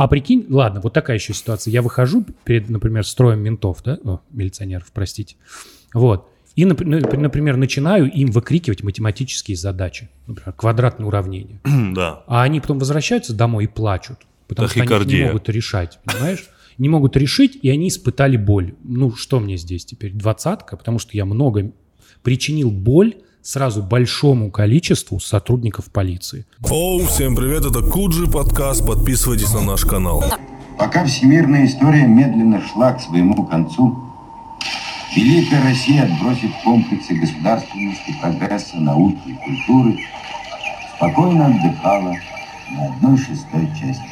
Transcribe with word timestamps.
А 0.00 0.08
прикинь, 0.08 0.46
ладно, 0.48 0.80
вот 0.80 0.94
такая 0.94 1.18
еще 1.18 1.34
ситуация. 1.34 1.72
Я 1.72 1.82
выхожу 1.82 2.24
перед, 2.44 2.70
например, 2.70 3.04
строем 3.04 3.40
ментов, 3.40 3.82
да, 3.84 3.98
О, 4.02 4.20
милиционеров, 4.30 4.90
простите. 4.94 5.36
Вот. 5.92 6.26
И, 6.56 6.64
ну, 6.64 6.74
например, 6.74 7.58
начинаю 7.58 8.10
им 8.10 8.30
выкрикивать 8.30 8.82
математические 8.82 9.58
задачи. 9.58 10.08
Например, 10.26 10.54
квадратные 10.54 11.06
уравнения. 11.06 11.60
Да. 11.94 12.22
А 12.26 12.44
они 12.44 12.60
потом 12.60 12.78
возвращаются 12.78 13.34
домой 13.34 13.64
и 13.64 13.66
плачут. 13.66 14.20
Потому 14.48 14.68
что 14.68 14.80
они 14.80 14.86
не 14.86 14.88
Тахикардия. 14.88 15.26
могут 15.26 15.50
решать, 15.50 15.98
понимаешь? 16.02 16.48
Не 16.78 16.88
могут 16.88 17.14
решить, 17.18 17.58
и 17.60 17.68
они 17.68 17.88
испытали 17.88 18.38
боль. 18.38 18.76
Ну, 18.82 19.14
что 19.14 19.38
мне 19.38 19.58
здесь 19.58 19.84
теперь? 19.84 20.12
Двадцатка? 20.12 20.78
Потому 20.78 20.98
что 20.98 21.14
я 21.14 21.26
много 21.26 21.72
причинил 22.22 22.70
боль 22.70 23.16
сразу 23.42 23.82
большому 23.82 24.50
количеству 24.50 25.20
сотрудников 25.20 25.90
полиции. 25.90 26.46
Оу, 26.68 27.00
всем 27.06 27.34
привет, 27.34 27.64
это 27.64 27.80
Куджи 27.82 28.26
подкаст, 28.26 28.86
подписывайтесь 28.86 29.52
на 29.52 29.62
наш 29.62 29.84
канал. 29.84 30.24
Пока 30.78 31.04
всемирная 31.04 31.66
история 31.66 32.06
медленно 32.06 32.62
шла 32.62 32.92
к 32.92 33.00
своему 33.00 33.46
концу, 33.46 34.04
Великая 35.14 35.64
Россия, 35.64 36.04
отбросив 36.04 36.52
комплексы 36.62 37.14
государственности, 37.14 38.14
прогресса, 38.20 38.76
науки 38.76 39.18
и 39.26 39.34
культуры, 39.34 39.98
спокойно 40.96 41.46
отдыхала 41.46 42.14
на 42.70 42.86
одной 42.86 43.18
шестой 43.18 43.68
части 43.78 44.04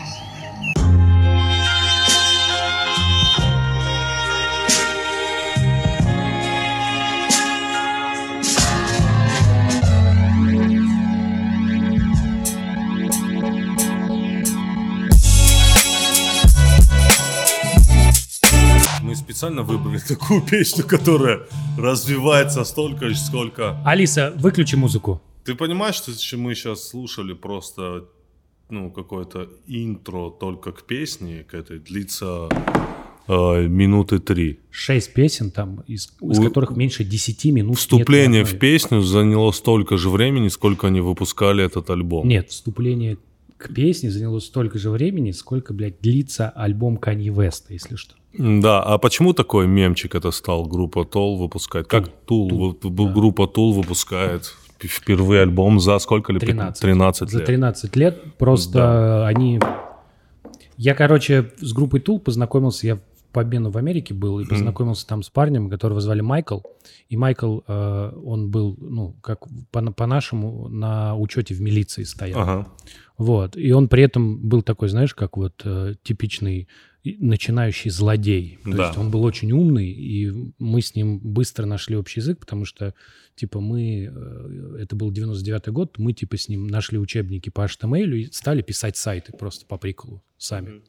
специально 19.39 19.63
выбрали 19.63 19.99
такую 20.09 20.43
песню, 20.43 20.85
которая 20.85 21.41
развивается 21.79 22.65
столько, 22.65 23.15
сколько... 23.15 23.81
Алиса, 23.85 24.33
выключи 24.37 24.75
музыку. 24.75 25.21
Ты 25.45 25.55
понимаешь, 25.55 25.95
что 25.95 26.37
мы 26.37 26.55
сейчас 26.57 26.89
слушали 26.89 27.35
просто 27.35 28.05
ну, 28.69 28.91
какое-то 28.91 29.49
интро 29.69 30.31
только 30.31 30.73
к 30.73 30.83
песне, 30.83 31.45
к 31.45 31.55
этой, 31.55 31.79
длится 31.79 32.49
э, 33.29 33.67
минуты 33.69 34.19
три. 34.19 34.59
Шесть 34.71 35.15
песен 35.15 35.53
там, 35.53 35.85
из, 35.87 36.13
из 36.21 36.39
У- 36.41 36.43
которых 36.43 36.77
меньше 36.77 37.05
10 37.05 37.45
минут. 37.53 37.79
Вступление 37.79 38.43
ни 38.43 38.45
в 38.45 38.59
песню 38.59 39.03
заняло 39.03 39.53
столько 39.53 39.97
же 39.99 40.11
времени, 40.11 40.49
сколько 40.49 40.89
они 40.89 41.01
выпускали 41.01 41.65
этот 41.65 41.89
альбом. 41.91 42.27
Нет, 42.27 42.51
вступление 42.51 43.19
к 43.59 43.75
песне 43.75 44.11
заняло 44.11 44.39
столько 44.39 44.79
же 44.79 44.91
времени, 44.91 45.33
сколько, 45.33 45.75
блядь, 45.75 46.01
длится 46.01 46.49
альбом 46.51 46.97
Канье 46.97 47.33
Веста, 47.33 47.73
если 47.73 47.97
что. 47.97 48.15
Да, 48.33 48.83
а 48.83 48.99
почему 48.99 49.33
такой 49.33 49.67
мемчик 49.67 50.15
это 50.15 50.31
стал 50.31 50.65
группа 50.67 51.05
Тол 51.05 51.39
выпускать? 51.39 51.89
Как 51.89 52.09
Тул, 52.25 52.77
группа 52.81 53.47
Тул 53.49 53.73
выпускает 53.73 54.55
впервые 54.79 55.43
альбом 55.43 55.81
за 55.81 55.99
сколько 55.99 56.33
лет? 56.33 56.41
13. 56.41 56.81
13 56.81 57.31
За 57.31 57.39
лет. 57.39 57.47
13 57.47 57.97
лет 57.97 58.23
просто 58.39 59.27
они... 59.27 59.61
Я, 60.77 60.95
короче, 60.95 61.51
с 61.59 61.73
группой 61.73 61.99
Тул 61.99 62.21
познакомился, 62.21 62.87
я 62.87 62.99
по 63.33 63.43
обмену 63.43 63.71
в 63.71 63.77
Америке 63.77 64.15
был, 64.15 64.41
и 64.41 64.47
познакомился 64.47 65.07
там 65.07 65.23
с 65.23 65.31
парнем, 65.31 65.69
которого 65.69 66.01
звали 66.01 66.21
Майкл. 66.21 66.61
И 67.09 67.17
Майкл, 67.17 67.61
э, 67.67 68.13
он 68.25 68.51
был, 68.51 68.77
ну, 68.81 69.17
как 69.21 69.41
по- 69.71 69.93
по-нашему, 69.93 70.69
на 70.69 71.15
учете 71.17 71.55
в 71.55 71.61
милиции 71.61 72.05
стоял. 72.05 72.41
Ага. 72.41 72.69
Вот. 73.19 73.57
И 73.57 73.73
он 73.73 73.89
при 73.89 74.05
этом 74.05 74.39
был 74.49 74.63
такой, 74.63 74.89
знаешь, 74.89 75.15
как 75.15 75.37
вот 75.37 75.61
э, 75.65 75.95
типичный 76.03 76.69
начинающий 77.05 77.91
злодей. 77.91 78.59
То 78.65 78.71
Да. 78.77 78.87
есть 78.87 78.99
он 78.99 79.11
был 79.11 79.23
очень 79.25 79.51
умный, 79.53 79.89
и 79.91 80.31
мы 80.59 80.81
с 80.83 80.95
ним 80.95 81.19
быстро 81.21 81.65
нашли 81.67 81.97
общий 81.97 82.21
язык, 82.21 82.39
потому 82.39 82.65
что, 82.65 82.95
типа, 83.35 83.61
мы... 83.61 84.11
э, 84.13 84.79
Это 84.83 84.95
был 84.97 85.11
99-й 85.11 85.73
год, 85.73 85.99
мы, 85.99 86.13
типа, 86.13 86.37
с 86.37 86.49
ним 86.49 86.67
нашли 86.67 86.99
учебники 86.99 87.51
по 87.51 87.65
HTML 87.65 88.17
и 88.17 88.31
стали 88.33 88.63
писать 88.63 88.97
сайты 88.97 89.33
просто 89.33 89.65
по 89.67 89.79
приколу 89.79 90.23
сами. 90.37 90.83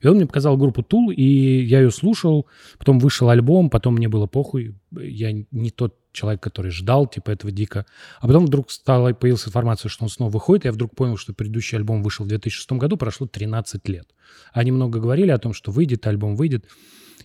И 0.00 0.06
он 0.06 0.16
мне 0.16 0.26
показал 0.26 0.56
группу 0.56 0.82
Tool, 0.82 1.12
и 1.14 1.64
я 1.64 1.80
ее 1.80 1.90
слушал, 1.90 2.46
потом 2.78 2.98
вышел 2.98 3.28
альбом, 3.28 3.70
потом 3.70 3.94
мне 3.96 4.08
было 4.08 4.26
похуй, 4.26 4.74
я 4.92 5.32
не 5.50 5.70
тот 5.70 5.94
человек, 6.16 6.42
который 6.42 6.70
ждал, 6.70 7.06
типа, 7.06 7.30
этого 7.30 7.52
дико. 7.52 7.86
А 8.20 8.26
потом 8.26 8.46
вдруг 8.46 8.70
стала, 8.70 9.12
появилась 9.12 9.46
информация, 9.46 9.88
что 9.88 10.04
он 10.04 10.10
снова 10.10 10.30
выходит, 10.30 10.64
я 10.64 10.72
вдруг 10.72 10.94
понял, 10.96 11.16
что 11.16 11.32
предыдущий 11.32 11.76
альбом 11.76 12.02
вышел 12.02 12.24
в 12.24 12.28
2006 12.28 12.72
году, 12.72 12.96
прошло 12.96 13.26
13 13.26 13.88
лет. 13.88 14.08
Они 14.52 14.72
много 14.72 14.98
говорили 14.98 15.30
о 15.30 15.38
том, 15.38 15.52
что 15.52 15.70
выйдет, 15.70 16.06
альбом 16.06 16.34
выйдет. 16.34 16.64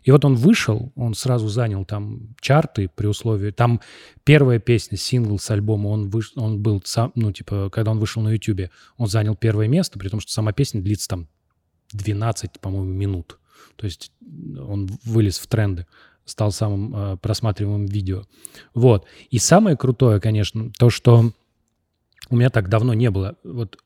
И 0.04 0.12
вот 0.12 0.26
он 0.26 0.36
вышел, 0.36 0.92
он 0.96 1.14
сразу 1.14 1.48
занял 1.48 1.86
там 1.86 2.36
чарты 2.40 2.90
при 2.94 3.08
условии... 3.08 3.52
Там 3.52 3.82
первая 4.24 4.60
песня, 4.60 4.98
сингл 4.98 5.38
с 5.38 5.50
альбома, 5.52 5.90
он, 5.90 6.10
выш, 6.10 6.34
он 6.36 6.62
был 6.62 6.82
сам, 6.84 7.12
ну, 7.16 7.32
типа, 7.32 7.70
когда 7.72 7.92
он 7.92 8.00
вышел 8.00 8.22
на 8.22 8.30
Ютубе, 8.30 8.72
он 8.98 9.08
занял 9.08 9.36
первое 9.36 9.68
место, 9.68 10.00
при 10.00 10.10
том, 10.10 10.20
что 10.20 10.32
сама 10.32 10.54
песня 10.54 10.82
длится 10.82 11.08
там 11.10 11.28
12, 11.94 12.60
по-моему, 12.60 12.92
минут. 12.92 13.38
То 13.76 13.86
есть 13.86 14.12
он 14.58 14.90
вылез 15.04 15.38
в 15.38 15.48
тренды, 15.48 15.86
стал 16.26 16.52
самым 16.52 16.96
э, 16.96 17.18
просматриваемым 17.18 17.86
видео. 17.86 18.24
Вот. 18.74 19.06
И 19.30 19.40
самое 19.40 19.78
крутое, 19.78 20.20
конечно, 20.20 20.72
то, 20.78 20.90
что 20.90 21.32
у 22.30 22.36
меня 22.36 22.50
так 22.50 22.70
давно 22.70 22.94
не 22.94 23.10
было. 23.10 23.36
Вот 23.44 23.78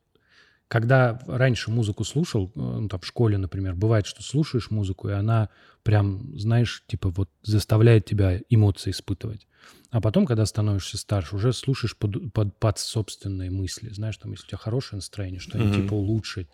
когда 0.67 1.19
раньше 1.27 1.71
музыку 1.71 2.03
слушал, 2.03 2.51
э, 2.55 2.59
ну, 2.59 2.87
там 2.87 2.99
в 2.99 3.05
школе, 3.05 3.37
например, 3.37 3.75
бывает, 3.75 4.05
что 4.05 4.23
слушаешь 4.23 4.71
музыку, 4.71 5.09
и 5.09 5.13
она 5.13 5.49
прям, 5.83 6.37
знаешь, 6.37 6.83
типа 6.87 7.09
вот 7.09 7.29
заставляет 7.43 8.05
тебя 8.05 8.41
эмоции 8.49 8.91
испытывать. 8.91 9.47
А 9.91 10.01
потом, 10.01 10.25
когда 10.25 10.45
становишься 10.45 10.97
старше, 10.97 11.35
уже 11.35 11.53
слушаешь 11.53 11.95
под, 11.95 12.33
под, 12.33 12.57
под 12.57 12.79
собственные 12.79 13.51
мысли. 13.51 13.89
Знаешь, 13.89 14.17
там, 14.17 14.31
если 14.31 14.45
у 14.45 14.47
тебя 14.49 14.57
хорошее 14.57 14.97
настроение, 14.97 15.39
что-нибудь 15.39 15.75
типа 15.75 15.93
улучшить. 15.93 16.47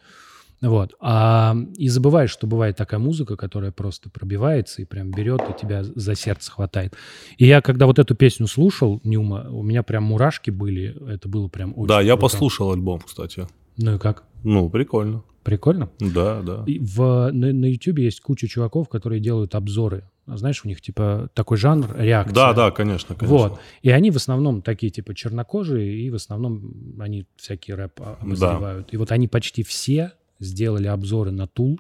Вот. 0.62 0.94
А, 1.00 1.56
и 1.76 1.90
забываешь, 1.90 2.30
что 2.30 2.46
бывает 2.46 2.78
такая 2.78 3.00
музыка, 3.00 3.36
которая 3.36 3.72
просто 3.72 4.10
пробивается 4.10 4.82
и 4.82 4.86
прям 4.86 5.10
берет 5.12 5.42
и 5.50 5.60
тебя 5.60 5.84
за 5.84 6.16
сердце 6.16 6.52
хватает. 6.52 6.94
И 7.38 7.46
я, 7.46 7.62
когда 7.62 7.88
вот 7.88 7.98
эту 7.98 8.14
песню 8.16 8.46
слушал, 8.48 9.02
Нюма, 9.04 9.48
у 9.50 9.64
меня 9.64 9.82
прям 9.82 10.04
мурашки 10.04 10.52
были. 10.52 10.96
Это 11.12 11.28
было 11.28 11.48
прям 11.48 11.74
очень 11.76 11.88
Да, 11.88 12.02
я 12.02 12.14
круто. 12.14 12.22
послушал 12.22 12.72
альбом, 12.72 13.00
кстати. 13.00 13.48
Ну 13.78 13.96
и 13.96 13.98
как? 13.98 14.24
Ну, 14.44 14.70
прикольно. 14.70 15.24
Прикольно? 15.44 15.90
Да, 16.00 16.42
да. 16.44 16.64
И 16.68 16.78
в, 16.78 17.32
на, 17.32 17.52
на 17.52 17.66
YouTube 17.66 17.98
есть 17.98 18.22
куча 18.22 18.48
чуваков, 18.48 18.88
которые 18.90 19.20
делают 19.20 19.56
обзоры. 19.56 20.04
А 20.28 20.38
Знаешь, 20.38 20.62
у 20.64 20.68
них 20.68 20.80
типа 20.82 21.30
такой 21.34 21.58
жанр 21.58 21.96
реакция. 21.98 22.36
Да, 22.36 22.54
да, 22.54 22.70
конечно, 22.70 23.16
конечно. 23.16 23.36
Вот. 23.38 23.60
И 23.82 23.90
они 23.90 24.12
в 24.12 24.18
основном 24.18 24.62
такие 24.62 24.92
типа 24.92 25.16
чернокожие, 25.16 25.94
и 26.00 26.10
в 26.12 26.16
основном 26.16 26.96
они 27.00 27.26
всякий 27.38 27.74
рэп 27.74 27.94
а- 28.00 28.18
обозревают. 28.22 28.94
И 28.94 28.98
вот 28.98 29.12
они 29.12 29.28
почти 29.28 29.64
все 29.64 30.12
сделали 30.42 30.88
обзоры 30.88 31.32
на 31.32 31.48
Тул, 31.48 31.80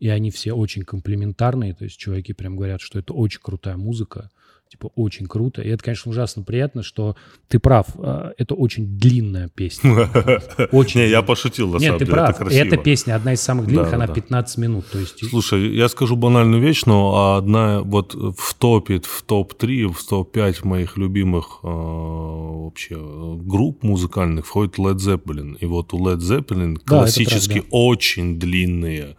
и 0.00 0.08
они 0.08 0.30
все 0.30 0.52
очень 0.52 0.82
комплиментарные. 0.82 1.74
То 1.74 1.84
есть 1.84 1.96
чуваки 1.96 2.32
прям 2.32 2.56
говорят, 2.56 2.80
что 2.80 2.98
это 2.98 3.14
очень 3.14 3.40
крутая 3.40 3.76
музыка, 3.76 4.30
типа 4.74 4.90
очень 4.96 5.26
круто. 5.26 5.62
И 5.62 5.68
это, 5.68 5.84
конечно, 5.84 6.10
ужасно 6.10 6.42
приятно, 6.42 6.82
что 6.82 7.14
ты 7.48 7.60
прав. 7.60 7.86
а, 7.98 8.32
Это 8.38 8.54
очень 8.54 8.98
длинная 8.98 9.48
песня. 9.48 10.10
Очень 10.72 11.00
Не, 11.02 11.08
я 11.08 11.22
пошутил, 11.22 11.68
на 11.68 11.74
Нет, 11.74 11.82
самом 11.82 11.98
ты 11.98 12.04
деле, 12.06 12.16
прав. 12.16 12.30
это 12.30 12.38
красиво. 12.38 12.64
Эта 12.64 12.76
песня 12.76 13.14
одна 13.14 13.32
из 13.34 13.40
самых 13.40 13.66
длинных, 13.66 13.92
она 13.92 14.06
да. 14.08 14.12
15 14.14 14.58
минут. 14.58 14.86
То 14.90 14.98
есть 14.98 15.28
Слушай, 15.30 15.76
я 15.76 15.88
скажу 15.88 16.16
банальную 16.16 16.60
вещь, 16.60 16.82
но 16.86 17.36
одна 17.36 17.82
вот 17.82 18.14
в 18.14 18.54
топе, 18.54 19.00
в 19.00 19.22
топ-3, 19.22 19.92
в 19.92 20.04
топ-5 20.06 20.66
моих 20.66 20.96
любимых 20.96 21.60
э, 21.62 21.66
вообще 21.68 22.96
групп 22.96 23.82
музыкальных 23.84 24.46
входит 24.46 24.78
Led 24.78 24.96
Zeppelin. 24.96 25.56
И 25.60 25.66
вот 25.66 25.94
у 25.94 25.98
Led 25.98 26.18
Zeppelin 26.18 26.78
классически 26.84 27.62
очень 27.70 28.38
длинные 28.40 29.16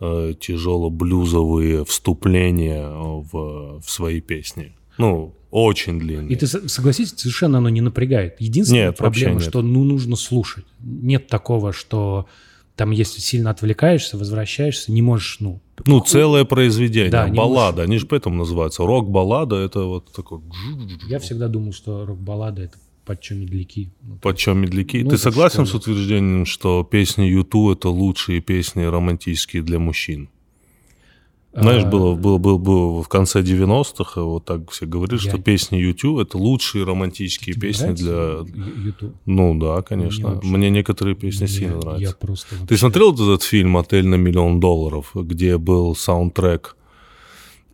э, 0.00 0.34
тяжело-блюзовые 0.38 1.84
вступления 1.84 2.88
в, 2.88 3.80
в 3.80 3.90
свои 3.90 4.20
песни. 4.20 4.74
Ну, 4.98 5.34
очень 5.50 5.98
длинные. 5.98 6.32
И 6.32 6.36
ты 6.36 6.46
согласись, 6.46 7.14
совершенно 7.16 7.58
оно 7.58 7.68
не 7.68 7.80
напрягает. 7.80 8.40
Единственная 8.40 8.86
Нет, 8.88 8.96
проблема, 8.96 9.40
что 9.40 9.62
ну 9.62 9.84
нужно 9.84 10.16
слушать. 10.16 10.64
Нет 10.80 11.28
такого, 11.28 11.72
что 11.72 12.26
там, 12.76 12.90
если 12.90 13.20
сильно 13.20 13.50
отвлекаешься, 13.50 14.18
возвращаешься, 14.18 14.92
не 14.92 15.00
можешь, 15.00 15.38
ну... 15.40 15.60
Ну, 15.86 16.00
целое 16.00 16.44
произведение, 16.44 17.10
Да, 17.10 17.26
баллада. 17.26 17.82
Они 17.82 17.98
же 17.98 18.06
поэтому 18.06 18.36
называются. 18.36 18.84
Рок-баллада 18.84 19.56
это 19.56 19.84
вот 19.84 20.12
такой... 20.12 20.40
Я 21.08 21.18
всегда 21.18 21.48
думал, 21.48 21.72
что 21.72 22.04
рок-баллада— 22.04 22.62
это 22.64 22.76
подчем 23.06 23.40
медляки. 23.40 23.90
Ну, 24.02 24.16
Почем 24.20 24.58
медляки? 24.58 25.02
Ну, 25.02 25.10
Ты 25.10 25.18
согласен 25.18 25.64
что 25.66 25.78
с 25.78 25.80
утверждением, 25.82 26.44
что 26.44 26.82
песни 26.84 27.24
Юту 27.24 27.70
это 27.72 27.88
лучшие 27.88 28.40
песни 28.40 28.82
романтические 28.82 29.62
для 29.62 29.78
мужчин? 29.78 30.28
Знаешь, 31.58 31.84
А, 31.84 31.86
было, 31.86 32.14
было, 32.14 32.36
было, 32.36 32.58
было 32.58 33.02
в 33.02 33.08
конце 33.08 33.40
90-х, 33.40 34.20
вот 34.22 34.44
так 34.44 34.70
все 34.72 34.84
говорили, 34.84 35.18
Я- 35.22 35.30
что 35.30 35.38
песни 35.38 35.78
YouTube 35.78 36.18
это 36.18 36.36
лучшие 36.36 36.84
романтические 36.84 37.54
тебе 37.54 37.68
песни 37.68 37.92
для... 37.92 38.44
YouTube? 38.84 39.14
Ну 39.24 39.58
да, 39.58 39.80
конечно. 39.80 40.34
вообще- 40.34 40.48
Мне 40.50 40.68
некоторые 40.68 41.14
песни 41.14 41.44
Я- 41.44 41.48
сильно 41.48 41.72
Я 41.76 41.78
нравятся. 41.80 42.16
просто... 42.20 42.56
Ты 42.68 42.76
смотрел 42.76 43.14
этот 43.14 43.42
фильм 43.42 43.78
«Отель 43.78 44.06
на 44.06 44.16
миллион 44.16 44.60
долларов», 44.60 45.12
где 45.14 45.56
был 45.56 45.96
саундтрек? 45.96 46.76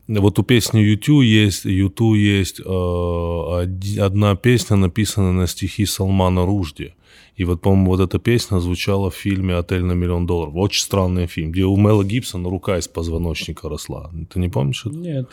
Вот 0.08 0.38
у 0.38 0.43
песни 0.43 0.81
YouTube 0.81 1.22
есть, 1.22 1.64
YouTube 1.64 2.16
есть 2.16 2.60
э, 2.60 4.00
одна 4.00 4.34
песня, 4.34 4.76
написанная 4.76 5.32
на 5.32 5.46
стихи 5.46 5.87
Салмана 5.87 6.44
Ружди. 6.44 6.94
И 7.37 7.44
вот, 7.44 7.60
по-моему, 7.60 7.93
вот 7.93 8.00
эта 8.00 8.19
песня 8.19 8.58
звучала 8.58 9.10
в 9.10 9.14
фильме 9.14 9.54
«Отель 9.54 9.84
на 9.84 9.93
миллион 9.93 10.26
долларов». 10.26 10.54
Очень 10.54 10.82
странный 10.82 11.26
фильм, 11.26 11.52
где 11.52 11.64
у 11.64 11.76
Мела 11.76 12.04
Гибсона 12.04 12.50
рука 12.50 12.78
из 12.78 12.88
позвоночника 12.88 13.69
росла. 13.69 14.10
Ты 14.31 14.38
не 14.38 14.49
помнишь 14.49 14.84
это? 14.87 14.96
Нет. 14.96 15.31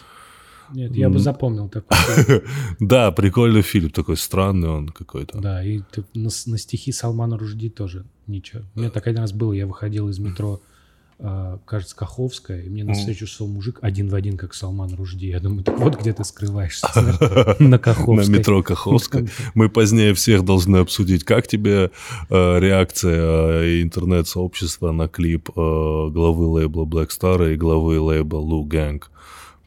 Нет, 0.71 0.95
я 0.95 1.09
бы 1.09 1.19
запомнил 1.19 1.67
такой. 1.69 1.97
Да, 2.79 3.11
прикольный 3.11 3.63
фильм, 3.63 3.89
такой 3.89 4.17
странный 4.17 4.69
он 4.69 4.89
какой-то. 4.89 5.39
Да, 5.39 5.63
и 5.63 5.81
на, 6.13 6.29
стихи 6.29 6.91
Салмана 6.91 7.37
Ружди 7.37 7.69
тоже 7.69 8.05
ничего. 8.27 8.61
У 8.75 8.79
меня 8.79 8.91
так 8.91 9.07
один 9.07 9.21
раз 9.21 9.33
было, 9.33 9.53
я 9.53 9.65
выходил 9.65 10.09
из 10.09 10.19
метро, 10.19 10.61
кажется, 11.65 11.95
Каховская, 11.95 12.61
и 12.61 12.69
мне 12.69 12.83
навстречу 12.85 13.27
шел 13.27 13.47
мужик 13.47 13.79
один 13.81 14.09
в 14.09 14.15
один, 14.15 14.37
как 14.37 14.53
Салман 14.53 14.95
Ружди. 14.95 15.27
Я 15.27 15.39
думаю, 15.39 15.63
так 15.63 15.77
вот 15.79 15.99
где 15.99 16.13
ты 16.13 16.23
скрываешься, 16.23 16.87
на 16.95 17.55
На 17.59 17.77
Каховской. 17.77 18.37
метро 18.37 18.63
Каховская. 18.63 19.27
Мы 19.53 19.69
позднее 19.69 20.13
всех 20.13 20.45
должны 20.45 20.77
обсудить, 20.77 21.25
как 21.25 21.47
тебе 21.47 21.91
э, 22.29 22.59
реакция 22.59 23.61
э, 23.63 23.81
интернет-сообщества 23.81 24.91
на 24.91 25.09
клип 25.09 25.49
э, 25.49 25.51
главы 25.55 26.45
лейбла 26.47 26.85
Black 26.85 27.09
Star 27.09 27.53
и 27.53 27.57
главы 27.57 27.99
лейбла 27.99 28.39
Lou 28.39 28.65
Gang 28.65 29.01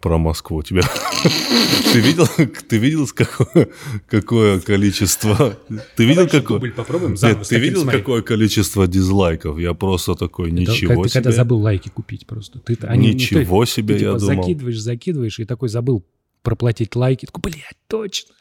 про 0.02 0.19
Москву. 0.19 0.62
Тебя... 0.62 0.82
ты 1.93 2.00
видел, 2.00 2.26
ты 2.69 2.76
видел 2.76 3.06
какое, 3.14 3.69
какое 4.08 4.60
количество... 4.60 5.56
Ты 5.96 6.04
видел 6.04 6.28
какое... 6.28 6.60
попробуем 6.72 7.14
Нет, 7.22 7.46
ты 7.49 7.58
видел 7.58 7.87
какое 7.87 8.20
количество 8.20 8.87
дизлайков? 8.87 9.58
Я 9.58 9.72
просто 9.72 10.14
такой, 10.14 10.50
ничего 10.50 11.04
ты 11.04 11.08
себе. 11.08 11.22
когда 11.22 11.32
забыл 11.32 11.60
лайки 11.60 11.88
купить 11.88 12.26
просто. 12.26 12.58
Ты, 12.58 12.76
они, 12.82 13.08
не 13.08 13.14
Ничего 13.14 13.64
ты- 13.64 13.70
себе, 13.70 13.94
ты, 13.94 14.04
я 14.04 14.10
типа, 14.10 14.20
думал. 14.20 14.43
закидываешь, 14.43 14.81
закидываешь, 14.81 15.38
и 15.38 15.44
такой 15.44 15.69
забыл 15.69 16.05
проплатить 16.43 16.96
лайки. 16.96 17.26
Такой, 17.26 17.52
блядь, 17.52 17.78
точно. 17.87 18.34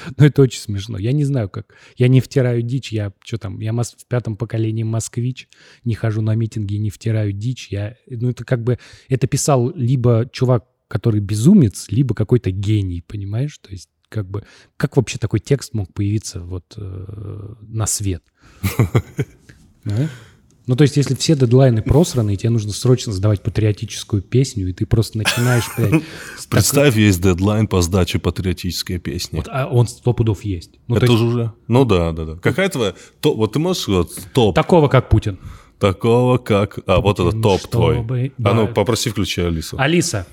Ну, 0.16 0.24
это 0.24 0.42
очень 0.42 0.60
смешно. 0.60 0.98
Я 0.98 1.12
не 1.12 1.24
знаю, 1.24 1.48
как. 1.48 1.74
Я 1.96 2.08
не 2.08 2.20
втираю 2.20 2.62
дичь. 2.62 2.92
Я 2.92 3.12
что 3.24 3.38
там, 3.38 3.60
я 3.60 3.72
мос- 3.72 3.96
в 3.96 4.06
пятом 4.06 4.36
поколении 4.36 4.82
москвич, 4.82 5.48
не 5.84 5.94
хожу 5.94 6.22
на 6.22 6.34
митинги, 6.34 6.74
не 6.76 6.90
втираю 6.90 7.32
дичь. 7.32 7.68
Я, 7.70 7.96
ну, 8.08 8.30
это 8.30 8.44
как 8.44 8.62
бы, 8.62 8.78
это 9.08 9.26
писал 9.26 9.72
либо 9.74 10.28
чувак, 10.32 10.66
который 10.88 11.20
безумец, 11.20 11.86
либо 11.90 12.14
какой-то 12.14 12.50
гений, 12.50 13.02
понимаешь? 13.06 13.58
То 13.58 13.70
есть, 13.70 13.88
как 14.08 14.28
бы, 14.28 14.44
как 14.76 14.96
вообще 14.96 15.18
такой 15.18 15.40
текст 15.40 15.72
мог 15.72 15.92
появиться 15.92 16.40
вот 16.40 16.74
э, 16.76 17.54
на 17.62 17.86
свет? 17.86 18.24
Ну, 20.70 20.76
то 20.76 20.82
есть, 20.82 20.96
если 20.96 21.16
все 21.16 21.34
дедлайны 21.34 21.82
просраны, 21.82 22.34
и 22.34 22.36
тебе 22.36 22.50
нужно 22.50 22.72
срочно 22.72 23.12
сдавать 23.12 23.42
патриотическую 23.42 24.22
песню, 24.22 24.68
и 24.68 24.72
ты 24.72 24.86
просто 24.86 25.18
начинаешь, 25.18 25.64
блядь, 25.76 26.04
Представь, 26.48 26.96
есть 26.96 27.20
дедлайн 27.20 27.66
по 27.66 27.82
сдаче 27.82 28.20
патриотической 28.20 29.00
песни. 29.00 29.38
вот, 29.38 29.48
а 29.50 29.66
он 29.66 29.88
сто 29.88 30.12
пудов 30.12 30.44
есть. 30.44 30.78
Ну, 30.86 30.94
то 30.94 31.02
Это 31.02 31.06
есть, 31.10 31.18
же 31.18 31.26
уже... 31.26 31.52
Ну 31.66 31.84
да, 31.84 32.12
да, 32.12 32.24
да. 32.24 32.34
Какая 32.36 32.68
твоя... 32.68 32.94
топ- 33.20 33.36
Вот 33.36 33.54
ты 33.54 33.58
можешь 33.58 33.88
вот 33.88 34.12
топ 34.32 34.54
такого, 34.54 34.86
как 34.86 35.08
Путин. 35.08 35.40
такого, 35.80 36.38
как... 36.38 36.78
А, 36.86 37.00
вот 37.00 37.18
это 37.18 37.30
Путин, 37.30 37.42
топ 37.42 37.60
твой. 37.62 37.94
чтобы- 37.96 38.32
А 38.44 38.54
ну, 38.54 38.66
да. 38.68 38.72
попроси 38.72 39.10
включи 39.10 39.40
Алису. 39.40 39.76
Алиса, 39.76 40.24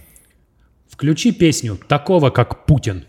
включи 0.88 1.32
песню 1.32 1.80
«Такого, 1.88 2.30
как 2.30 2.68
Путин». 2.68 3.06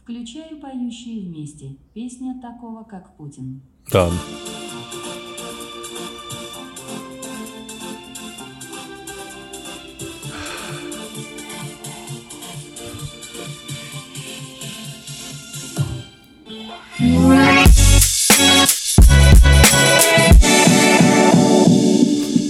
Включаю 0.00 0.58
поющие 0.58 1.20
вместе. 1.20 1.76
Песня 1.92 2.40
такого, 2.40 2.82
как 2.84 3.14
Путин. 3.18 3.60
Да. 3.92 4.10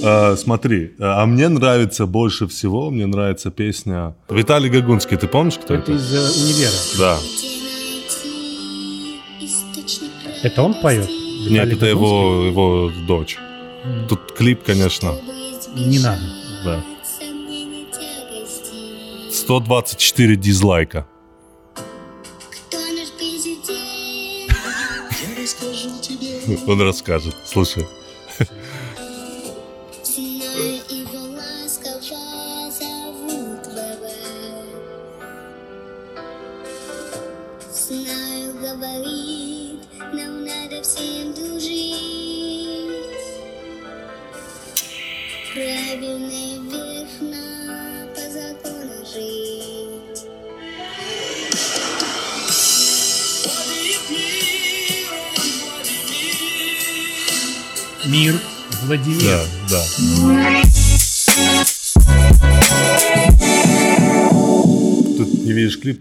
А, 0.09 0.37
смотри, 0.37 0.93
а 1.01 1.27
мне 1.27 1.49
нравится 1.49 2.07
больше 2.07 2.47
всего, 2.47 2.91
мне 2.91 3.07
нравится 3.07 3.51
песня 3.51 4.15
Виталий 4.31 4.71
Гагунский, 4.71 5.17
ты 5.17 5.27
помнишь, 5.27 5.59
кто 5.59 5.75
Это 5.75 5.91
это? 5.91 5.93
из 5.93 6.15
э, 6.15 6.43
«Универа». 6.45 6.71
Да. 6.99 7.19
Это 10.45 10.63
он 10.63 10.75
поет? 10.81 11.09
Нет, 11.09 11.67
Виталий 11.69 11.77
это 11.77 11.87
его, 11.87 12.45
его 12.45 12.93
дочь. 13.09 13.37
Тут 14.09 14.33
клип, 14.33 14.63
конечно? 14.63 15.13
Не 15.75 15.99
надо. 15.99 16.23
да. 16.65 16.81
124 19.33 20.37
дизлайка. 20.37 21.07
Он 26.67 26.81
расскажет. 26.81 27.35
Слушай. 27.45 27.87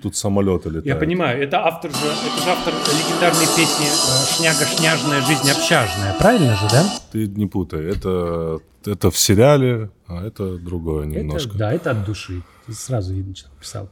Тут 0.05 0.15
самолеты 0.15 0.69
летают. 0.69 0.85
Я 0.85 0.95
понимаю, 0.95 1.41
это 1.41 1.65
автор 1.65 1.89
же, 1.91 1.97
это 1.97 2.43
же 2.43 2.49
автор 2.51 2.73
легендарной 2.73 3.47
песни 3.57 3.87
э, 3.87 4.25
«Шняга-шняжная, 4.37 5.21
жизнь 5.25 5.49
общажная». 5.49 6.13
Правильно 6.19 6.55
же, 6.55 6.67
да? 6.71 6.85
Ты 7.11 7.25
не 7.27 7.47
путай. 7.47 7.83
Это, 7.85 8.59
это 8.85 9.09
в 9.09 9.17
сериале, 9.17 9.89
а 10.07 10.23
это 10.27 10.57
другое 10.59 11.07
немножко. 11.07 11.49
Это, 11.49 11.57
да, 11.57 11.73
это 11.73 11.91
от 11.91 12.05
души. 12.05 12.43
Сразу 12.69 13.15
видно, 13.15 13.35
что 13.35 13.49
написал. 13.49 13.89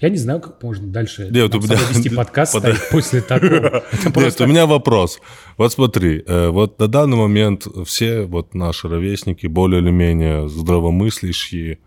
Я 0.00 0.08
не 0.08 0.16
знаю, 0.16 0.40
как 0.40 0.62
можно 0.62 0.86
дальше 0.88 1.28
Нет, 1.30 1.54
у 1.54 1.60
меня- 1.60 1.76
вести 1.90 2.08
подкаст 2.16 2.54
Под- 2.54 2.88
после 2.90 3.20
такого. 3.32 3.82
Нет, 4.16 4.40
у 4.40 4.46
меня 4.46 4.64
вопрос. 4.66 5.20
Вот 5.58 5.72
смотри, 5.74 6.22
э, 6.26 6.48
вот 6.48 6.78
на 6.78 6.88
данный 6.88 7.16
момент 7.18 7.66
все 7.86 8.22
вот 8.24 8.54
наши 8.54 8.88
ровесники 8.88 9.46
более 9.46 9.82
или 9.82 9.90
менее 9.90 10.48
здравомыслящие, 10.48 11.78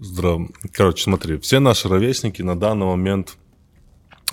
здрав... 0.00 0.42
короче, 0.72 1.04
смотри, 1.04 1.38
все 1.38 1.60
наши 1.60 1.88
ровесники 1.88 2.42
на 2.42 2.58
данный 2.58 2.86
момент, 2.86 3.36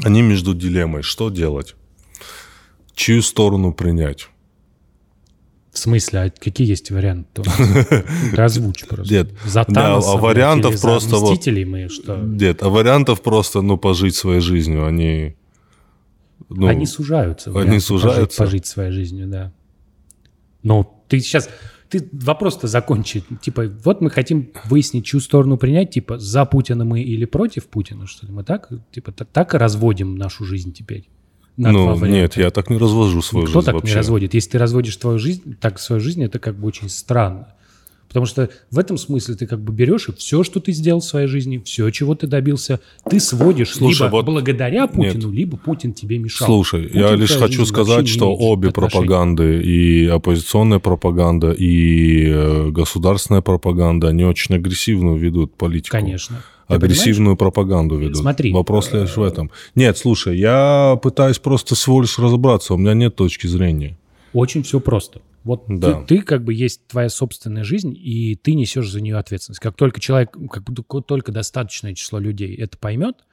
они 0.04 0.22
между 0.22 0.54
дилеммой, 0.54 1.02
что 1.04 1.30
делать, 1.30 1.76
чью 2.94 3.22
сторону 3.22 3.74
принять. 3.74 4.30
В 5.72 5.80
смысле, 5.80 6.20
а 6.22 6.30
какие 6.32 6.68
есть 6.68 6.90
варианты? 6.90 7.44
Ты 8.36 8.42
озвучь 8.42 8.86
просто. 8.88 9.14
Нет, 9.14 9.32
За 9.46 9.64
да, 9.68 9.74
Таноса, 9.82 10.10
а 10.10 10.14
блядь, 10.14 10.24
вариантов 10.24 10.76
за 10.76 10.82
просто 10.82 11.18
вот- 11.18 11.32
Мстителей 11.34 11.66
мы 11.66 11.88
что? 11.90 12.18
Нет, 12.18 12.64
а 12.64 12.70
вариантов 12.70 13.22
просто, 13.22 13.62
ну, 13.62 13.78
пожить 13.78 14.16
своей 14.16 14.42
жизнью, 14.42 14.88
они... 14.88 15.36
ну, 16.50 16.66
Они 16.68 16.88
сужаются. 16.88 17.52
они 17.52 17.80
сужаются? 17.80 18.40
Пожить, 18.40 18.64
пожить 18.64 18.66
своей 18.66 18.92
жизнью, 18.92 19.28
да. 19.28 19.54
Но 20.64 21.00
ты 21.08 21.20
сейчас... 21.20 21.48
Ты 21.89 22.10
вопрос-то 22.12 22.67
закончи. 22.67 23.24
Типа, 23.41 23.65
вот 23.84 24.01
мы 24.01 24.10
хотим 24.10 24.51
выяснить, 24.65 25.06
чью 25.06 25.20
сторону 25.20 25.58
принять. 25.58 25.91
Типа, 25.91 26.20
за 26.20 26.46
Путина 26.46 26.86
мы 26.86 27.01
или 27.01 27.25
против 27.25 27.67
Путина, 27.67 28.08
что 28.08 28.25
ли? 28.25 28.34
Мы 28.34 28.44
так, 28.44 28.70
типа, 28.91 29.12
так, 29.12 29.27
так 29.32 29.53
и 29.53 29.58
разводим 29.58 30.15
нашу 30.15 30.46
жизнь 30.46 30.74
теперь? 30.74 31.08
Ну, 31.58 32.06
нет, 32.06 32.38
я 32.38 32.51
так 32.51 32.70
не 32.70 32.77
развожу 32.77 33.22
свою 33.22 33.48
Никто 33.48 33.60
жизнь 33.60 33.65
так 33.65 33.75
вообще. 33.75 33.94
не 33.94 33.96
разводит. 33.96 34.34
Если 34.36 34.51
ты 34.51 34.58
разводишь 34.60 34.96
твою 34.98 35.17
жизнь, 35.17 35.56
так 35.60 35.79
свою 35.79 36.00
жизнь, 36.00 36.24
это 36.24 36.38
как 36.38 36.56
бы 36.56 36.67
очень 36.67 36.89
странно. 36.89 37.48
Потому 38.08 38.26
что 38.26 38.50
в 38.72 38.80
этом 38.80 38.98
смысле 38.98 39.36
ты 39.36 39.48
как 39.48 39.62
бы 39.62 39.74
берешь 39.74 40.10
и 40.10 40.14
все, 40.14 40.44
что 40.44 40.60
ты 40.60 40.72
сделал 40.72 41.02
в 41.02 41.06
своей 41.06 41.28
жизни, 41.28 41.62
все, 41.64 41.90
чего 41.90 42.16
ты 42.16 42.28
добился, 42.28 42.80
ты 43.10 43.20
сводишь 43.20 43.74
Слушай, 43.74 44.04
либо 44.06 44.12
вот- 44.12 44.26
благодаря 44.26 44.88
Путину, 44.88 45.32
либо 45.32 45.58
Путин 45.58 45.94
тебе 45.94 46.18
мешал. 46.18 46.48
Слушай, 46.48 46.84
Путин 46.84 47.00
я 47.00 47.16
лишь 47.16 47.32
хочу 47.32 47.66
сказать, 47.66 48.08
что 48.08 48.34
обе 48.34 48.70
отношения. 48.70 48.90
пропаганды, 48.92 49.62
и 49.62 50.06
оппозиционная 50.08 50.80
пропаганда, 50.80 51.52
и 51.52 52.28
э, 52.28 52.70
государственная 52.70 53.42
пропаганда, 53.42 54.08
они 54.10 54.24
очень 54.24 54.56
агрессивную 54.56 55.18
ведут 55.18 55.56
политику. 55.56 55.92
Конечно. 55.92 56.44
Ты 56.68 56.76
Агрессивную 56.76 57.38
пропаганду 57.38 57.96
ведут. 57.98 58.18
Смотри. 58.18 58.52
Вопрос 58.52 58.92
лишь 58.92 59.16
в 59.16 59.24
этом. 59.24 59.52
Нет, 59.76 59.98
слушай, 59.98 60.38
я 60.38 61.00
пытаюсь 61.02 61.40
просто 61.40 61.76
лишь 61.76 62.20
разобраться, 62.20 62.74
у 62.74 62.78
меня 62.78 62.94
нет 62.94 63.16
точки 63.16 63.48
зрения. 63.48 63.98
Очень 64.34 64.64
все 64.64 64.80
просто. 64.82 65.22
Вот 65.48 65.63
Да. 65.68 66.01
ты, 66.04 66.18
ты 66.18 66.22
как 66.22 66.44
бы 66.44 66.54
есть 66.54 66.86
твоя 66.88 67.10
собственная 67.10 67.63
жизнь, 67.63 67.96
и 67.98 68.36
ты 68.36 68.54
несешь 68.54 68.89
за 68.89 69.01
нее 69.01 69.18
ответственность. 69.18 69.62
Как 69.62 69.75
только 69.75 70.00
человек, 70.00 70.36
как 70.51 70.63
только- 71.06 71.32
достаточное 71.32 71.94
число 71.94 72.20
людей 72.20 72.54
это 72.56 72.77
поймет, 72.77 73.25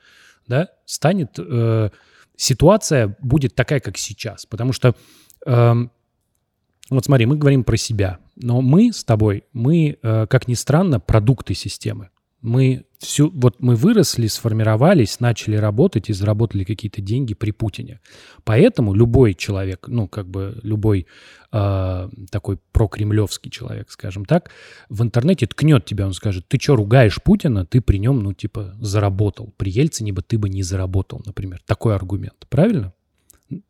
да, 0.46 0.68
станет 0.86 1.30
э, 1.38 1.90
ситуация 2.36 3.16
будет 3.20 3.54
такая, 3.54 3.80
как 3.80 3.98
сейчас. 3.98 4.46
Потому 4.46 4.72
что 4.72 4.94
эм, 5.44 5.90
вот 6.90 7.04
смотри, 7.04 7.26
мы 7.26 7.36
говорим 7.36 7.64
про 7.64 7.76
себя, 7.76 8.18
но 8.36 8.60
мы 8.60 8.92
с 8.92 9.04
тобой, 9.04 9.44
мы, 9.52 9.98
э, 10.00 10.26
как 10.28 10.48
ни 10.48 10.54
странно, 10.54 11.00
продукты 11.00 11.54
системы. 11.54 12.10
Мы 12.44 12.84
всю, 12.98 13.30
вот 13.30 13.56
мы 13.60 13.74
выросли, 13.74 14.26
сформировались, 14.26 15.18
начали 15.18 15.56
работать 15.56 16.10
и 16.10 16.12
заработали 16.12 16.64
какие-то 16.64 17.00
деньги 17.00 17.32
при 17.32 17.52
Путине. 17.52 18.00
Поэтому 18.44 18.92
любой 18.92 19.32
человек, 19.32 19.88
ну, 19.88 20.08
как 20.08 20.28
бы 20.28 20.58
любой 20.62 21.06
э, 21.52 22.08
такой 22.30 22.58
прокремлевский 22.72 23.50
человек, 23.50 23.90
скажем 23.90 24.26
так, 24.26 24.50
в 24.90 25.02
интернете 25.02 25.46
ткнет 25.46 25.86
тебя, 25.86 26.04
он 26.04 26.12
скажет, 26.12 26.46
ты 26.46 26.58
что, 26.60 26.76
ругаешь 26.76 27.22
Путина, 27.22 27.64
ты 27.64 27.80
при 27.80 27.96
нем, 27.96 28.20
ну, 28.22 28.34
типа, 28.34 28.74
заработал. 28.78 29.54
При 29.56 29.70
Ельцине 29.70 30.12
бы 30.12 30.20
ты 30.20 30.36
бы 30.36 30.50
не 30.50 30.62
заработал, 30.62 31.22
например. 31.24 31.62
Такой 31.64 31.94
аргумент. 31.94 32.46
Правильно? 32.50 32.92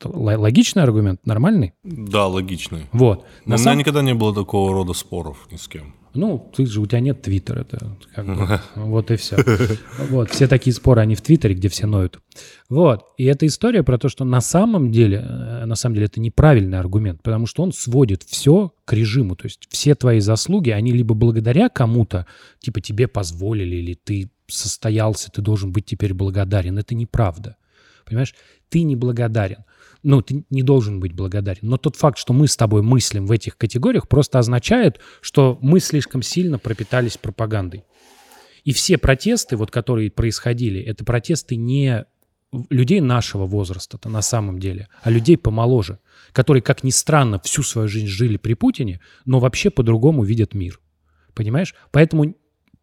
Логичный 0.02 0.82
аргумент, 0.82 1.24
нормальный? 1.26 1.74
Да, 1.84 2.26
логичный. 2.26 2.86
Вот. 2.90 3.24
На 3.44 3.54
у 3.54 3.58
меня 3.58 3.58
самом- 3.58 3.78
никогда 3.78 4.02
не 4.02 4.14
было 4.14 4.34
такого 4.34 4.72
рода 4.72 4.94
споров 4.94 5.46
ни 5.52 5.56
с 5.56 5.68
кем. 5.68 5.94
Ну, 6.14 6.50
ты 6.54 6.64
же, 6.66 6.80
у 6.80 6.86
тебя 6.86 7.00
нет 7.00 7.22
твиттера, 7.22 7.62
это 7.62 7.96
как 8.14 8.26
бы, 8.26 8.60
вот 8.76 9.10
и 9.10 9.16
все. 9.16 9.36
Вот, 10.10 10.30
все 10.30 10.46
такие 10.46 10.72
споры, 10.72 11.00
они 11.00 11.14
в 11.14 11.22
твиттере, 11.22 11.54
где 11.54 11.68
все 11.68 11.86
ноют. 11.86 12.20
Вот, 12.68 13.06
и 13.18 13.24
эта 13.24 13.46
история 13.46 13.82
про 13.82 13.98
то, 13.98 14.08
что 14.08 14.24
на 14.24 14.40
самом 14.40 14.92
деле, 14.92 15.18
э, 15.18 15.64
на 15.64 15.74
самом 15.74 15.94
деле 15.96 16.06
это 16.06 16.20
неправильный 16.20 16.78
аргумент, 16.78 17.22
потому 17.22 17.46
что 17.46 17.62
он 17.62 17.72
сводит 17.72 18.22
все 18.22 18.72
к 18.84 18.92
режиму, 18.92 19.34
то 19.34 19.46
есть 19.46 19.66
все 19.70 19.94
твои 19.94 20.20
заслуги, 20.20 20.70
они 20.70 20.92
либо 20.92 21.14
благодаря 21.14 21.68
кому-то, 21.68 22.26
типа 22.60 22.80
тебе 22.80 23.08
позволили, 23.08 23.76
или 23.76 23.94
ты 23.94 24.30
состоялся, 24.46 25.30
ты 25.30 25.42
должен 25.42 25.72
быть 25.72 25.86
теперь 25.86 26.14
благодарен, 26.14 26.78
это 26.78 26.94
неправда. 26.94 27.56
Понимаешь, 28.04 28.34
ты 28.68 28.82
не 28.82 28.96
благодарен. 28.96 29.64
Ну, 30.04 30.20
ты 30.20 30.44
не 30.50 30.62
должен 30.62 31.00
быть 31.00 31.14
благодарен. 31.14 31.60
Но 31.62 31.78
тот 31.78 31.96
факт, 31.96 32.18
что 32.18 32.34
мы 32.34 32.46
с 32.46 32.56
тобой 32.56 32.82
мыслим 32.82 33.26
в 33.26 33.32
этих 33.32 33.56
категориях, 33.56 34.06
просто 34.06 34.38
означает, 34.38 35.00
что 35.22 35.58
мы 35.62 35.80
слишком 35.80 36.20
сильно 36.22 36.58
пропитались 36.58 37.16
пропагандой. 37.16 37.84
И 38.64 38.72
все 38.72 38.98
протесты, 38.98 39.56
вот, 39.56 39.70
которые 39.70 40.10
происходили, 40.10 40.80
это 40.80 41.04
протесты 41.04 41.56
не 41.56 42.04
людей 42.70 43.00
нашего 43.00 43.46
возраста-то 43.46 44.08
на 44.08 44.22
самом 44.22 44.58
деле, 44.58 44.88
а 45.02 45.10
людей 45.10 45.36
помоложе, 45.36 45.98
которые, 46.32 46.62
как 46.62 46.84
ни 46.84 46.90
странно, 46.90 47.40
всю 47.40 47.62
свою 47.62 47.88
жизнь 47.88 48.06
жили 48.06 48.36
при 48.36 48.54
Путине, 48.54 49.00
но 49.24 49.40
вообще 49.40 49.70
по-другому 49.70 50.22
видят 50.22 50.54
мир. 50.54 50.80
Понимаешь? 51.34 51.74
Поэтому 51.90 52.36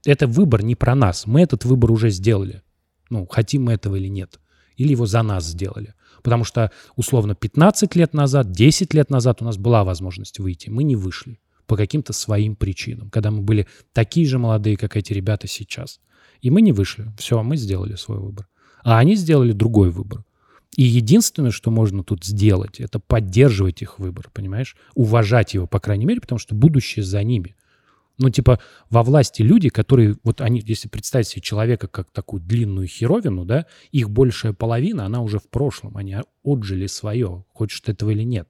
это 0.05 0.27
выбор 0.27 0.63
не 0.63 0.75
про 0.75 0.95
нас. 0.95 1.25
Мы 1.25 1.41
этот 1.41 1.65
выбор 1.65 1.91
уже 1.91 2.09
сделали. 2.09 2.63
Ну, 3.09 3.27
хотим 3.27 3.65
мы 3.65 3.73
этого 3.73 3.95
или 3.95 4.07
нет. 4.07 4.39
Или 4.75 4.91
его 4.91 5.05
за 5.05 5.21
нас 5.21 5.45
сделали. 5.45 5.93
Потому 6.21 6.43
что, 6.43 6.71
условно, 6.95 7.35
15 7.35 7.95
лет 7.95 8.13
назад, 8.13 8.51
10 8.51 8.93
лет 8.93 9.09
назад 9.09 9.41
у 9.41 9.45
нас 9.45 9.57
была 9.57 9.83
возможность 9.83 10.39
выйти. 10.39 10.69
Мы 10.69 10.83
не 10.83 10.95
вышли 10.95 11.39
по 11.67 11.77
каким-то 11.77 12.13
своим 12.13 12.55
причинам, 12.55 13.09
когда 13.09 13.31
мы 13.31 13.41
были 13.41 13.67
такие 13.93 14.25
же 14.27 14.37
молодые, 14.37 14.77
как 14.77 14.97
эти 14.97 15.13
ребята 15.13 15.47
сейчас. 15.47 15.99
И 16.41 16.49
мы 16.49 16.61
не 16.61 16.71
вышли. 16.71 17.11
Все, 17.17 17.41
мы 17.43 17.55
сделали 17.55 17.95
свой 17.95 18.19
выбор. 18.19 18.47
А 18.83 18.97
они 18.97 19.15
сделали 19.15 19.51
другой 19.51 19.89
выбор. 19.89 20.25
И 20.75 20.83
единственное, 20.83 21.51
что 21.51 21.69
можно 21.69 22.03
тут 22.03 22.23
сделать, 22.23 22.79
это 22.79 22.99
поддерживать 22.99 23.81
их 23.81 23.99
выбор, 23.99 24.29
понимаешь? 24.33 24.75
Уважать 24.95 25.53
его, 25.53 25.67
по 25.67 25.79
крайней 25.79 26.05
мере, 26.05 26.21
потому 26.21 26.39
что 26.39 26.55
будущее 26.55 27.03
за 27.03 27.23
ними. 27.23 27.55
Ну, 28.17 28.29
типа, 28.29 28.59
во 28.89 29.03
власти 29.03 29.41
люди, 29.41 29.69
которые, 29.69 30.15
вот 30.23 30.41
они, 30.41 30.61
если 30.65 30.87
представить 30.87 31.27
себе 31.27 31.41
человека 31.41 31.87
как 31.87 32.11
такую 32.11 32.41
длинную 32.41 32.87
херовину, 32.87 33.45
да, 33.45 33.65
их 33.91 34.09
большая 34.09 34.53
половина, 34.53 35.05
она 35.05 35.21
уже 35.21 35.39
в 35.39 35.49
прошлом, 35.49 35.97
они 35.97 36.17
отжили 36.43 36.87
свое, 36.87 37.45
хочешь 37.53 37.81
этого 37.85 38.11
или 38.11 38.23
нет. 38.23 38.47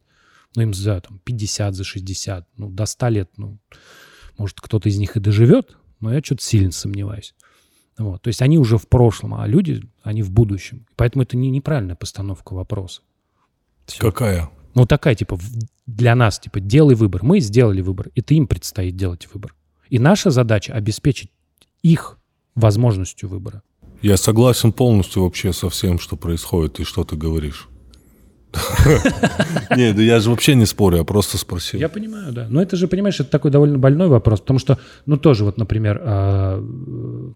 Ну, 0.56 0.63
им 0.63 0.74
за 0.74 1.00
там, 1.00 1.20
50, 1.24 1.75
за 1.75 1.84
60, 1.84 2.48
ну, 2.58 2.70
до 2.70 2.86
100 2.86 3.08
лет, 3.10 3.32
ну, 3.38 3.60
может, 4.38 4.60
кто-то 4.60 4.89
из 4.89 4.98
них 4.98 5.15
и 5.15 5.20
доживет, 5.20 5.77
но 6.00 6.13
я 6.13 6.22
что-то 6.22 6.44
сильно 6.44 6.72
сомневаюсь. 6.72 7.34
Вот. 7.98 8.22
То 8.22 8.27
есть 8.30 8.41
они 8.41 8.58
уже 8.58 8.77
в 8.77 8.88
прошлом, 8.88 9.36
а 9.36 9.48
люди, 9.48 9.84
они 10.01 10.24
в 10.24 10.32
будущем. 10.32 10.88
Поэтому 10.96 11.24
это 11.24 11.38
не 11.38 11.50
неправильная 11.50 11.96
постановка 11.96 12.53
вопроса. 12.53 13.01
Всё. 13.86 14.01
Какая? 14.01 14.50
Ну, 14.74 14.86
такая, 14.86 15.16
типа, 15.16 15.38
для 15.86 16.16
нас, 16.16 16.40
типа, 16.40 16.60
делай 16.60 16.96
выбор. 16.96 17.24
Мы 17.24 17.40
сделали 17.40 17.82
выбор, 17.82 18.10
и 18.16 18.22
ты 18.22 18.36
им 18.36 18.48
предстоит 18.48 18.96
делать 18.96 19.28
выбор. 19.34 19.56
И 19.90 20.00
наша 20.00 20.30
задача 20.32 20.74
обеспечить 20.74 21.32
их 21.84 22.18
возможностью 22.56 23.30
выбора. 23.30 23.62
Я 24.01 24.18
согласен 24.18 24.72
полностью 24.72 25.24
вообще 25.24 25.54
со 25.54 25.70
всем, 25.70 26.00
что 26.00 26.16
происходит 26.16 26.80
и 26.80 26.84
что 26.84 27.04
ты 27.04 27.16
говоришь. 27.16 27.68
Нет, 29.75 29.96
да 29.96 30.01
я 30.01 30.20
же 30.20 30.30
вообще 30.30 30.56
не 30.56 30.66
спорю, 30.66 30.98
я 30.98 31.04
просто 31.04 31.38
спросил. 31.38 31.80
Я 31.80 31.88
понимаю, 31.88 32.34
да. 32.34 32.48
Но 32.50 32.62
это 32.62 32.75
же, 32.75 32.88
понимаешь, 32.88 33.20
это 33.20 33.30
такой 33.30 33.51
довольно 33.51 33.78
больной 33.78 34.08
вопрос, 34.08 34.42
потому 34.42 34.60
что, 34.60 34.78
ну, 35.06 35.18
тоже 35.18 35.46
вот, 35.46 35.58
например, 35.58 36.01
а, 36.04 37.36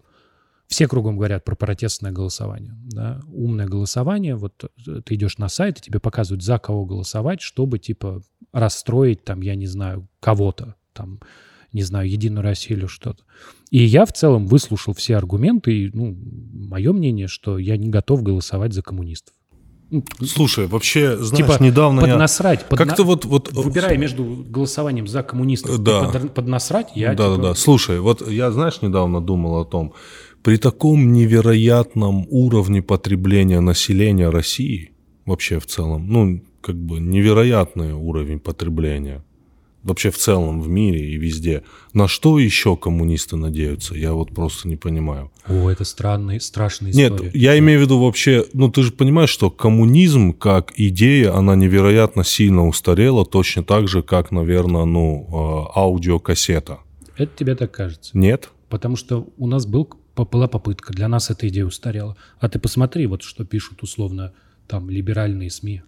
все 0.68 0.88
кругом 0.88 1.16
говорят 1.16 1.44
про 1.44 1.54
протестное 1.54 2.12
голосование. 2.12 2.74
Да? 2.84 3.20
Умное 3.28 3.66
голосование, 3.66 4.36
вот 4.36 4.64
э, 4.86 5.00
ты 5.04 5.14
идешь 5.14 5.38
на 5.38 5.48
сайт, 5.48 5.78
и 5.78 5.82
тебе 5.82 6.00
показывают, 6.00 6.42
за 6.42 6.58
кого 6.58 6.84
голосовать, 6.84 7.40
чтобы, 7.40 7.78
типа, 7.78 8.22
расстроить, 8.52 9.24
там, 9.24 9.40
я 9.42 9.54
не 9.54 9.66
знаю, 9.66 10.08
кого-то, 10.20 10.74
там, 10.92 11.20
не 11.72 11.82
знаю, 11.82 12.08
Единую 12.10 12.42
Россию 12.42 12.80
или 12.80 12.86
что-то. 12.86 13.22
И 13.70 13.82
я 13.82 14.06
в 14.06 14.12
целом 14.12 14.46
выслушал 14.46 14.94
все 14.94 15.16
аргументы, 15.16 15.72
и, 15.72 15.90
ну, 15.92 16.16
мое 16.52 16.92
мнение, 16.92 17.28
что 17.28 17.58
я 17.58 17.76
не 17.76 17.88
готов 17.88 18.22
голосовать 18.22 18.72
за 18.72 18.82
коммунистов. 18.82 19.34
Ну, 19.88 20.02
Слушай, 20.20 20.66
вообще, 20.66 21.16
знаешь, 21.16 21.36
типа, 21.36 21.62
недавно 21.62 22.00
я... 22.00 22.06
поднасрать, 22.12 22.66
подна- 22.68 22.86
Как-то 22.86 23.04
вот... 23.04 23.24
вот 23.24 23.52
Выбирая 23.52 23.96
между 23.96 24.24
голосованием 24.24 25.06
за 25.06 25.22
коммунистов 25.22 25.80
Да. 25.82 26.06
и 26.08 26.12
под, 26.12 26.34
поднасрать, 26.34 26.88
я 26.96 27.14
да, 27.14 27.24
типа, 27.26 27.36
да, 27.36 27.48
да. 27.50 27.54
Слушай, 27.54 28.00
вот 28.00 28.28
я, 28.28 28.50
знаешь, 28.50 28.82
недавно 28.82 29.20
думал 29.20 29.60
о 29.60 29.64
том, 29.64 29.94
при 30.46 30.58
таком 30.58 31.12
невероятном 31.12 32.24
уровне 32.30 32.80
потребления 32.80 33.58
населения 33.58 34.28
России, 34.28 34.92
вообще 35.24 35.58
в 35.58 35.66
целом, 35.66 36.06
ну, 36.08 36.40
как 36.60 36.76
бы 36.76 37.00
невероятный 37.00 37.94
уровень 37.94 38.38
потребления, 38.38 39.24
вообще 39.82 40.12
в 40.12 40.18
целом 40.18 40.62
в 40.62 40.68
мире 40.68 41.04
и 41.04 41.16
везде, 41.16 41.64
на 41.94 42.06
что 42.06 42.38
еще 42.38 42.76
коммунисты 42.76 43.34
надеются, 43.34 43.96
я 43.96 44.12
вот 44.12 44.30
просто 44.30 44.68
не 44.68 44.76
понимаю. 44.76 45.32
О, 45.48 45.68
это 45.68 45.82
странная, 45.82 46.38
страшная 46.38 46.92
Нет, 46.92 47.14
история. 47.14 47.32
я 47.34 47.58
имею 47.58 47.80
в 47.80 47.82
виду 47.82 47.98
вообще, 47.98 48.46
ну 48.52 48.70
ты 48.70 48.84
же 48.84 48.92
понимаешь, 48.92 49.30
что 49.30 49.50
коммунизм 49.50 50.32
как 50.32 50.72
идея, 50.76 51.34
она 51.34 51.56
невероятно 51.56 52.22
сильно 52.22 52.68
устарела, 52.68 53.26
точно 53.26 53.64
так 53.64 53.88
же, 53.88 54.04
как, 54.04 54.30
наверное, 54.30 54.84
ну, 54.84 55.26
э, 55.28 55.76
аудиокассета. 55.76 56.78
Это 57.16 57.32
тебе 57.36 57.56
так 57.56 57.72
кажется. 57.72 58.16
Нет? 58.16 58.50
Потому 58.68 58.94
что 58.94 59.26
у 59.38 59.48
нас 59.48 59.66
был, 59.66 59.88
была 60.24 60.48
попытка, 60.48 60.92
для 60.92 61.08
нас 61.08 61.30
эта 61.30 61.48
идея 61.48 61.66
устарела. 61.66 62.16
А 62.38 62.48
ты 62.48 62.58
посмотри, 62.58 63.06
вот 63.06 63.22
что 63.22 63.44
пишут 63.44 63.82
условно 63.82 64.32
там 64.66 64.90
либеральные 64.90 65.50
СМИ. 65.50 65.82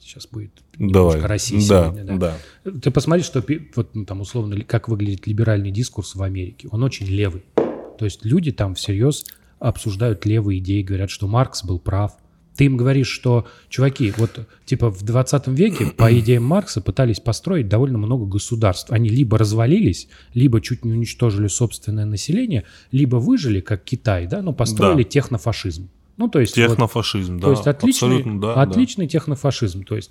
Сейчас 0.00 0.26
будет 0.26 0.52
немножко 0.76 1.18
Давай. 1.18 1.20
России 1.20 1.68
да, 1.68 1.90
сегодня. 1.90 2.18
да. 2.18 2.36
Ты 2.64 2.90
посмотри, 2.90 3.24
что 3.24 3.44
вот 3.74 3.94
ну, 3.94 4.04
там 4.04 4.20
условно 4.20 4.60
как 4.62 4.88
выглядит 4.88 5.26
либеральный 5.26 5.70
дискурс 5.70 6.14
в 6.14 6.22
Америке. 6.22 6.68
Он 6.70 6.84
очень 6.84 7.06
левый. 7.06 7.42
То 7.54 8.04
есть 8.04 8.24
люди 8.24 8.52
там 8.52 8.74
всерьез 8.74 9.24
обсуждают 9.58 10.26
левые 10.26 10.60
идеи, 10.60 10.82
говорят, 10.82 11.10
что 11.10 11.26
Маркс 11.26 11.64
был 11.64 11.78
прав. 11.78 12.16
Ты 12.56 12.64
им 12.64 12.76
говоришь, 12.76 13.08
что, 13.08 13.46
чуваки, 13.68 14.12
вот 14.16 14.46
типа 14.66 14.90
в 14.90 15.02
20 15.02 15.46
веке 15.48 15.86
по 15.86 16.12
идеям 16.18 16.44
Маркса 16.44 16.80
пытались 16.80 17.20
построить 17.20 17.68
довольно 17.68 17.98
много 17.98 18.26
государств. 18.26 18.90
Они 18.90 19.08
либо 19.08 19.38
развалились, 19.38 20.08
либо 20.34 20.60
чуть 20.60 20.84
не 20.84 20.92
уничтожили 20.92 21.46
собственное 21.48 22.04
население, 22.04 22.64
либо 22.92 23.16
выжили, 23.16 23.60
как 23.60 23.84
Китай, 23.84 24.26
да, 24.26 24.42
но 24.42 24.52
построили 24.52 25.04
Да. 25.04 25.08
технофашизм. 25.08 25.88
Ну, 26.16 26.28
то 26.28 26.38
есть 26.40 26.56
вот- 26.58 26.66
Технофашизм, 26.68 27.38
да. 27.38 27.44
то 27.46 27.50
есть 27.52 27.66
отличный, 27.66 28.22
да, 28.40 28.54
да. 28.54 28.62
отличный 28.62 29.06
технофашизм. 29.06 29.84
То 29.84 29.96
есть, 29.96 30.10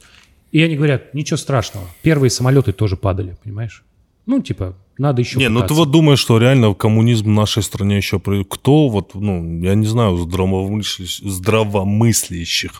и 0.51 0.61
они 0.63 0.75
говорят, 0.75 1.13
ничего 1.13 1.37
страшного, 1.37 1.85
первые 2.01 2.31
самолеты 2.31 2.71
тоже 2.71 2.97
падали, 2.97 3.37
понимаешь? 3.43 3.83
Ну, 4.25 4.41
типа, 4.41 4.75
надо 4.99 5.21
еще 5.21 5.39
Не, 5.39 5.47
ну 5.47 5.61
ты 5.61 5.63
пытаться. 5.63 5.73
вот 5.75 5.91
думаешь, 5.91 6.19
что 6.19 6.37
реально 6.37 6.73
коммунизм 6.73 7.25
в 7.25 7.33
нашей 7.33 7.63
стране 7.63 7.97
еще... 7.97 8.19
Кто 8.19 8.89
вот, 8.89 9.15
ну, 9.15 9.61
я 9.63 9.73
не 9.73 9.87
знаю, 9.87 10.17
здравомыслящих, 10.17 11.25
здравомыслящих 11.25 12.71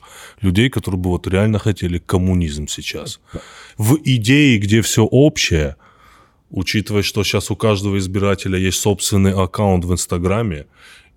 людей, 0.42 0.70
которые 0.70 1.00
бы 1.00 1.10
вот 1.12 1.28
реально 1.28 1.60
хотели 1.60 1.98
коммунизм 1.98 2.68
сейчас. 2.68 3.22
В 3.78 3.98
идее, 4.04 4.60
где 4.60 4.82
все 4.82 5.06
общее, 5.06 5.78
учитывая, 6.50 7.04
что 7.04 7.24
сейчас 7.24 7.52
у 7.52 7.56
каждого 7.56 7.98
избирателя 7.98 8.60
есть 8.60 8.80
собственный 8.80 9.32
аккаунт 9.32 9.86
в 9.86 9.94
Инстаграме, 9.94 10.66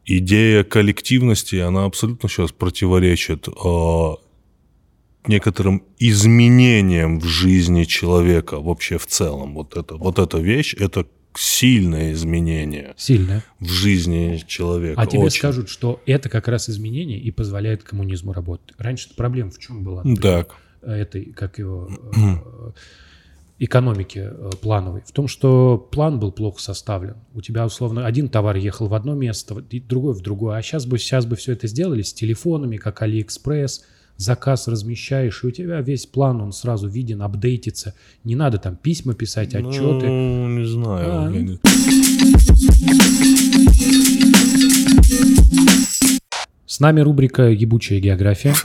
идея 0.05 0.63
коллективности, 0.63 1.57
она 1.57 1.85
абсолютно 1.85 2.29
сейчас 2.29 2.53
противоречит 2.53 3.49
э, 3.49 4.11
некоторым 5.27 5.85
изменениям 5.99 7.21
в 7.21 7.25
жизни 7.25 7.85
человека 7.85 8.61
вообще 8.61 8.99
в 8.99 9.07
целом. 9.07 9.55
Вот, 9.55 9.77
это, 9.77 9.97
вот 9.97 10.19
эта 10.19 10.39
вещь, 10.39 10.75
это 10.79 11.07
сильное 11.35 12.13
изменение 12.13 12.95
Сильно. 12.97 13.43
в 13.59 13.69
жизни 13.69 14.43
человека. 14.47 15.01
А 15.01 15.07
тебе 15.07 15.23
Очень. 15.23 15.39
скажут, 15.39 15.69
что 15.69 16.01
это 16.07 16.29
как 16.29 16.49
раз 16.49 16.69
изменение 16.69 17.19
и 17.19 17.31
позволяет 17.31 17.83
коммунизму 17.83 18.33
работать. 18.33 18.75
Раньше 18.79 19.09
проблема 19.17 19.51
в 19.51 19.59
чем 19.59 19.83
была? 19.83 20.05
Так. 20.21 20.57
этой, 20.83 21.27
как 21.33 21.59
его, 21.59 21.91
э, 22.17 22.73
экономики 23.59 24.29
э, 24.31 24.51
плановой, 24.61 25.03
в 25.07 25.13
том, 25.13 25.29
что 25.29 25.79
план 25.79 26.19
был 26.19 26.33
плохо 26.33 26.61
составлен. 26.61 27.17
У 27.33 27.41
тебя, 27.41 27.65
условно, 27.65 28.07
один 28.07 28.29
товар 28.29 28.57
ехал 28.57 28.89
в 28.89 28.95
одно 28.95 29.15
место, 29.15 29.55
другой 29.55 30.15
в 30.15 30.21
другое. 30.21 30.57
А 30.57 30.63
сейчас 30.63 30.85
бы, 30.85 30.99
сейчас 30.99 31.27
бы 31.27 31.37
все 31.37 31.53
это 31.53 31.67
сделали 31.67 32.03
с 32.03 32.13
телефонами, 32.13 32.77
как 32.77 33.03
Алиэкспресс, 33.03 33.85
заказ 34.23 34.69
размещаешь, 34.69 35.43
и 35.43 35.47
у 35.47 35.51
тебя 35.51 35.81
весь 35.81 36.07
план, 36.07 36.41
он 36.41 36.53
сразу 36.53 36.89
виден, 36.89 37.23
апдейтится. 37.23 37.95
Не 38.25 38.37
надо 38.37 38.59
там 38.59 38.77
письма 38.77 39.15
писать, 39.15 39.55
отчеты. 39.55 40.07
Ну, 40.07 40.49
не 40.49 40.65
знаю. 40.65 41.07
А, 41.11 41.31
я 41.31 41.31
ну. 41.31 41.41
не- 41.41 41.59
С 46.67 46.81
нами 46.81 47.01
рубрика 47.01 47.51
«Ебучая 47.51 48.01
география». 48.01 48.55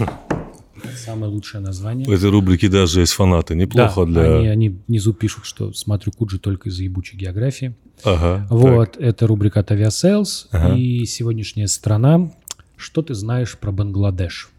Самое 0.95 1.31
лучшее 1.31 1.61
название. 1.61 2.07
В 2.07 2.11
этой 2.11 2.29
рубрике 2.29 2.69
даже 2.69 2.99
есть 3.01 3.13
фанаты. 3.13 3.55
Неплохо 3.55 4.05
да, 4.05 4.11
для... 4.11 4.23
они, 4.35 4.47
они 4.47 4.69
внизу 4.87 5.13
пишут, 5.13 5.45
что 5.45 5.73
смотрю 5.73 6.11
Куджи 6.11 6.39
только 6.39 6.69
из-за 6.69 6.83
ебучей 6.83 7.17
географии. 7.17 7.75
Ага, 8.03 8.45
Вот, 8.49 8.95
это 8.97 9.25
рубрика 9.25 9.61
от 9.61 9.71
Aviasales. 9.71 10.47
Ага. 10.51 10.75
И 10.75 11.05
сегодняшняя 11.05 11.67
страна. 11.67 12.31
Что 12.75 13.01
ты 13.01 13.15
знаешь 13.15 13.57
про 13.57 13.71
Бангладеш? 13.71 14.51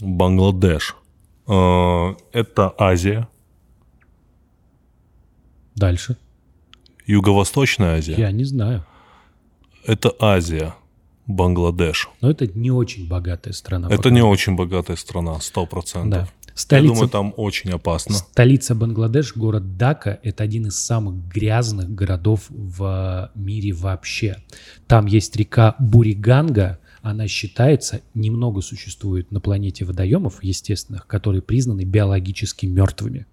Бангладеш. 0.00 0.94
А, 1.46 2.14
Это 2.32 2.74
Азия. 2.78 3.28
Дальше. 5.74 6.16
Юго-Восточная 7.06 7.96
Азия. 7.98 8.16
Я 8.16 8.30
не 8.32 8.44
знаю. 8.44 8.84
Это 9.86 10.12
Азия. 10.20 10.74
Бангладеш. 11.26 12.08
Но 12.20 12.30
это 12.30 12.46
не 12.46 12.70
очень 12.70 13.06
богатая 13.08 13.52
страна. 13.52 13.88
Это 13.90 14.10
не 14.10 14.22
очень 14.22 14.56
богатая 14.56 14.96
страна, 14.96 15.40
сто 15.40 15.66
процентов. 15.66 16.10
Да. 16.10 16.28
Я 16.46 16.52
Столица, 16.54 16.92
думаю, 16.94 17.08
там 17.08 17.34
очень 17.36 17.70
опасно. 17.70 18.14
столица 18.16 18.74
Бангладеш, 18.74 19.36
город 19.36 19.76
Дака, 19.76 20.18
это 20.24 20.42
один 20.42 20.66
из 20.66 20.76
самых 20.76 21.14
грязных 21.28 21.94
городов 21.94 22.46
в 22.48 23.30
мире 23.36 23.72
вообще. 23.72 24.42
Там 24.88 25.06
есть 25.06 25.36
река 25.36 25.76
Буриганга. 25.78 26.80
Она 27.02 27.28
считается, 27.28 28.00
немного 28.14 28.60
существует 28.60 29.30
на 29.32 29.40
планете 29.40 29.84
водоемов 29.84 30.42
естественных, 30.42 31.06
которые 31.06 31.42
признаны 31.42 31.82
биологически 31.82 32.66
мертвыми. 32.66 33.26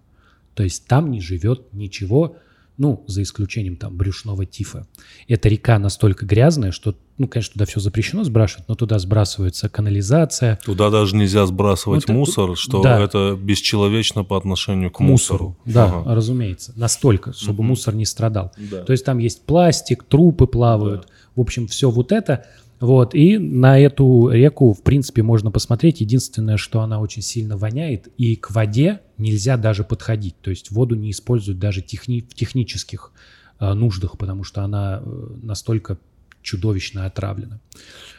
То 0.54 0.64
есть 0.64 0.86
там 0.88 1.12
не 1.12 1.20
живет 1.20 1.74
ничего, 1.74 2.38
ну, 2.78 3.04
за 3.08 3.24
исключением 3.24 3.78
там 3.78 3.96
брюшного 3.96 4.46
тифа. 4.46 4.86
Эта 5.30 5.48
река 5.50 5.80
настолько 5.80 6.26
грязная, 6.26 6.72
что, 6.72 6.96
ну, 7.18 7.28
конечно, 7.28 7.54
туда 7.54 7.66
все 7.66 7.80
запрещено 7.80 8.24
сбрасывать, 8.26 8.68
но 8.68 8.76
туда 8.76 9.00
сбрасывается 9.00 9.70
канализация, 9.70 10.60
Туда 10.66 10.90
даже 10.90 11.16
нельзя 11.16 11.46
сбрасывать 11.46 12.04
это- 12.04 12.12
мусор, 12.14 12.58
что 12.58 12.82
да. 12.84 13.00
это 13.02 13.38
бесчеловечно 13.42 14.24
по 14.26 14.36
отношению 14.38 14.92
к 14.92 15.00
мусору. 15.00 15.56
мусору. 15.56 15.58
Да, 15.66 15.86
Ага. 15.86 16.16
разумеется. 16.16 16.74
Настолько, 16.76 17.32
чтобы 17.34 17.64
мусор 17.64 17.96
не 17.96 18.06
страдал. 18.06 18.52
Да. 18.58 18.84
То 18.84 18.92
есть 18.92 19.06
там 19.06 19.20
есть 19.20 19.44
пластик, 19.46 20.04
трупы 20.04 20.46
плавают. 20.46 21.08
В 21.36 21.42
общем, 21.42 21.68
все 21.68 21.90
вот 21.90 22.12
это. 22.12 22.46
Вот. 22.80 23.16
И 23.16 23.38
на 23.38 23.80
эту 23.80 24.30
реку, 24.30 24.74
в 24.74 24.82
принципе, 24.82 25.24
можно 25.24 25.52
посмотреть. 25.52 26.02
Единственное, 26.02 26.58
что 26.58 26.82
она 26.82 27.00
очень 27.00 27.22
сильно 27.22 27.58
воняет, 27.58 28.08
и 28.18 28.36
к 28.36 28.52
воде 28.52 29.02
нельзя 29.18 29.58
даже 29.58 29.84
подходить. 29.84 30.36
То 30.42 30.50
есть 30.50 30.72
воду 30.72 30.96
не 30.96 31.12
используют 31.12 31.60
даже 31.60 31.82
техни- 31.82 32.22
в 32.22 32.34
технических 32.34 33.12
э, 33.60 33.74
нуждах, 33.74 34.18
потому 34.18 34.44
что 34.44 34.64
она 34.64 35.02
э, 35.04 35.28
настолько 35.42 35.98
чудовищно 36.42 37.06
отравлена. 37.06 37.60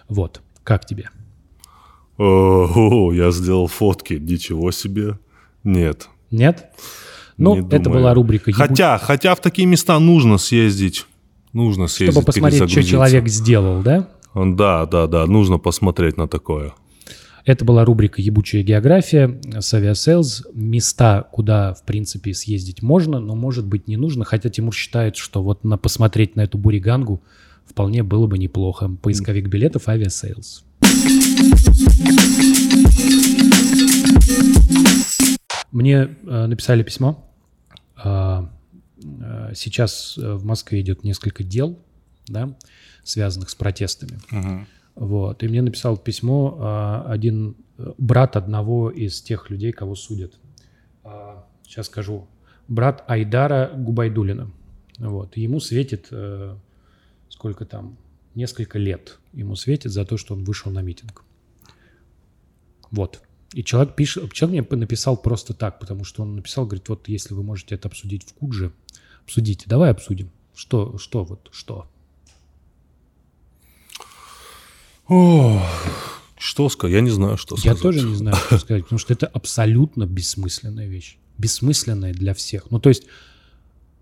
Вот. 0.09 0.41
Как 0.65 0.85
тебе? 0.87 1.11
О, 2.19 3.13
я 3.15 3.31
сделал 3.31 3.67
фотки. 3.67 4.15
Ничего 4.15 4.71
себе. 4.73 5.19
Нет. 5.65 6.09
Нет? 6.31 6.71
Ну, 7.37 7.57
не 7.57 7.69
это 7.69 7.91
была 7.91 8.15
рубрика 8.15 8.51
«Ебу- 8.51 8.57
Хотя, 8.57 8.99
хотя 8.99 9.35
в 9.35 9.41
такие 9.41 9.67
места 9.67 9.99
нужно 9.99 10.39
съездить. 10.39 11.07
Нужно 11.57 11.87
съездить. 11.87 12.13
Чтобы 12.13 12.27
посмотреть, 12.27 12.71
что 12.71 12.83
человек 12.83 13.29
сделал, 13.29 13.83
да? 13.83 14.11
Да, 14.35 14.85
да, 14.85 15.07
да. 15.07 15.27
Нужно 15.27 15.57
посмотреть 15.57 16.19
на 16.19 16.29
такое. 16.29 16.75
Это 17.47 17.65
была 17.65 17.87
рубрика 17.87 18.21
«Ебучая 18.21 18.63
география» 18.63 19.41
с 19.59 19.73
Aviasales. 19.73 20.43
Места, 20.53 21.27
куда, 21.33 21.73
в 21.73 21.83
принципе, 21.87 22.35
съездить 22.35 22.83
можно, 22.83 23.21
но, 23.21 23.35
может 23.35 23.67
быть, 23.67 23.89
не 23.89 23.97
нужно. 23.97 24.27
Хотя 24.27 24.51
Тимур 24.51 24.75
считает, 24.75 25.17
что 25.17 25.43
вот 25.43 25.65
на 25.65 25.79
посмотреть 25.79 26.37
на 26.37 26.43
эту 26.43 26.59
буригангу 26.59 27.23
вполне 27.65 28.03
было 28.03 28.27
бы 28.27 28.37
неплохо. 28.37 28.91
Поисковик 29.01 29.49
билетов 29.49 29.89
Aviasales. 29.89 30.63
Мне 35.73 36.17
э, 36.27 36.47
написали 36.49 36.83
письмо. 36.83 37.25
А, 37.97 38.43
э, 38.43 38.56
сейчас 39.55 40.17
э, 40.19 40.35
в 40.35 40.45
Москве 40.45 40.81
идет 40.81 41.05
несколько 41.05 41.45
дел, 41.45 41.79
да, 42.27 42.57
связанных 43.03 43.51
с 43.51 43.55
протестами. 43.55 44.19
Вот. 44.97 45.43
И 45.43 45.49
мне 45.49 45.61
написал 45.61 45.99
письмо 45.99 46.57
а, 46.59 47.07
один 47.07 47.55
э, 47.77 47.93
брат 47.99 48.35
одного 48.35 48.91
из 48.91 49.21
тех 49.21 49.51
людей, 49.51 49.71
кого 49.71 49.95
судят. 49.95 50.35
А, 51.05 51.47
сейчас 51.63 51.87
скажу. 51.87 52.27
Брат 52.67 53.05
Айдара 53.07 53.73
Губайдулина. 53.77 54.51
Вот. 54.99 55.37
Ему 55.37 55.61
светит, 55.61 56.09
э, 56.11 56.57
сколько 57.29 57.67
там, 57.67 57.99
несколько 58.35 58.79
лет 58.79 59.19
ему 59.35 59.55
светит 59.55 59.93
за 59.93 60.07
то, 60.07 60.17
что 60.17 60.35
он 60.35 60.45
вышел 60.45 60.73
на 60.73 60.81
митинг. 60.81 61.25
Вот. 62.91 63.21
И 63.57 63.65
человек 63.65 63.95
пишет, 63.95 64.35
человек 64.35 64.71
мне 64.71 64.81
написал 64.81 65.17
просто 65.17 65.55
так, 65.55 65.79
потому 65.79 66.05
что 66.05 66.23
он 66.23 66.37
написал, 66.37 66.67
говорит, 66.67 66.91
вот 66.91 67.09
если 67.09 67.33
вы 67.33 67.43
можете 67.43 67.75
это 67.75 67.89
обсудить 67.89 68.23
в 68.29 68.35
Кудже, 68.35 68.71
обсудите, 69.25 69.65
давай 69.67 69.93
обсудим. 69.93 70.31
Что, 70.55 70.99
что, 70.99 71.25
вот, 71.25 71.49
что? 71.53 71.89
О, 75.09 75.67
что 76.37 76.69
сказать? 76.69 76.97
Я 76.97 77.01
не 77.01 77.09
знаю, 77.09 77.39
что 77.39 77.55
Я 77.55 77.61
сказать. 77.61 77.81
тоже 77.81 78.03
не 78.03 78.15
знаю, 78.15 78.37
что 78.37 78.59
сказать, 78.59 78.83
потому 78.83 78.99
что 78.99 79.15
это 79.15 79.27
абсолютно 79.27 80.05
бессмысленная 80.05 80.87
вещь. 80.87 81.17
Бессмысленная 81.39 82.13
для 82.13 82.35
всех. 82.35 82.71
Ну, 82.71 82.79
то 82.79 82.91
есть, 82.91 83.05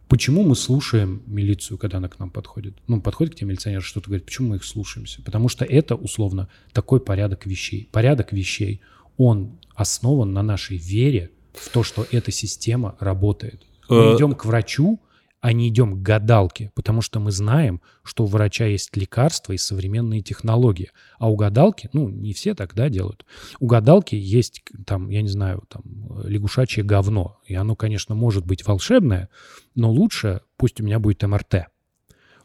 почему 0.09 0.43
мы 0.43 0.57
слушаем 0.57 1.23
милицию, 1.27 1.79
когда 1.79 1.99
она 1.99 2.09
к 2.09 2.19
нам 2.19 2.31
подходит? 2.31 2.75
Ну, 2.89 3.01
подходит 3.01 3.35
к 3.35 3.37
тебе 3.37 3.51
милиционер, 3.51 3.85
что-то 3.85 4.07
говорит, 4.07 4.27
почему 4.27 4.49
мы 4.49 4.57
их 4.57 4.65
слушаемся? 4.65 5.23
Потому 5.23 5.49
что 5.49 5.65
это, 5.65 5.95
условно, 5.95 6.49
такой 6.73 6.99
порядок 6.99 7.47
вещей. 7.47 7.89
Порядок 7.93 8.33
вещей, 8.33 8.81
он 9.17 9.59
основан 9.75 10.33
на 10.33 10.43
нашей 10.43 10.77
вере 10.77 11.31
в 11.53 11.69
то, 11.71 11.83
что 11.83 12.07
эта 12.11 12.31
система 12.31 12.97
работает. 13.01 13.63
Мы 13.89 13.97
Э, 13.97 14.17
идем 14.17 14.35
к 14.35 14.45
врачу, 14.45 15.01
а 15.41 15.53
не 15.53 15.69
идем 15.69 15.97
к 15.97 16.03
гадалке, 16.03 16.73
потому 16.75 17.03
что 17.03 17.21
мы 17.21 17.31
знаем, 17.31 17.83
что 18.03 18.25
у 18.25 18.27
врача 18.27 18.65
есть 18.65 18.97
лекарства 18.97 19.53
и 19.53 19.59
современные 19.59 20.23
технологии. 20.23 20.91
А 21.19 21.31
у 21.31 21.37
гадалки, 21.37 21.91
ну, 21.93 22.09
не 22.09 22.33
все 22.33 22.55
так, 22.55 22.75
да, 22.75 22.89
делают. 22.89 23.27
У 23.61 23.67
гадалки 23.67 24.15
есть, 24.15 24.63
там, 24.87 25.11
я 25.11 25.21
не 25.21 25.29
знаю, 25.29 25.65
там, 25.69 25.83
э, 25.85 26.29
лягушачье 26.29 26.83
говно. 26.83 27.41
И 27.45 27.55
оно, 27.55 27.77
конечно, 27.77 28.15
может 28.15 28.47
быть 28.47 28.67
волшебное, 28.67 29.29
но 29.75 29.91
лучше 29.91 30.41
пусть 30.57 30.81
у 30.81 30.85
меня 30.85 30.99
будет 30.99 31.23
МРТ. 31.23 31.67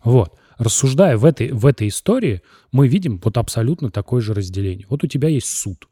Вот. 0.03 0.38
Рассуждая 0.58 1.15
в 1.17 1.23
этой, 1.23 1.51
в 1.51 1.65
этой 1.65 1.88
истории, 1.88 2.41
мы 2.73 2.89
видим 2.89 3.21
вот 3.23 3.38
абсолютно 3.38 3.91
такое 3.91 4.21
же 4.21 4.34
разделение. 4.34 4.86
Вот 4.89 5.05
у 5.05 5.08
тебя 5.08 5.29
есть 5.29 5.47
суд. 5.47 5.88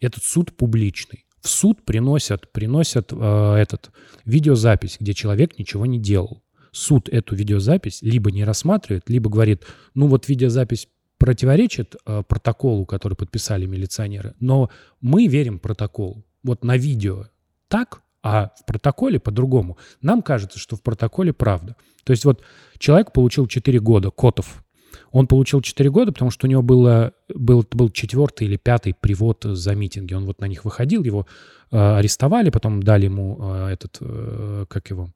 Этот 0.00 0.24
суд 0.24 0.56
публичный. 0.56 1.24
В 1.40 1.48
суд 1.48 1.84
приносят, 1.84 2.52
приносят 2.52 3.12
э, 3.12 3.54
этот 3.54 3.90
видеозапись, 4.24 4.96
где 4.98 5.14
человек 5.14 5.58
ничего 5.58 5.86
не 5.86 5.98
делал. 5.98 6.42
Суд 6.72 7.08
эту 7.08 7.34
видеозапись 7.36 8.02
либо 8.02 8.30
не 8.30 8.44
рассматривает, 8.44 9.08
либо 9.08 9.30
говорит, 9.30 9.64
ну 9.94 10.08
вот 10.08 10.28
видеозапись 10.28 10.88
противоречит 11.18 11.96
э, 12.04 12.22
протоколу, 12.26 12.84
который 12.84 13.14
подписали 13.14 13.64
милиционеры, 13.66 14.34
но 14.40 14.70
мы 15.00 15.26
верим 15.26 15.58
протоколу. 15.58 16.24
Вот 16.42 16.64
на 16.64 16.76
видео 16.76 17.26
так, 17.68 18.02
А 18.22 18.50
в 18.56 18.66
протоколе 18.66 19.20
по-другому. 19.20 19.78
Нам 20.02 20.20
кажется, 20.20 20.58
что 20.58 20.74
в 20.74 20.82
протоколе 20.82 21.32
правда. 21.32 21.76
То 22.02 22.10
есть 22.10 22.24
вот 22.24 22.42
человек 22.78 23.12
получил 23.12 23.46
4 23.46 23.78
года, 23.78 24.10
Котов. 24.10 24.64
Он 25.12 25.26
получил 25.26 25.60
4 25.60 25.90
года, 25.90 26.12
потому 26.12 26.30
что 26.30 26.46
у 26.46 26.50
него 26.50 26.62
было, 26.62 27.12
был, 27.34 27.64
был 27.70 27.90
четвертый 27.90 28.46
или 28.46 28.56
пятый 28.56 28.94
привод 28.94 29.44
за 29.44 29.74
митинги. 29.74 30.14
Он 30.14 30.26
вот 30.26 30.40
на 30.40 30.46
них 30.46 30.64
выходил, 30.64 31.02
его 31.04 31.26
э, 31.70 31.76
арестовали, 31.76 32.50
потом 32.50 32.82
дали 32.82 33.04
ему 33.04 33.38
э, 33.40 33.68
этот, 33.72 33.98
э, 34.00 34.66
как 34.68 34.90
его, 34.90 35.10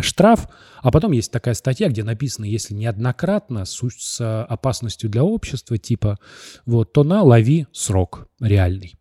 штраф, 0.00 0.48
а 0.82 0.90
потом 0.90 1.12
есть 1.12 1.32
такая 1.32 1.54
статья, 1.54 1.88
где 1.88 2.04
написано, 2.04 2.44
если 2.44 2.74
неоднократно 2.74 3.64
с, 3.64 3.80
с 3.98 4.44
опасностью 4.44 5.08
для 5.08 5.24
общества, 5.24 5.78
типа, 5.78 6.18
вот, 6.66 6.92
то 6.92 7.04
на 7.04 7.22
лови 7.22 7.66
срок 7.72 8.28
реальный. 8.40 8.94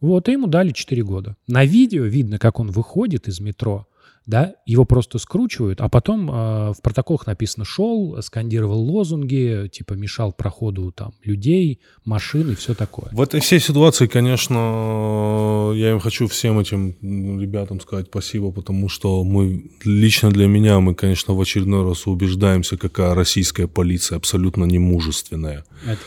Вот, 0.00 0.28
и 0.28 0.32
ему 0.32 0.46
дали 0.48 0.72
4 0.72 1.02
года. 1.02 1.36
На 1.46 1.64
видео 1.64 2.04
видно, 2.04 2.38
как 2.38 2.60
он 2.60 2.70
выходит 2.70 3.28
из 3.28 3.40
метро, 3.40 3.86
да, 4.26 4.54
его 4.66 4.84
просто 4.84 5.18
скручивают, 5.18 5.80
а 5.80 5.88
потом 5.88 6.30
э, 6.30 6.72
в 6.72 6.76
протоколах 6.82 7.26
написано 7.26 7.64
«шел», 7.64 8.20
скандировал 8.22 8.80
лозунги, 8.80 9.68
типа 9.72 9.94
мешал 9.94 10.32
проходу 10.32 10.92
там 10.92 11.12
людей, 11.24 11.80
машин 12.04 12.50
и 12.52 12.54
все 12.54 12.74
такое. 12.74 13.08
В 13.12 13.20
этой 13.20 13.40
всей 13.40 13.58
ситуации, 13.60 14.06
конечно, 14.06 15.72
я 15.74 15.90
им 15.90 16.00
хочу 16.00 16.28
всем 16.28 16.58
этим 16.58 16.94
ребятам 17.40 17.80
сказать 17.80 18.06
спасибо, 18.08 18.50
потому 18.52 18.88
что 18.88 19.24
мы, 19.24 19.70
лично 19.84 20.30
для 20.30 20.46
меня, 20.46 20.78
мы, 20.80 20.94
конечно, 20.94 21.34
в 21.34 21.40
очередной 21.40 21.84
раз 21.84 22.06
убеждаемся, 22.06 22.76
какая 22.76 23.14
российская 23.14 23.66
полиция 23.66 24.16
абсолютно 24.16 24.64
немужественная. 24.64 25.64
Это- 25.86 26.00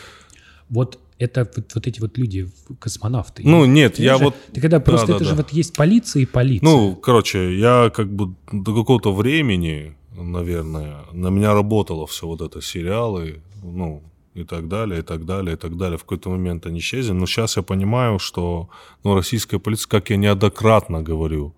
вот 0.69 0.99
это 1.17 1.49
вот, 1.55 1.71
вот 1.73 1.87
эти 1.87 1.99
вот 2.01 2.17
люди, 2.17 2.49
космонавты. 2.79 3.43
Ну, 3.45 3.65
нет, 3.65 3.95
Ты 3.95 4.03
я 4.03 4.17
же- 4.17 4.25
вот... 4.25 4.35
Ты 4.53 4.61
когда 4.61 4.79
просто, 4.79 5.07
да, 5.07 5.15
это 5.15 5.23
да. 5.23 5.29
же 5.29 5.35
вот 5.35 5.51
есть 5.51 5.73
полиция 5.75 6.23
и 6.23 6.25
полиция. 6.25 6.65
Ну, 6.65 6.95
короче, 6.95 7.57
я 7.57 7.89
как 7.93 8.13
бы 8.13 8.35
до 8.51 8.75
какого-то 8.75 9.13
времени, 9.13 9.95
наверное, 10.15 10.97
на 11.13 11.29
меня 11.29 11.53
работало 11.53 12.05
все 12.05 12.27
вот 12.27 12.41
это, 12.41 12.61
сериалы, 12.61 13.41
ну, 13.63 14.03
и 14.33 14.43
так 14.43 14.67
далее, 14.67 14.99
и 14.99 15.03
так 15.03 15.25
далее, 15.25 15.53
и 15.53 15.57
так 15.57 15.77
далее. 15.77 15.97
В 15.97 16.01
какой-то 16.01 16.29
момент 16.29 16.65
они 16.65 16.79
исчезли. 16.79 17.13
Но 17.13 17.25
сейчас 17.25 17.55
я 17.57 17.63
понимаю, 17.63 18.19
что 18.19 18.69
ну, 19.03 19.15
российская 19.15 19.59
полиция, 19.59 19.89
как 19.89 20.09
я 20.09 20.17
неоднократно 20.17 21.01
говорю 21.01 21.53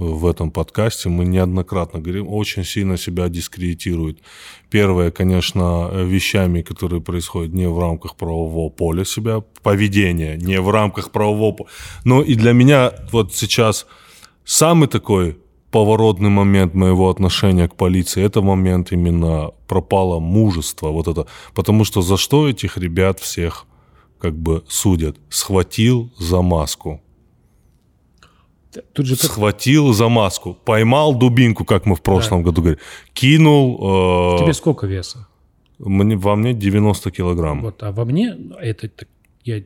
в 0.00 0.26
этом 0.26 0.50
подкасте, 0.50 1.08
мы 1.08 1.24
неоднократно 1.24 2.00
говорим, 2.00 2.28
очень 2.28 2.64
сильно 2.64 2.96
себя 2.96 3.28
дискредитирует. 3.28 4.18
Первое, 4.70 5.10
конечно, 5.10 5.90
вещами, 5.92 6.62
которые 6.62 7.00
происходят 7.00 7.52
не 7.52 7.68
в 7.68 7.78
рамках 7.78 8.16
правового 8.16 8.70
поля 8.70 9.04
себя, 9.04 9.42
поведение 9.62 10.36
не 10.36 10.60
в 10.60 10.70
рамках 10.70 11.10
правового 11.10 11.52
поля. 11.52 11.70
Но 12.04 12.22
и 12.22 12.34
для 12.34 12.52
меня 12.52 12.92
вот 13.12 13.34
сейчас 13.34 13.86
самый 14.44 14.88
такой 14.88 15.36
поворотный 15.70 16.30
момент 16.30 16.74
моего 16.74 17.10
отношения 17.10 17.68
к 17.68 17.76
полиции, 17.76 18.24
это 18.24 18.42
момент 18.42 18.92
именно 18.92 19.50
пропало 19.68 20.18
мужество, 20.18 20.88
вот 20.88 21.08
это, 21.08 21.26
потому 21.54 21.84
что 21.84 22.02
за 22.02 22.16
что 22.16 22.48
этих 22.48 22.76
ребят 22.78 23.20
всех 23.20 23.66
как 24.18 24.36
бы 24.36 24.62
судят? 24.68 25.16
Схватил 25.28 26.12
за 26.18 26.42
маску. 26.42 27.00
Тут 28.92 29.06
же 29.06 29.16
Схватил 29.16 29.92
за 29.92 30.08
маску. 30.08 30.54
Поймал 30.54 31.14
дубинку, 31.14 31.64
как 31.64 31.86
мы 31.86 31.96
в 31.96 32.02
прошлом 32.02 32.42
году 32.42 32.62
говорили. 32.62 32.80
Кинул... 33.12 34.36
э, 34.36 34.42
тебе 34.42 34.52
сколько 34.54 34.86
веса? 34.86 35.26
мне, 35.78 36.16
во 36.16 36.36
мне 36.36 36.52
90 36.54 37.10
килограмм. 37.10 37.62
Вот, 37.62 37.82
а 37.82 37.90
во 37.92 38.04
мне 38.04 38.36
это, 38.60 38.88
так, 38.88 39.08
я, 39.44 39.62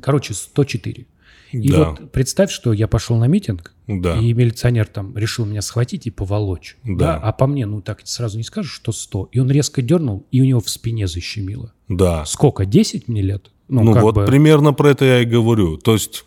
короче, 0.00 0.34
104. 0.34 1.06
И 1.52 1.68
Да. 1.70 1.90
вот 1.90 2.12
представь, 2.12 2.50
что 2.50 2.72
я 2.72 2.86
пошел 2.88 3.16
на 3.16 3.26
митинг, 3.26 3.74
Да. 3.86 4.18
и 4.18 4.32
милиционер 4.34 4.86
там 4.86 5.16
решил 5.16 5.46
меня 5.46 5.62
схватить 5.62 6.06
и 6.06 6.10
поволочь. 6.10 6.76
Да. 6.84 7.16
А 7.16 7.32
по 7.32 7.46
мне, 7.46 7.66
ну 7.66 7.80
так 7.80 8.00
сразу 8.04 8.36
не 8.36 8.44
скажешь, 8.44 8.72
что 8.72 8.92
100. 8.92 9.30
И 9.32 9.38
он 9.40 9.50
резко 9.50 9.80
дернул, 9.82 10.26
и 10.30 10.40
у 10.40 10.44
него 10.44 10.60
в 10.60 10.68
спине 10.68 11.06
защемило. 11.06 11.72
Да. 11.88 12.24
Сколько? 12.26 12.66
10 12.66 13.08
мне 13.08 13.22
лет? 13.22 13.50
Ну, 13.68 13.92
как 13.92 14.02
вот 14.02 14.14
бы. 14.14 14.24
примерно 14.26 14.72
про 14.72 14.90
это 14.90 15.04
я 15.04 15.20
и 15.20 15.24
говорю. 15.24 15.76
То 15.76 15.92
есть, 15.94 16.24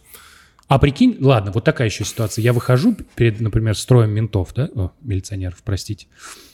А 0.72 0.80
прикинь, 0.80 1.18
ладно, 1.20 1.52
вот 1.52 1.66
такая 1.66 1.90
еще 1.90 2.06
ситуация. 2.06 2.44
Я 2.44 2.54
выхожу 2.54 2.96
перед, 3.16 3.42
например, 3.42 3.76
строем 3.76 4.12
ментов, 4.12 4.54
да, 4.56 4.70
О, 4.74 4.92
милиционеров, 5.02 5.62
простите. 5.66 6.08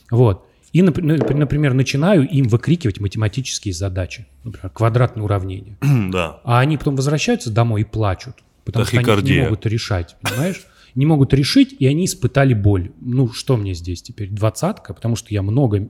Вот. 0.09 0.47
И, 0.73 0.81
ну, 0.81 0.91
например, 0.91 1.75
начинаю 1.75 2.27
им 2.27 2.47
выкрикивать 2.47 2.99
математические 2.99 3.75
задачи. 3.75 4.25
Например, 4.43 4.71
квадратные 4.71 5.23
уравнения. 5.23 5.77
да. 6.11 6.41
А 6.43 6.61
они 6.61 6.77
потом 6.79 6.95
возвращаются 6.95 7.51
домой 7.51 7.81
и 7.81 7.83
плачут, 7.83 8.37
потому 8.65 8.85
что 8.85 8.97
они 8.97 9.03
не 9.03 9.05
Тахикардия. 9.05 9.43
могут 9.43 9.67
решать, 9.67 10.15
понимаешь? 10.19 10.65
Не 10.95 11.05
могут 11.05 11.31
решить, 11.35 11.75
и 11.77 11.85
они 11.85 12.05
испытали 12.05 12.55
боль. 12.55 12.93
Ну, 12.99 13.31
что 13.31 13.55
мне 13.55 13.75
здесь 13.75 14.01
теперь? 14.01 14.29
Двадцатка? 14.29 14.95
Потому 14.95 15.15
что 15.15 15.31
я 15.31 15.43
много 15.43 15.89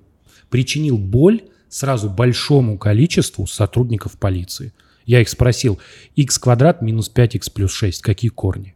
причинил 0.50 0.98
боль 0.98 1.44
сразу 1.70 2.10
большому 2.10 2.78
количеству 2.78 3.48
сотрудников 3.48 4.18
полиции. 4.20 4.74
Я 5.08 5.22
их 5.22 5.30
спросил, 5.30 5.80
x 6.16 6.38
квадрат 6.38 6.84
минус 6.84 7.10
5x 7.14 7.52
плюс 7.52 7.72
6, 7.72 8.02
какие 8.02 8.30
корни? 8.30 8.76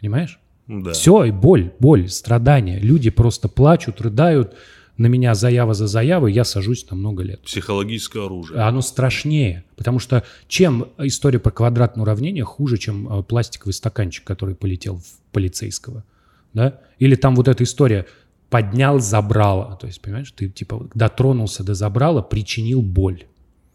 Понимаешь? 0.00 0.38
Да. 0.68 0.92
Все, 0.92 1.24
и 1.24 1.30
боль, 1.32 1.72
боль, 1.80 2.08
страдания. 2.08 2.78
Люди 2.78 3.10
просто 3.10 3.48
плачут, 3.48 4.00
рыдают. 4.00 4.54
На 4.96 5.06
меня 5.06 5.34
заява 5.34 5.74
за 5.74 5.86
заявой, 5.86 6.32
я 6.32 6.44
сажусь 6.44 6.88
на 6.90 6.96
много 6.96 7.22
лет. 7.22 7.40
Психологическое 7.42 8.24
оружие. 8.24 8.60
А 8.60 8.68
Оно 8.68 8.80
страшнее, 8.80 9.64
потому 9.76 10.00
что 10.00 10.24
чем 10.48 10.88
история 10.98 11.38
про 11.38 11.50
квадратное 11.50 12.02
уравнение 12.02 12.44
хуже, 12.44 12.78
чем 12.78 13.08
э, 13.08 13.22
пластиковый 13.22 13.74
стаканчик, 13.74 14.24
который 14.24 14.56
полетел 14.56 14.96
в 14.96 15.32
полицейского, 15.32 16.04
да? 16.52 16.80
Или 16.98 17.14
там 17.14 17.36
вот 17.36 17.46
эта 17.46 17.62
история 17.62 18.06
поднял 18.50 18.98
забрало, 18.98 19.76
то 19.80 19.86
есть, 19.86 20.00
понимаешь, 20.00 20.32
ты 20.32 20.48
типа 20.48 20.88
дотронулся 20.94 21.62
до 21.62 21.74
забрала, 21.74 22.22
причинил 22.22 22.82
боль. 22.82 23.24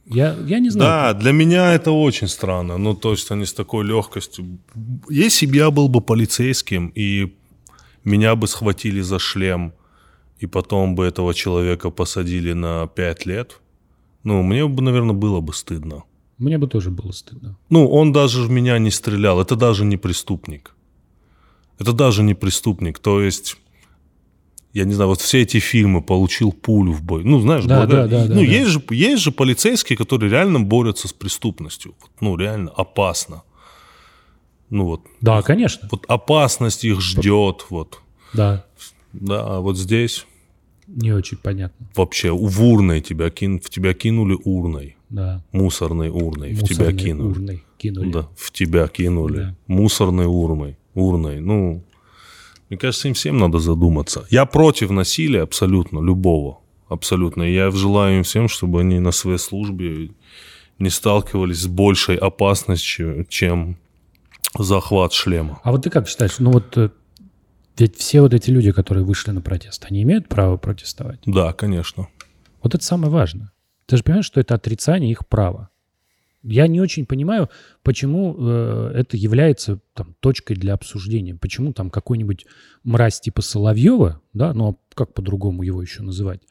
Я, 0.05 0.35
я 0.47 0.59
не 0.59 0.69
знаю. 0.69 1.13
Да, 1.13 1.19
для 1.19 1.31
меня 1.31 1.73
это 1.73 1.91
очень 1.91 2.27
странно. 2.27 2.77
Ну, 2.77 2.93
то 2.93 3.11
есть 3.11 3.31
они 3.31 3.45
с 3.45 3.53
такой 3.53 3.85
легкостью... 3.85 4.59
Если 5.09 5.45
бы 5.45 5.55
я 5.55 5.71
был 5.71 5.87
бы 5.87 6.01
полицейским, 6.01 6.91
и 6.95 7.33
меня 8.03 8.35
бы 8.35 8.47
схватили 8.47 9.01
за 9.01 9.19
шлем, 9.19 9.73
и 10.39 10.47
потом 10.47 10.95
бы 10.95 11.05
этого 11.05 11.33
человека 11.33 11.89
посадили 11.89 12.53
на 12.53 12.87
5 12.87 13.25
лет, 13.25 13.61
ну, 14.23 14.43
мне 14.43 14.67
бы, 14.67 14.81
наверное, 14.81 15.15
было 15.15 15.41
бы 15.41 15.53
стыдно. 15.53 16.03
Мне 16.37 16.57
бы 16.57 16.67
тоже 16.67 16.89
было 16.89 17.11
стыдно. 17.11 17.55
Ну, 17.69 17.87
он 17.87 18.11
даже 18.11 18.41
в 18.41 18.49
меня 18.49 18.79
не 18.79 18.91
стрелял. 18.91 19.39
Это 19.39 19.55
даже 19.55 19.85
не 19.85 19.97
преступник. 19.97 20.75
Это 21.79 21.93
даже 21.93 22.23
не 22.23 22.33
преступник. 22.33 22.99
То 22.99 23.21
есть, 23.21 23.57
я 24.73 24.85
не 24.85 24.93
знаю, 24.93 25.09
вот 25.09 25.21
все 25.21 25.41
эти 25.41 25.59
фильмы 25.59 26.01
«Получил 26.01 26.51
пулю 26.51 26.91
в 26.93 27.01
бой». 27.03 27.23
Ну, 27.23 27.39
знаешь, 27.39 27.65
Да, 27.65 27.81
благодаря- 27.85 28.07
да, 28.07 28.21
да, 28.23 28.27
да, 28.27 28.33
ну, 28.35 28.41
да. 28.41 28.47
есть, 28.47 28.69
Же, 28.71 28.81
есть 28.91 29.21
же 29.21 29.31
полицейские, 29.31 29.97
которые 29.97 30.31
реально 30.31 30.59
борются 30.59 31.07
с 31.07 31.13
преступностью. 31.13 31.93
Вот, 32.01 32.11
ну, 32.21 32.35
реально 32.37 32.71
опасно. 32.71 33.43
Ну, 34.69 34.85
вот, 34.85 35.01
Да, 35.21 35.41
конечно. 35.43 35.87
вот 35.91 36.05
опасность 36.07 36.83
их 36.83 36.99
ждет. 37.01 37.65
Вот. 37.69 37.99
Да, 38.33 38.65
Да, 39.13 39.57
а 39.57 39.59
вот 39.59 39.77
здесь 39.77 40.25
не 40.87 41.11
очень 41.11 41.37
понятно. 41.37 41.85
вообще 41.95 42.31
в 42.31 42.63
урной 42.63 43.01
тебя, 43.01 43.29
кин, 43.29 43.59
в 43.59 43.69
тебя 43.69 43.93
кинули 43.93 44.35
урной. 44.43 44.97
Да. 45.09 45.43
Мусорной 45.51 46.09
урной 46.09 46.53
в 46.53 46.63
тебя 46.63 46.85
Мусорной 46.85 46.97
кинули. 46.97 47.27
урной 47.31 47.63
кинули. 47.77 48.11
Да, 48.11 48.27
в 48.35 48.51
тебя 48.51 48.87
кинули. 48.87 49.37
Да. 49.37 49.55
Мусорной 49.67 50.25
урмой. 50.25 50.75
Урной. 50.95 51.39
Ну, 51.39 51.83
мне 52.73 52.79
кажется, 52.79 53.07
им 53.07 53.13
всем 53.13 53.37
надо 53.37 53.59
задуматься. 53.59 54.25
Я 54.31 54.47
против 54.47 54.89
насилия 54.89 55.43
абсолютно, 55.43 55.99
любого. 55.99 56.61
Абсолютно. 56.89 57.43
И 57.43 57.53
я 57.53 57.69
желаю 57.69 58.17
им 58.17 58.23
всем, 58.23 58.47
чтобы 58.47 58.81
они 58.81 58.99
на 58.99 59.11
своей 59.11 59.37
службе 59.37 60.09
не 60.79 60.89
сталкивались 60.89 61.59
с 61.59 61.67
большей 61.67 62.15
опасностью, 62.15 63.27
чем 63.29 63.77
захват 64.57 65.13
шлема. 65.13 65.59
А 65.63 65.71
вот 65.71 65.83
ты 65.83 65.91
как 65.91 66.07
считаешь, 66.07 66.39
ну 66.39 66.51
вот 66.51 66.75
э, 66.75 66.89
ведь 67.77 67.95
все 67.95 68.21
вот 68.21 68.33
эти 68.33 68.49
люди, 68.49 68.71
которые 68.71 69.05
вышли 69.05 69.29
на 69.29 69.41
протест, 69.41 69.85
они 69.87 70.01
имеют 70.01 70.27
право 70.27 70.57
протестовать? 70.57 71.19
Да, 71.27 71.53
конечно. 71.53 72.07
Вот 72.63 72.73
это 72.73 72.83
самое 72.83 73.11
важное. 73.11 73.51
Ты 73.85 73.97
же 73.97 74.03
понимаешь, 74.03 74.25
что 74.25 74.39
это 74.39 74.55
отрицание 74.55 75.11
их 75.11 75.27
права. 75.27 75.69
Я 76.43 76.67
не 76.67 76.81
очень 76.81 77.05
понимаю, 77.05 77.49
почему 77.83 78.35
э, 78.37 78.91
это 78.95 79.15
является 79.15 79.79
там, 79.93 80.15
точкой 80.19 80.55
для 80.55 80.73
обсуждения. 80.73 81.35
Почему 81.35 81.71
там 81.73 81.89
какой-нибудь 81.89 82.45
мразь 82.83 83.21
типа 83.21 83.41
Соловьева, 83.41 84.21
да, 84.33 84.53
ну 84.53 84.69
а 84.71 84.75
как 84.93 85.13
по-другому 85.13 85.63
его 85.63 85.81
еще 85.81 86.03
называть, 86.03 86.41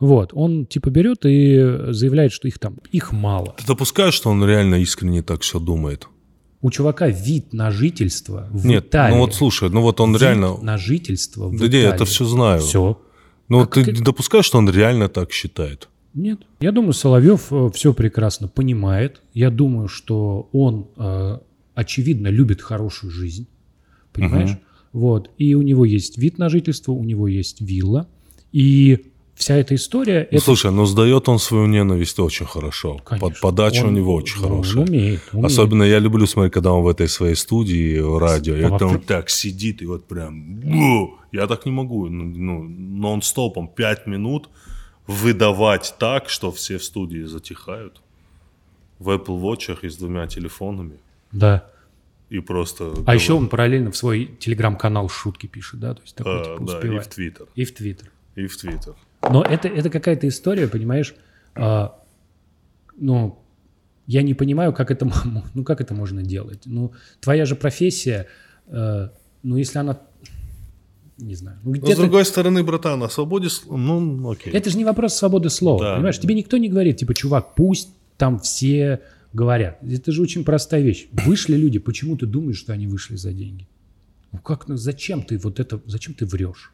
вот, 0.00 0.30
он 0.32 0.66
типа 0.66 0.90
берет 0.90 1.24
и 1.24 1.92
заявляет, 1.92 2.32
что 2.32 2.48
их 2.48 2.58
там, 2.58 2.78
их 2.90 3.12
мало. 3.12 3.54
Ты 3.58 3.66
допускаешь, 3.66 4.14
что 4.14 4.30
он 4.30 4.44
реально 4.44 4.76
искренне 4.76 5.22
так 5.22 5.42
все 5.42 5.60
думает? 5.60 6.08
У 6.60 6.70
чувака 6.70 7.08
вид 7.08 7.52
на 7.52 7.70
жительство 7.70 8.48
в 8.50 8.64
Нет, 8.66 8.86
Италии. 8.86 9.14
ну 9.14 9.20
вот 9.20 9.34
слушай, 9.34 9.68
ну 9.68 9.80
вот 9.82 10.00
он 10.00 10.12
Вид 10.12 10.22
реально... 10.22 10.56
на 10.62 10.78
жительство 10.78 11.48
в 11.48 11.58
Да 11.58 11.66
Италии. 11.66 11.88
это 11.94 12.04
все 12.04 12.24
знаю. 12.24 12.60
Все. 12.60 13.00
Ну 13.48 13.58
А 13.58 13.60
вот 13.60 13.70
ты 13.72 13.84
как 13.84 14.00
допускаешь, 14.02 14.44
что 14.44 14.58
он 14.58 14.70
реально 14.70 15.08
так 15.08 15.32
считает? 15.32 15.88
Нет. 16.14 16.40
Я 16.60 16.72
думаю, 16.72 16.92
Соловьев 16.92 17.50
все 17.74 17.92
прекрасно 17.94 18.48
понимает. 18.48 19.22
Я 19.34 19.50
думаю, 19.50 19.88
что 19.88 20.48
он, 20.52 20.88
э, 20.96 21.38
очевидно, 21.74 22.28
любит 22.28 22.60
хорошую 22.60 23.10
жизнь. 23.10 23.46
Понимаешь? 24.12 24.58
Вот. 24.92 25.30
И 25.38 25.54
у 25.54 25.62
него 25.62 25.84
есть 25.84 26.18
вид 26.18 26.38
на 26.38 26.48
жительство, 26.48 26.92
у 26.92 27.02
него 27.02 27.28
есть 27.28 27.60
вилла. 27.62 28.08
И 28.52 29.06
вся 29.34 29.56
эта 29.56 29.74
история... 29.74 30.28
Ну, 30.30 30.36
это... 30.36 30.44
слушай, 30.44 30.70
но 30.70 30.84
сдает 30.84 31.28
он 31.28 31.38
свою 31.38 31.66
ненависть 31.66 32.18
очень 32.18 32.44
хорошо. 32.46 33.00
Конечно. 33.04 33.28
Под 33.30 33.40
подача 33.40 33.84
у 33.84 33.88
Он- 33.88 33.94
него 33.94 34.14
очень 34.14 34.42
ну, 34.42 34.48
хорошая. 34.48 34.82
Он 34.82 34.88
умеет, 34.88 35.20
умеет. 35.32 35.46
Особенно 35.46 35.82
я 35.82 35.98
люблю 35.98 36.26
смотреть, 36.26 36.52
когда 36.52 36.72
он 36.72 36.82
в 36.82 36.88
этой 36.88 37.08
своей 37.08 37.36
студии 37.36 37.96
радио, 38.18 38.56
Да, 38.56 38.68
вот 38.68 38.82
он 38.82 38.88
вопрос- 38.96 39.06
так 39.06 39.30
сидит 39.30 39.80
и 39.82 39.86
вот 39.86 40.06
прям... 40.06 40.60
Я 41.32 41.46
так 41.46 41.64
не 41.64 41.72
могу, 41.72 42.08
ну, 42.08 42.24
ну, 42.24 42.62
нон-стопом 42.64 43.66
5 43.66 44.06
минут 44.06 44.50
выдавать 45.06 45.94
так, 45.98 46.28
что 46.28 46.50
все 46.52 46.78
в 46.78 46.84
студии 46.84 47.22
затихают. 47.24 48.00
В 48.98 49.10
Apple 49.10 49.40
Watch 49.40 49.76
и 49.82 49.88
с 49.88 49.96
двумя 49.96 50.26
телефонами. 50.26 50.98
Да. 51.32 51.66
И 52.30 52.38
просто... 52.40 52.94
А 53.06 53.14
еще 53.14 53.34
он 53.34 53.48
параллельно 53.48 53.90
в 53.90 53.96
свой 53.96 54.26
телеграм-канал 54.38 55.08
шутки 55.08 55.46
пишет, 55.46 55.80
да? 55.80 55.94
То 55.94 56.02
есть 56.02 56.14
такой, 56.14 56.40
А, 56.40 56.44
типа, 56.44 56.64
да, 56.64 56.72
и 56.72 56.76
успевает. 56.76 57.06
в 57.06 57.08
Твиттер. 57.08 57.46
И 57.54 57.64
в 57.64 57.74
Твиттер. 57.74 58.10
И 58.36 58.46
в 58.46 58.56
Твиттер. 58.56 58.94
Но 59.28 59.42
это, 59.42 59.68
это 59.68 59.90
какая-то 59.90 60.28
история, 60.28 60.68
понимаешь? 60.68 61.14
а, 61.54 61.98
ну, 62.96 63.38
я 64.06 64.22
не 64.22 64.34
понимаю, 64.34 64.72
как 64.72 64.90
это, 64.90 65.06
ну, 65.54 65.64
как 65.64 65.80
это 65.80 65.94
можно 65.94 66.22
делать. 66.22 66.62
Ну, 66.64 66.92
твоя 67.20 67.44
же 67.44 67.56
профессия, 67.56 68.26
э, 68.66 69.08
ну, 69.42 69.56
если 69.56 69.78
она, 69.78 70.00
не 71.26 71.34
знаю, 71.34 71.58
ну, 71.62 71.70
Но 71.70 71.76
с 71.76 71.80
где-то... 71.80 72.00
другой 72.02 72.24
стороны, 72.24 72.62
братан, 72.62 73.02
о 73.02 73.08
свободе... 73.08 73.48
Ну, 73.68 74.30
окей. 74.30 74.52
Это 74.52 74.70
же 74.70 74.76
не 74.76 74.84
вопрос 74.84 75.14
свободы 75.14 75.50
слова, 75.50 75.82
Да. 75.84 75.94
понимаешь? 75.96 76.18
Тебе 76.18 76.34
никто 76.34 76.56
не 76.56 76.68
говорит, 76.68 76.96
типа, 76.98 77.14
чувак, 77.14 77.54
пусть 77.54 77.88
там 78.16 78.38
все 78.38 79.00
говорят. 79.32 79.78
Это 79.82 80.12
же 80.12 80.22
очень 80.22 80.44
простая 80.44 80.82
вещь. 80.82 81.08
Вышли 81.12 81.56
люди, 81.56 81.78
почему 81.78 82.16
ты 82.16 82.26
думаешь, 82.26 82.58
что 82.58 82.72
они 82.72 82.86
вышли 82.86 83.16
за 83.16 83.32
деньги? 83.32 83.66
Ну 84.32 84.38
как, 84.38 84.68
ну 84.68 84.76
зачем 84.76 85.22
ты 85.22 85.38
вот 85.38 85.60
это, 85.60 85.80
зачем 85.86 86.14
ты 86.14 86.26
врешь? 86.26 86.72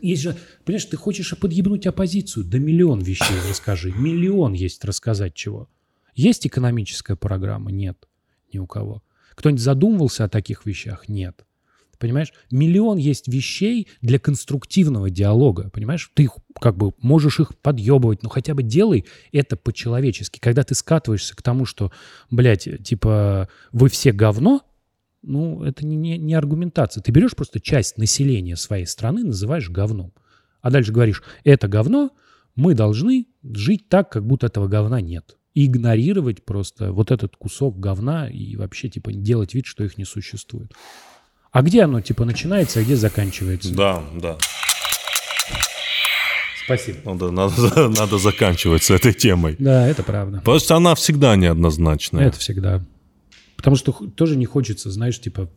Есть 0.00 0.22
же, 0.22 0.36
понимаешь, 0.64 0.84
ты 0.86 0.96
хочешь 0.96 1.36
подъебнуть 1.38 1.86
оппозицию, 1.86 2.44
да 2.44 2.58
миллион 2.58 3.00
вещей 3.00 3.36
расскажи. 3.48 3.92
Миллион 3.92 4.54
есть 4.54 4.84
рассказать 4.84 5.34
чего. 5.34 5.68
Есть 6.14 6.46
экономическая 6.46 7.14
программа? 7.16 7.70
Нет. 7.70 8.08
Ни 8.52 8.58
у 8.58 8.66
кого. 8.66 9.02
Кто-нибудь 9.34 9.60
задумывался 9.60 10.24
о 10.24 10.28
таких 10.30 10.64
вещах? 10.64 11.08
Нет. 11.08 11.44
Понимаешь? 11.98 12.32
Миллион 12.50 12.98
есть 12.98 13.28
вещей 13.28 13.88
для 14.02 14.18
конструктивного 14.18 15.10
диалога. 15.10 15.70
Понимаешь? 15.70 16.10
Ты 16.14 16.24
их 16.24 16.32
как 16.60 16.76
бы 16.76 16.92
можешь 17.00 17.40
их 17.40 17.56
подъебывать, 17.58 18.22
но 18.22 18.28
хотя 18.28 18.54
бы 18.54 18.62
делай 18.62 19.06
это 19.32 19.56
по-человечески. 19.56 20.38
Когда 20.38 20.62
ты 20.62 20.74
скатываешься 20.74 21.36
к 21.36 21.42
тому, 21.42 21.64
что, 21.64 21.92
блядь, 22.30 22.68
типа, 22.84 23.48
вы 23.72 23.88
все 23.88 24.12
говно, 24.12 24.62
ну, 25.22 25.64
это 25.64 25.84
не, 25.84 25.96
не, 25.96 26.18
не 26.18 26.34
аргументация. 26.34 27.02
Ты 27.02 27.10
берешь 27.12 27.34
просто 27.34 27.60
часть 27.60 27.98
населения 27.98 28.56
своей 28.56 28.86
страны, 28.86 29.24
называешь 29.24 29.68
говном. 29.68 30.12
А 30.60 30.70
дальше 30.70 30.92
говоришь, 30.92 31.22
это 31.44 31.68
говно, 31.68 32.10
мы 32.54 32.74
должны 32.74 33.26
жить 33.42 33.88
так, 33.88 34.10
как 34.10 34.26
будто 34.26 34.46
этого 34.46 34.68
говна 34.68 35.00
нет. 35.00 35.36
И 35.54 35.66
игнорировать 35.66 36.44
просто 36.44 36.92
вот 36.92 37.10
этот 37.10 37.36
кусок 37.36 37.78
говна 37.78 38.28
и 38.28 38.56
вообще, 38.56 38.88
типа, 38.88 39.12
делать 39.12 39.54
вид, 39.54 39.66
что 39.66 39.84
их 39.84 39.98
не 39.98 40.04
существует. 40.04 40.72
А 41.56 41.62
где 41.62 41.84
оно, 41.84 42.02
типа, 42.02 42.26
начинается, 42.26 42.80
а 42.80 42.82
где 42.82 42.96
заканчивается? 42.96 43.74
Да, 43.74 44.04
да. 44.20 44.36
Спасибо. 46.62 46.98
Надо, 47.06 47.30
надо, 47.30 47.88
надо 47.98 48.18
заканчивать 48.18 48.82
с 48.82 48.90
этой 48.90 49.14
темой. 49.14 49.56
Да, 49.58 49.88
это 49.88 50.02
правда. 50.02 50.40
Потому 50.40 50.58
что 50.58 50.76
она 50.76 50.94
всегда 50.94 51.34
неоднозначная. 51.34 52.26
Это 52.26 52.38
всегда. 52.38 52.84
Потому 53.56 53.76
что 53.76 53.92
тоже 53.92 54.36
не 54.36 54.44
хочется, 54.44 54.90
знаешь, 54.90 55.18
типа, 55.18 55.50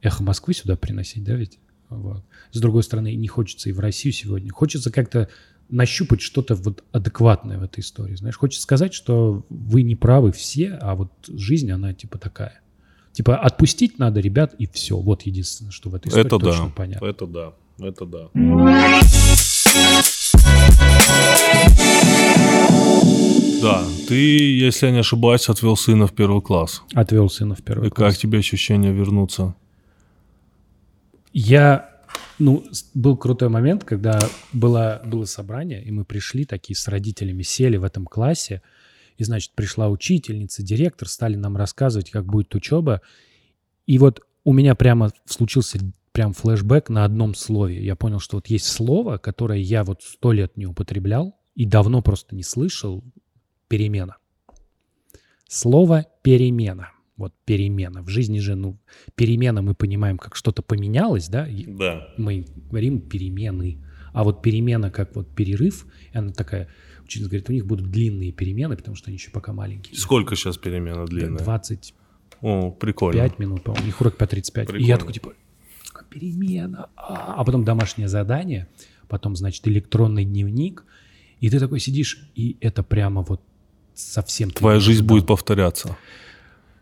эхо 0.00 0.22
Москвы 0.22 0.54
сюда 0.54 0.76
приносить, 0.76 1.22
да, 1.24 1.34
ведь? 1.34 1.58
Вот. 1.90 2.24
С 2.50 2.58
другой 2.58 2.82
стороны, 2.82 3.14
не 3.14 3.28
хочется 3.28 3.68
и 3.68 3.72
в 3.72 3.80
Россию 3.80 4.14
сегодня. 4.14 4.50
Хочется 4.50 4.90
как-то 4.90 5.28
нащупать 5.68 6.22
что-то 6.22 6.54
вот 6.54 6.84
адекватное 6.90 7.58
в 7.58 7.64
этой 7.64 7.80
истории. 7.80 8.16
Знаешь, 8.16 8.38
хочется 8.38 8.62
сказать, 8.62 8.94
что 8.94 9.44
вы 9.50 9.82
не 9.82 9.94
правы 9.94 10.32
все, 10.32 10.78
а 10.80 10.94
вот 10.94 11.10
жизнь, 11.28 11.70
она 11.70 11.92
типа 11.92 12.16
такая. 12.16 12.62
Типа 13.14 13.36
отпустить 13.36 14.00
надо 14.00 14.18
ребят, 14.18 14.54
и 14.58 14.66
все. 14.66 14.96
Вот 14.98 15.22
единственное, 15.22 15.70
что 15.70 15.88
в 15.88 15.94
этой 15.94 16.08
истории 16.08 16.26
Это 16.26 16.38
точно 16.40 16.66
да. 16.66 16.72
понятно. 16.74 17.06
Это 17.06 17.26
да. 17.26 17.52
Это 17.78 18.04
да. 18.06 18.28
Да, 23.62 23.84
ты, 24.08 24.14
если 24.16 24.86
я 24.86 24.92
не 24.92 24.98
ошибаюсь, 24.98 25.48
отвел 25.48 25.76
сына 25.76 26.06
в 26.06 26.12
первый 26.12 26.42
класс. 26.42 26.82
Отвел 26.92 27.30
сына 27.30 27.54
в 27.54 27.62
первый 27.62 27.86
И 27.88 27.90
класс. 27.90 28.14
как 28.14 28.20
тебе 28.20 28.38
ощущение 28.38 28.92
вернуться? 28.92 29.54
Я, 31.32 31.88
ну, 32.38 32.64
был 32.94 33.16
крутой 33.16 33.48
момент, 33.48 33.84
когда 33.84 34.18
было, 34.52 35.00
было 35.06 35.24
собрание, 35.24 35.82
и 35.82 35.90
мы 35.90 36.04
пришли 36.04 36.44
такие 36.44 36.76
с 36.76 36.88
родителями, 36.88 37.42
сели 37.42 37.76
в 37.76 37.84
этом 37.84 38.04
классе, 38.06 38.60
и, 39.16 39.24
значит, 39.24 39.52
пришла 39.54 39.88
учительница, 39.88 40.62
директор, 40.62 41.08
стали 41.08 41.36
нам 41.36 41.56
рассказывать, 41.56 42.10
как 42.10 42.26
будет 42.26 42.54
учеба. 42.54 43.00
И 43.86 43.98
вот 43.98 44.20
у 44.44 44.52
меня 44.52 44.74
прямо 44.74 45.12
случился 45.26 45.78
прям 46.12 46.32
флешбэк 46.32 46.90
на 46.90 47.04
одном 47.04 47.34
слове. 47.34 47.84
Я 47.84 47.96
понял, 47.96 48.20
что 48.20 48.36
вот 48.36 48.46
есть 48.46 48.66
слово, 48.66 49.18
которое 49.18 49.58
я 49.58 49.84
вот 49.84 50.02
сто 50.02 50.32
лет 50.32 50.56
не 50.56 50.66
употреблял 50.66 51.36
и 51.54 51.66
давно 51.66 52.02
просто 52.02 52.36
не 52.36 52.42
слышал. 52.42 53.02
Перемена. 53.68 54.16
Слово 55.48 56.06
перемена. 56.22 56.90
Вот 57.16 57.32
перемена. 57.44 58.02
В 58.02 58.08
жизни 58.08 58.38
же, 58.38 58.54
ну, 58.54 58.78
перемена 59.14 59.62
мы 59.62 59.74
понимаем, 59.74 60.18
как 60.18 60.36
что-то 60.36 60.62
поменялось, 60.62 61.28
да? 61.28 61.48
Да. 61.66 62.08
Мы 62.16 62.46
говорим 62.70 63.00
перемены. 63.00 63.84
А 64.12 64.24
вот 64.24 64.42
перемена, 64.42 64.90
как 64.90 65.16
вот 65.16 65.34
перерыв, 65.34 65.86
она 66.12 66.32
такая, 66.32 66.68
учительница 67.04 67.30
говорит, 67.30 67.48
у 67.48 67.52
них 67.52 67.66
будут 67.66 67.90
длинные 67.90 68.32
перемены, 68.32 68.76
потому 68.76 68.96
что 68.96 69.08
они 69.08 69.16
еще 69.16 69.30
пока 69.30 69.52
маленькие. 69.52 69.96
Сколько 69.96 70.36
сейчас 70.36 70.56
перемена 70.56 71.06
длинная? 71.06 71.42
25 71.42 71.94
О, 72.40 72.70
прикольно. 72.70 73.30
минут, 73.38 73.62
по-моему. 73.62 73.84
У 73.84 73.86
них 73.86 74.00
урок 74.00 74.16
по 74.16 74.26
35. 74.26 74.64
И 74.64 74.66
Прикольно. 74.66 74.86
я 74.86 74.96
такой, 74.96 75.12
типа, 75.12 75.32
«А, 75.94 76.02
перемена. 76.04 76.90
А 76.96 77.34
а 77.38 77.44
потом 77.44 77.64
домашнее 77.64 78.08
задание, 78.08 78.68
потом, 79.08 79.36
значит, 79.36 79.66
электронный 79.68 80.24
дневник. 80.24 80.84
И 81.40 81.50
ты 81.50 81.60
такой 81.60 81.80
сидишь, 81.80 82.30
и 82.34 82.56
это 82.60 82.82
прямо 82.82 83.22
вот 83.22 83.40
совсем... 83.94 84.50
Твоя 84.50 84.80
жизнь 84.80 85.04
будет 85.04 85.26
повторяться. 85.26 85.96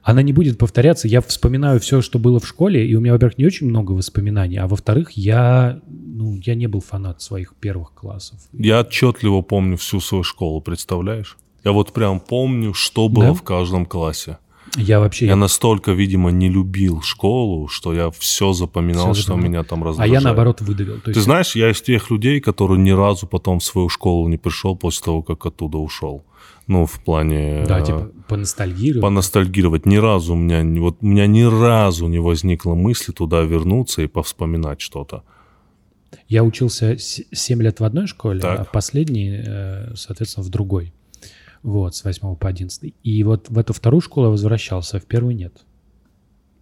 Она 0.03 0.23
не 0.23 0.33
будет 0.33 0.59
повторяться. 0.59 1.07
Я 1.09 1.21
вспоминаю 1.21 1.79
все, 1.81 2.03
что 2.03 2.19
было 2.19 2.41
в 2.41 2.47
школе, 2.47 2.87
и 2.87 2.95
у 2.95 3.01
меня, 3.01 3.13
во-первых, 3.13 3.39
не 3.39 3.47
очень 3.47 3.69
много 3.69 3.93
воспоминаний, 3.93 4.57
а 4.57 4.67
во-вторых, 4.67 5.13
я, 5.13 5.81
ну, 5.87 6.37
я 6.37 6.55
не 6.55 6.67
был 6.67 6.81
фанат 6.81 7.23
своих 7.23 7.55
первых 7.61 7.93
классов. 7.95 8.39
Я 8.53 8.81
отчетливо 8.81 9.43
помню 9.43 9.77
всю 9.77 10.01
свою 10.01 10.25
школу, 10.25 10.61
представляешь? 10.61 11.37
Я 11.65 11.71
вот 11.71 11.93
прям 11.93 12.19
помню, 12.19 12.75
что 12.75 13.09
было 13.09 13.27
Да? 13.27 13.35
в 13.35 13.43
каждом 13.43 13.87
классе. 13.87 14.39
Я 14.77 15.01
вообще... 15.01 15.27
Я 15.27 15.37
настолько, 15.37 15.93
видимо, 15.93 16.31
не 16.31 16.49
любил 16.49 17.03
школу, 17.03 17.69
что 17.69 17.93
я 17.93 18.11
все 18.11 18.53
запоминал, 18.53 19.13
Всё 19.13 19.23
что 19.23 19.37
меня 19.37 19.65
там 19.65 19.83
а 19.83 19.89
раздражает. 19.89 20.13
я, 20.13 20.21
наоборот, 20.21 20.61
выдавил. 20.61 20.97
То 20.97 21.05
Ты 21.05 21.11
есть, 21.11 21.23
знаешь, 21.23 21.55
я 21.55 21.71
из 21.71 21.83
тех 21.83 22.11
людей, 22.11 22.41
которые 22.41 22.79
ни 22.79 22.91
разу 22.91 23.27
потом 23.27 23.59
в 23.59 23.65
свою 23.65 23.89
школу 23.89 24.29
не 24.29 24.39
пришел 24.39 24.75
после 24.77 25.05
того, 25.05 25.23
как 25.23 25.45
оттуда 25.45 25.79
ушел. 25.79 26.25
Ну, 26.69 26.87
в 26.87 27.01
плане... 27.01 27.65
да, 27.67 27.81
э, 27.81 27.85
типа, 27.85 28.11
поностальгировать. 28.29 29.03
поностальгировать. 29.03 29.85
Ни 29.87 29.97
разу 29.97 30.35
у 30.35 30.37
меня, 30.37 30.63
вот 30.81 30.99
у 31.01 31.07
меня 31.07 31.27
ни 31.27 31.43
разу 31.43 32.07
не 32.07 32.19
возникло 32.19 32.75
мысли 32.75 33.13
туда 33.13 33.43
вернуться 33.43 34.03
и 34.03 34.07
повспоминать 34.07 34.81
что-то. 34.81 35.23
Я 36.29 36.45
учился 36.45 36.97
7 36.99 37.63
лет 37.63 37.81
в 37.81 37.85
одной 37.85 38.07
школе, 38.07 38.41
Так. 38.41 38.61
а 38.61 38.65
последний, 38.65 39.43
э, 39.45 39.95
соответственно, 39.97 40.47
в 40.47 40.51
другой. 40.51 40.93
Вот, 41.63 41.95
с 41.95 42.05
8 42.05 42.35
по 42.37 42.49
11. 42.49 42.95
И 43.03 43.25
вот 43.25 43.49
в 43.49 43.59
эту 43.59 43.73
вторую 43.73 44.01
школу 44.01 44.27
я 44.27 44.31
возвращался, 44.31 44.97
а 44.97 45.01
в 45.01 45.05
первую 45.05 45.37
нет. 45.37 45.65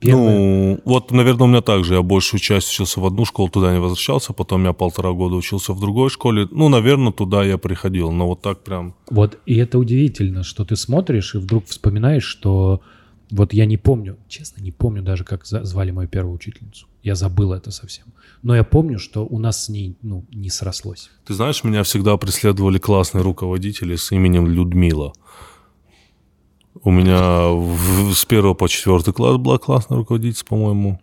Первая- 0.01 0.39
Ну, 0.39 0.81
вот, 0.85 1.11
наверное, 1.11 1.45
у 1.45 1.47
меня 1.47 1.61
так 1.61 1.85
же. 1.85 1.95
Я 1.95 2.03
большую 2.03 2.41
часть 2.41 2.71
учился 2.71 3.01
в 3.01 3.07
одну 3.07 3.25
школу, 3.27 3.51
туда 3.51 3.73
не 3.73 3.81
возвращался. 3.81 4.33
Потом 4.33 4.65
я 4.65 4.73
полтора 4.73 5.13
года 5.13 5.37
учился 5.37 5.75
в 5.75 5.81
другой 5.81 6.09
школе. 6.09 6.49
Ну, 6.51 6.69
наверное, 6.71 7.13
туда 7.13 7.45
я 7.45 7.59
приходил. 7.59 8.11
Но 8.11 8.27
вот 8.27 8.41
так 8.41 8.65
прям... 8.65 8.95
Вот, 9.11 9.39
и 9.45 9.57
это 9.57 9.79
удивительно, 9.79 10.43
что 10.43 10.65
ты 10.65 10.77
смотришь 10.77 11.35
и 11.35 11.39
вдруг 11.39 11.67
вспоминаешь, 11.67 12.25
что 12.25 12.81
вот 13.31 13.53
я 13.53 13.67
не 13.67 13.77
помню, 13.77 14.17
честно, 14.29 14.63
не 14.63 14.73
помню 14.73 15.03
даже, 15.03 15.25
как 15.25 15.45
звали 15.47 15.91
мою 15.91 16.09
первую 16.09 16.35
учительницу. 16.35 16.87
Я 17.03 17.15
забыл 17.15 17.53
это 17.53 17.71
совсем. 17.71 18.07
Но 18.43 18.55
я 18.55 18.63
помню, 18.65 18.99
что 18.99 19.25
у 19.27 19.39
нас 19.39 19.65
с 19.65 19.69
ней, 19.69 19.97
ну, 20.03 20.25
не 20.33 20.51
срослось. 20.51 21.11
Ты 21.27 21.35
знаешь, 21.35 21.65
меня 21.65 21.83
всегда 21.83 22.17
преследовали 22.17 22.79
классные 22.79 23.23
руководители 23.23 23.97
с 23.97 24.13
именем 24.13 24.47
Людмила. 24.47 25.13
У 26.83 26.91
меня 26.91 27.49
в- 27.49 28.13
с 28.15 28.25
первого 28.25 28.55
по 28.55 28.69
четвертый 28.69 29.13
класс 29.13 29.37
была 29.39 29.59
классная 29.59 29.97
руководительница, 29.99 30.45
по-моему. 30.47 31.01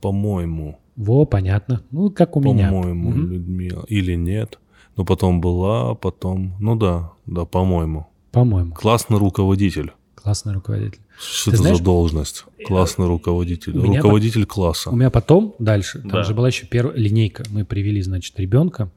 По-моему. 0.00 0.78
Во, 0.96 1.24
понятно. 1.24 1.82
Ну, 1.90 2.10
как 2.10 2.36
у 2.36 2.40
меня. 2.40 2.68
По-моему, 2.68 3.10
Мгм. 3.10 3.30
Людмила. 3.30 3.84
Или 3.88 4.14
нет. 4.16 4.58
Но 4.96 5.04
потом 5.04 5.40
была, 5.40 5.94
потом... 5.94 6.54
Ну 6.60 6.76
да, 6.76 7.12
да, 7.26 7.44
по-моему. 7.44 8.06
По-моему. 8.32 8.74
Классный 8.74 9.18
руководитель. 9.18 9.92
Классный 10.22 10.52
руководитель. 10.54 11.00
Что 11.18 11.50
Ты 11.50 11.56
это 11.56 11.62
знаешь, 11.62 11.78
за 11.78 11.84
должность? 11.84 12.44
Классный 12.66 13.06
руководитель. 13.06 13.72
Руководитель 13.76 14.46
класса. 14.46 14.90
У 14.90 14.96
меня 14.96 15.10
потом 15.10 15.54
дальше, 15.58 16.00
там 16.00 16.10
Да. 16.10 16.22
же 16.24 16.34
была 16.34 16.48
еще 16.48 16.66
первая 16.66 16.96
линейка. 16.96 17.44
Мы 17.50 17.64
привели, 17.64 18.02
значит, 18.02 18.38
ребенка. 18.38 18.90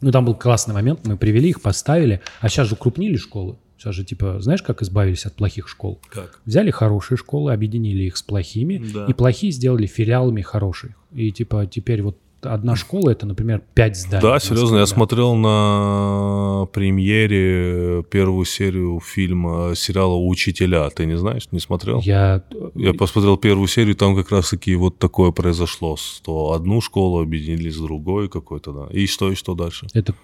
Ну, 0.00 0.10
там 0.12 0.24
был 0.24 0.34
классный 0.34 0.74
момент. 0.74 1.00
Мы 1.06 1.16
привели 1.16 1.48
их, 1.50 1.60
поставили. 1.62 2.20
А 2.40 2.48
сейчас 2.48 2.68
же 2.68 2.74
укрупнили 2.74 3.16
школы. 3.16 3.56
Сейчас 3.78 3.94
же, 3.94 4.04
типа, 4.04 4.40
знаешь, 4.40 4.62
как 4.62 4.82
избавились 4.82 5.26
от 5.26 5.34
плохих 5.34 5.68
школ? 5.68 6.00
Как? 6.10 6.40
Взяли 6.44 6.70
хорошие 6.70 7.18
школы, 7.18 7.52
объединили 7.52 8.04
их 8.04 8.16
с 8.16 8.22
плохими, 8.22 8.78
Да. 8.92 9.06
и 9.06 9.12
плохие 9.12 9.52
сделали 9.52 9.86
филиалами 9.86 10.42
хороших. 10.42 10.92
И, 11.12 11.30
типа, 11.32 11.66
теперь 11.66 12.02
вот 12.02 12.18
одна 12.46 12.76
школа, 12.76 13.10
это, 13.10 13.26
например, 13.26 13.62
пять 13.74 13.96
зданий. 13.96 14.22
Да, 14.22 14.38
серьезно, 14.38 14.78
я 14.78 14.86
смотрел 14.86 15.34
на 15.34 16.66
премьере 16.72 18.02
первую 18.04 18.44
серию 18.44 19.00
фильма, 19.00 19.74
сериала 19.74 20.16
«Учителя». 20.16 20.88
Ты 20.90 21.06
не 21.06 21.16
знаешь, 21.16 21.48
не 21.52 21.60
смотрел? 21.60 22.00
Я... 22.00 22.44
Я 22.74 22.92
посмотрел 22.94 23.36
первую 23.36 23.68
серию, 23.68 23.94
там 23.94 24.16
как 24.16 24.30
раз-таки 24.30 24.74
вот 24.74 24.98
такое 24.98 25.30
произошло, 25.30 25.96
что 25.96 26.52
одну 26.52 26.80
школу 26.80 27.20
объединили 27.20 27.70
с 27.70 27.78
другой 27.78 28.28
какой-то, 28.28 28.72
да. 28.72 28.86
И 28.90 29.06
что, 29.06 29.30
и 29.30 29.34
что 29.34 29.54
дальше? 29.54 29.86
Это... 29.94 30.14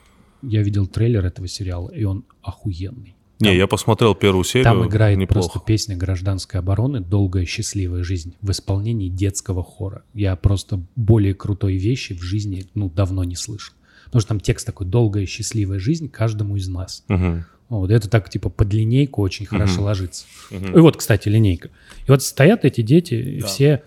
Я 0.43 0.63
видел 0.63 0.87
трейлер 0.87 1.27
этого 1.27 1.47
сериала, 1.49 1.91
и 1.91 2.05
он 2.05 2.25
охуенный. 2.43 3.15
Не, 3.41 3.57
я 3.57 3.67
посмотрел 3.67 4.15
первую 4.15 4.45
серию, 4.45 4.65
Там 4.65 4.87
играет 4.87 5.19
неплохо. 5.19 5.49
просто 5.49 5.67
песня 5.67 5.97
гражданской 5.97 6.61
обороны 6.61 7.01
«Долгая 7.01 7.47
счастливая 7.47 8.03
жизнь» 8.03 8.35
в 8.41 8.51
исполнении 8.51 9.09
детского 9.09 9.63
хора. 9.63 10.03
Я 10.15 10.37
просто 10.37 10.81
более 10.95 11.35
крутой 11.35 11.77
вещи 11.77 12.13
в 12.13 12.23
жизни 12.23 12.67
ну, 12.75 12.91
давно 12.91 13.25
не 13.25 13.37
слышал. 13.37 13.75
Потому 14.05 14.21
что 14.21 14.29
там 14.29 14.41
текст 14.41 14.67
такой 14.67 14.87
«Долгая 14.87 15.27
счастливая 15.27 15.79
жизнь 15.79 16.11
каждому 16.11 16.57
из 16.57 16.69
нас». 16.69 17.05
Мгм. 17.09 17.45
Вот 17.71 17.91
это 17.93 18.11
так 18.11 18.29
типа 18.29 18.51
под 18.51 18.75
линейку 18.75 19.23
очень 19.23 19.47
хорошо 19.47 19.83
ложится. 19.83 20.27
Мгм. 20.51 20.77
И 20.77 20.81
вот, 20.81 20.97
кстати, 20.97 21.29
линейка. 21.29 21.69
И 22.07 22.11
вот 22.11 22.23
стоят 22.23 22.65
эти 22.65 22.81
дети, 22.81 23.15
и 23.15 23.41
все, 23.41 23.85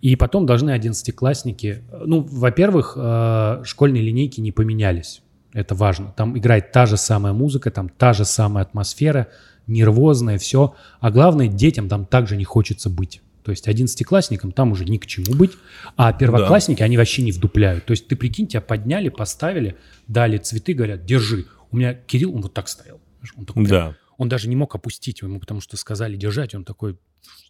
и 0.00 0.14
потом 0.16 0.46
должны 0.46 0.70
одиннадцатиклассники. 0.70 1.82
Ну, 2.04 2.20
во-первых, 2.20 2.94
э, 2.96 3.62
школьные 3.64 4.02
линейки 4.02 4.40
не 4.40 4.52
поменялись. 4.52 5.20
Это 5.54 5.74
важно. 5.74 6.12
Там 6.16 6.36
играет 6.36 6.72
та 6.72 6.84
же 6.84 6.96
самая 6.96 7.32
музыка, 7.32 7.70
там 7.70 7.88
та 7.88 8.12
же 8.12 8.24
самая 8.24 8.64
атмосфера, 8.64 9.28
нервозная, 9.68 10.36
все. 10.36 10.74
А 11.00 11.10
главное, 11.10 11.46
детям 11.46 11.88
там 11.88 12.04
также 12.04 12.36
не 12.36 12.44
хочется 12.44 12.90
быть. 12.90 13.22
То 13.44 13.50
есть 13.50 13.68
одиннадцатиклассникам 13.68 14.52
там 14.52 14.72
уже 14.72 14.84
ни 14.84 14.96
к 14.96 15.06
чему 15.06 15.34
быть, 15.36 15.52
а 15.96 16.12
первоклассники, 16.12 16.82
они 16.82 16.96
вообще 16.96 17.22
не 17.22 17.30
вдупляют. 17.30 17.84
То 17.84 17.92
есть 17.92 18.08
ты 18.08 18.16
прикинь, 18.16 18.48
тебя 18.48 18.62
подняли, 18.62 19.10
поставили, 19.10 19.76
дали 20.08 20.38
цветы, 20.38 20.74
говорят, 20.74 21.04
держи. 21.04 21.46
У 21.70 21.76
меня 21.76 21.94
Кирилл, 21.94 22.34
он 22.34 22.42
вот 22.42 22.52
так 22.52 22.68
стоял. 22.68 23.00
Он 23.36 23.44
такой 23.44 23.66
Да. 23.66 23.94
Он 24.18 24.28
даже 24.28 24.48
не 24.48 24.56
мог 24.56 24.74
опустить 24.74 25.22
ему, 25.22 25.40
потому 25.40 25.60
что 25.60 25.76
сказали 25.76 26.16
держать, 26.16 26.54
он 26.54 26.64
такой, 26.64 26.98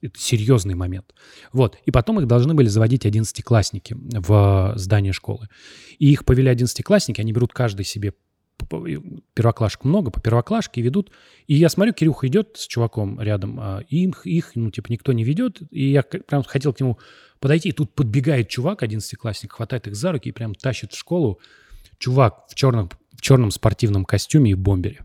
это 0.03 0.19
серьезный 0.19 0.75
момент. 0.75 1.15
Вот, 1.53 1.79
и 1.85 1.91
потом 1.91 2.21
их 2.21 2.27
должны 2.27 2.55
были 2.55 2.69
заводить 2.69 3.07
одиннадцатиклассники 3.07 3.97
в 3.99 4.75
здание 4.77 5.13
школы. 5.13 5.49
И 5.99 6.11
их 6.11 6.25
повели 6.25 6.49
одиннадцатиклассники, 6.49 7.21
они 7.21 7.33
берут 7.33 7.53
каждый 7.53 7.85
себе 7.85 8.15
первоклашек 9.35 9.85
много, 9.85 10.11
по 10.11 10.21
первоклашке 10.21 10.81
ведут. 10.81 11.11
И 11.47 11.55
я 11.55 11.69
смотрю, 11.69 11.93
Кирюха 11.93 12.29
идет 12.29 12.57
с 12.57 12.67
чуваком 12.67 13.21
рядом, 13.21 13.59
а 13.61 13.81
их, 13.89 14.27
их, 14.27 14.53
ну, 14.55 14.71
типа, 14.71 14.91
никто 14.91 15.13
не 15.13 15.25
ведет. 15.25 15.61
И 15.71 15.91
я 15.91 16.03
прям 16.03 16.43
хотел 16.45 16.73
к 16.73 16.81
нему 16.81 16.99
подойти, 17.41 17.71
и 17.71 17.73
тут 17.73 17.95
подбегает 17.95 18.49
чувак, 18.49 18.83
одиннадцатиклассник, 18.83 19.53
хватает 19.53 19.87
их 19.89 19.97
за 19.97 20.13
руки 20.13 20.29
и 20.29 20.33
прям 20.33 20.55
тащит 20.55 20.93
в 20.93 20.97
школу. 20.97 21.41
Чувак 21.99 22.47
в 22.49 22.55
черном, 22.55 22.91
в 23.13 23.21
черном 23.21 23.51
спортивном 23.51 24.05
костюме 24.05 24.53
и 24.53 24.55
бомбере 24.55 25.05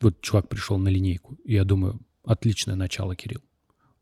вот 0.00 0.20
чувак 0.20 0.48
пришел 0.48 0.78
на 0.78 0.88
линейку, 0.88 1.36
и 1.44 1.54
я 1.54 1.64
думаю, 1.64 2.00
отличное 2.24 2.74
начало, 2.74 3.16
Кирилл. 3.16 3.40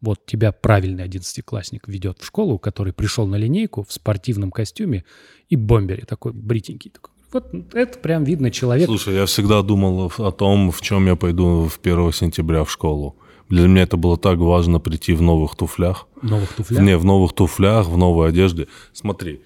Вот 0.00 0.26
тебя 0.26 0.52
правильный 0.52 1.04
одиннадцатиклассник 1.04 1.88
ведет 1.88 2.20
в 2.20 2.26
школу, 2.26 2.58
который 2.58 2.92
пришел 2.92 3.26
на 3.26 3.36
линейку 3.36 3.84
в 3.84 3.92
спортивном 3.92 4.50
костюме 4.50 5.04
и 5.48 5.56
бомбере, 5.56 6.04
такой 6.04 6.32
бритенький. 6.32 6.90
Такой. 6.90 7.14
Вот 7.32 7.74
это 7.74 7.98
прям 7.98 8.24
видно 8.24 8.50
человек. 8.50 8.86
Слушай, 8.86 9.14
я 9.14 9.26
всегда 9.26 9.62
думал 9.62 10.12
о 10.18 10.30
том, 10.30 10.70
в 10.70 10.80
чем 10.82 11.06
я 11.06 11.16
пойду 11.16 11.68
в 11.68 11.80
1 11.82 12.12
сентября 12.12 12.64
в 12.64 12.70
школу. 12.70 13.16
Для 13.48 13.66
меня 13.66 13.82
это 13.82 13.96
было 13.96 14.16
так 14.16 14.38
важно 14.38 14.78
прийти 14.78 15.14
в 15.14 15.22
новых 15.22 15.56
туфлях. 15.56 16.06
в 16.20 16.30
новых 16.30 16.52
туфлях. 16.52 16.82
Не, 16.82 16.96
в 16.96 17.04
новых 17.04 17.32
туфлях, 17.32 17.88
в 17.88 17.96
новой 17.96 18.28
одежде. 18.28 18.68
Смотри, 18.92 19.40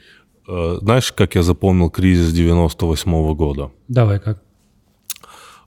э, 0.46 0.78
знаешь, 0.80 1.12
как 1.12 1.34
я 1.34 1.42
запомнил 1.42 1.90
кризис 1.90 2.32
98 2.32 3.34
года? 3.34 3.70
Давай 3.88 4.20
как. 4.20 4.42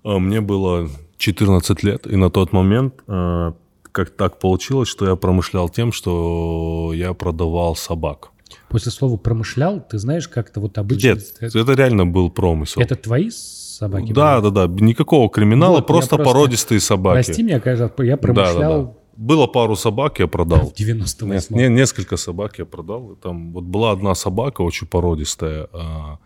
Э, 0.04 0.18
Мне 0.18 0.42
было 0.42 0.90
14 1.18 1.84
лет, 1.84 2.08
и 2.08 2.16
на 2.16 2.30
тот 2.30 2.54
момент 2.54 2.96
э, 3.08 3.52
как 3.92 4.10
так 4.12 4.40
получилось, 4.40 4.88
что 4.90 5.08
я 5.08 5.16
промышлял 5.16 5.70
тем, 5.70 5.92
что 5.92 6.92
я 6.94 7.14
продавал 7.14 7.76
собак. 7.76 8.30
После 8.70 8.92
слова 8.92 9.18
промышлял, 9.18 9.82
ты 9.82 9.98
знаешь, 9.98 10.28
как-то 10.28 10.60
вот 10.60 10.78
обычно... 10.78 11.10
Нет, 11.10 11.24
это, 11.40 11.60
это 11.60 11.74
реально 11.74 12.06
был 12.06 12.30
промысел. 12.30 12.82
это 12.82 12.96
твои 12.96 13.30
собаки? 13.30 14.14
да, 14.14 14.40
были? 14.40 14.54
да, 14.54 14.68
да, 14.68 14.86
никакого 14.86 15.30
криминала, 15.30 15.78
Вот, 15.78 15.88
просто, 15.88 16.16
просто- 16.16 16.34
породистые 16.34 16.80
собаки. 16.80 17.26
Прости 17.26 17.44
меня, 17.44 17.60
кажется, 17.60 18.04
я 18.04 18.16
Да, 18.18 18.22
да, 18.28 18.34
промышлял 18.34 18.86
да. 18.86 18.94
Было 19.18 19.46
пару 19.46 19.76
собак, 19.76 20.20
я 20.20 20.28
продал. 20.28 20.70
в 20.70 20.74
98 20.74 21.56
Не, 21.56 21.70
несколько 21.70 22.18
собак 22.18 22.60
я 22.60 22.66
продал. 22.66 23.18
Там 23.22 23.52
вот 23.52 23.66
была 23.66 23.92
одна 23.92 24.16
собака 24.16 24.62
очень 24.62 24.88
породистая, 24.88 25.68
а, 25.74 26.18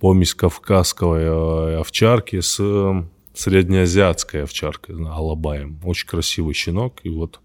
помесь 0.00 0.34
кавказской 0.34 1.22
а, 1.24 1.80
овчарки 1.80 2.40
с 2.40 2.58
э, 2.60 3.02
среднеазиатской 3.34 4.44
овчаркой, 4.44 4.96
алабаем. 5.06 5.80
Очень 5.84 6.08
красивый 6.08 6.54
щенок. 6.54 7.00
И 7.04 7.10
вот 7.10 7.40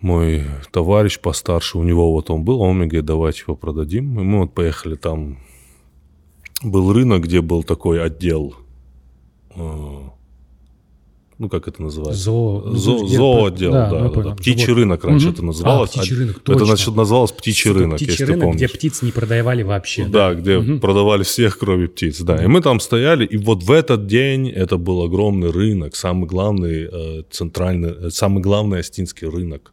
мой 0.00 0.44
товарищ 0.70 1.18
постарше, 1.18 1.78
у 1.78 1.82
него 1.82 2.12
вот 2.12 2.30
он 2.30 2.44
был, 2.44 2.60
он 2.60 2.78
мне 2.78 2.86
говорит, 2.86 3.04
давайте 3.04 3.42
его 3.46 3.56
продадим. 3.56 4.20
И 4.20 4.22
мы 4.22 4.40
вот 4.40 4.54
поехали 4.54 4.94
там. 4.94 5.38
Был 6.62 6.92
рынок, 6.92 7.22
где 7.22 7.40
был 7.40 7.62
такой 7.62 8.02
отдел. 8.02 8.56
Ну, 11.38 11.48
как 11.48 11.68
это 11.68 11.80
называется? 11.80 12.20
Зоо, 12.24 12.62
ну, 12.66 12.74
Зо- 12.74 13.06
зоотдел, 13.06 13.70
про- 13.70 13.90
да, 13.90 13.90
да, 13.90 14.08
поняли. 14.08 14.28
да. 14.30 14.34
Птичий 14.34 14.72
рынок 14.72 15.04
раньше 15.04 15.26
Мгм. 15.26 15.34
это 15.34 15.44
называлось. 15.44 15.90
А, 15.94 15.98
птичий 16.00 16.16
рынок, 16.16 16.36
Это 16.38 16.44
точно. 16.52 16.66
значит 16.66 16.96
называлось 16.96 17.30
птичий 17.32 17.68
Сука, 17.70 17.78
рынок, 17.80 17.96
птичий 17.96 18.10
если 18.12 18.24
рынок, 18.24 18.38
ты 18.40 18.44
помнишь. 18.46 18.58
где 18.58 18.68
птиц 18.76 19.02
не 19.02 19.12
продавали 19.12 19.62
вообще. 19.62 20.04
Да, 20.06 20.34
где 20.34 20.60
продавали 20.80 21.22
всех, 21.22 21.58
кроме 21.58 21.86
птиц, 21.86 22.20
да. 22.22 22.42
И 22.42 22.48
мы 22.48 22.60
там 22.60 22.80
стояли, 22.80 23.24
и 23.24 23.36
вот 23.36 23.62
в 23.62 23.70
этот 23.70 24.06
день 24.08 24.48
это 24.48 24.78
был 24.78 25.00
огромный 25.02 25.50
рынок, 25.52 25.94
самый 25.94 26.26
главный 26.26 26.88
э, 26.92 27.22
центральный, 27.30 27.90
э, 28.06 28.10
самый 28.10 28.42
главный 28.42 28.80
астинский 28.80 29.28
рынок 29.28 29.72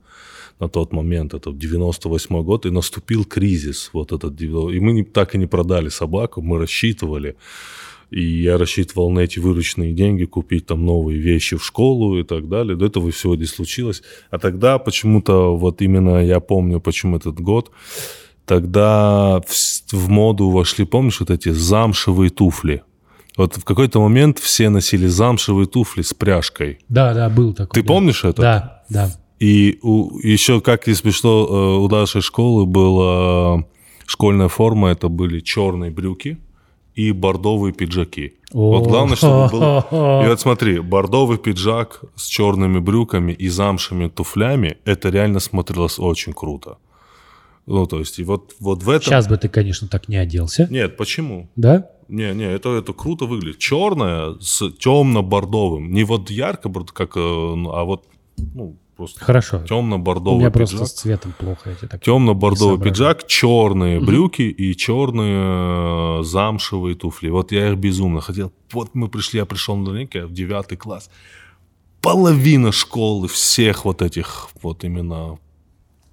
на 0.60 0.70
тот 0.70 0.94
момент, 0.94 1.34
это 1.34 1.52
98 1.52 2.44
год, 2.44 2.66
и 2.68 2.70
наступил 2.70 3.26
кризис, 3.26 3.90
вот 3.92 4.12
этот, 4.12 4.40
и 4.40 4.48
мы 4.48 4.94
не- 4.94 5.04
так 5.04 5.34
и 5.36 5.38
не 5.40 5.48
продали 5.48 5.90
собаку, 5.90 6.42
мы 6.44 6.60
рассчитывали, 6.60 7.36
и 8.12 8.22
я 8.22 8.58
рассчитывал 8.58 9.10
на 9.12 9.20
эти 9.22 9.40
вырученные 9.40 9.94
деньги 9.94 10.26
купить 10.26 10.68
там 10.68 10.86
новые 10.86 11.20
вещи 11.20 11.58
в 11.58 11.66
школу 11.66 12.20
и 12.20 12.24
так 12.24 12.48
далее. 12.48 12.76
До 12.76 12.86
этого 12.86 13.12
всего 13.12 13.36
не 13.36 13.46
случилось. 13.46 14.04
А 14.30 14.38
тогда 14.38 14.78
почему-то, 14.78 15.56
вот 15.58 15.82
именно 15.82 16.24
я 16.24 16.40
помню, 16.40 16.80
почему 16.80 17.18
этот 17.18 17.40
год, 17.40 17.72
тогда 18.46 19.42
в, 19.48 19.94
в 19.94 20.10
моду 20.10 20.50
вошли, 20.50 20.86
помнишь, 20.86 21.20
вот 21.20 21.30
эти 21.30 21.50
замшевые 21.50 22.30
туфли? 22.30 22.84
Вот 23.38 23.58
в 23.58 23.66
какой-то 23.66 24.00
момент 24.00 24.40
все 24.40 24.70
носили 24.70 25.08
замшевые 25.08 25.68
туфли 25.68 26.02
с 26.02 26.14
пряжкой. 26.14 26.80
Да, 26.88 27.14
да, 27.14 27.30
был 27.30 27.54
такой. 27.54 27.74
Ты 27.74 27.82
да. 27.82 27.88
помнишь 27.88 28.24
это? 28.24 28.42
Да, 28.42 28.84
да. 28.90 29.12
И 29.40 29.80
у- 29.82 30.18
еще, 30.20 30.62
как 30.62 30.88
если 30.88 31.10
что, 31.12 31.48
э, 31.50 31.84
у 31.84 31.90
нашей 31.90 32.22
школы 32.22 32.66
была 32.66 33.66
школьная 34.06 34.48
форма, 34.48 34.90
это 34.90 35.10
были 35.10 35.42
черные 35.42 35.92
брюки 35.92 36.38
и 36.96 37.12
бордовые 37.12 37.74
пиджаки. 37.74 38.34
Вот 38.52 38.88
главное, 38.88 39.18
чтобы 39.18 39.50
был... 39.50 39.62
И 40.24 40.28
вот 40.30 40.40
смотри, 40.40 40.80
бордовый 40.80 41.38
пиджак 41.38 42.02
с 42.16 42.26
черными 42.26 42.80
брюками 42.80 43.34
и 43.34 43.50
замшими 43.50 44.08
туфлями, 44.08 44.78
это 44.86 45.10
реально 45.10 45.40
смотрелось 45.40 46.00
очень 46.00 46.34
круто. 46.34 46.78
Ну, 47.66 47.86
то 47.88 48.00
есть, 48.00 48.20
и 48.20 48.24
вот, 48.24 48.54
вот 48.60 48.84
в 48.84 48.90
этом... 48.90 49.06
Сейчас 49.06 49.28
бы 49.28 49.38
ты, 49.38 49.50
конечно, 49.50 49.88
так 49.88 50.08
не 50.08 50.18
оделся. 50.18 50.68
Нет, 50.70 50.98
почему? 50.98 51.50
Да? 51.56 51.90
Не, 52.08 52.34
не, 52.34 52.46
это, 52.46 52.70
это 52.78 52.94
круто 52.94 53.26
выглядит. 53.26 53.58
Черное 53.58 54.36
с 54.40 54.70
темно-бордовым. 54.72 55.92
Не 55.92 56.04
вот 56.04 56.30
ярко, 56.30 56.70
как, 56.94 57.18
э, 57.18 57.20
ну, 57.20 57.72
а 57.72 57.84
вот, 57.84 58.06
ну, 58.38 58.78
просто 58.96 59.24
Хорошо. 59.24 59.58
У 59.58 59.68
темно-бордовый 59.68 60.40
меня 60.40 60.50
пиджак. 60.50 60.70
просто 60.70 60.86
с 60.86 60.94
цветом 60.94 61.34
плохо. 61.38 61.76
Тебе 61.76 61.88
так... 61.88 62.02
Темно-бордовый 62.02 62.80
пиджак, 62.84 63.28
черные 63.28 64.00
брюки 64.00 64.44
и 64.44 64.76
черные 64.76 66.20
э, 66.20 66.24
замшевые 66.24 66.96
туфли. 66.96 67.30
Вот 67.30 67.52
я 67.52 67.72
их 67.72 67.78
безумно 67.78 68.22
хотел. 68.22 68.52
Вот 68.72 68.96
мы 68.96 69.08
пришли, 69.08 69.40
я 69.40 69.46
пришел 69.46 69.76
на 69.76 69.90
линейку, 69.92 70.18
я 70.18 70.28
в 70.28 70.34
девятый 70.34 70.78
класс. 70.78 71.10
Половина 72.02 72.72
школы, 72.72 73.28
всех 73.28 73.86
вот 73.86 74.02
этих 74.02 74.50
вот 74.62 74.84
именно 74.84 75.40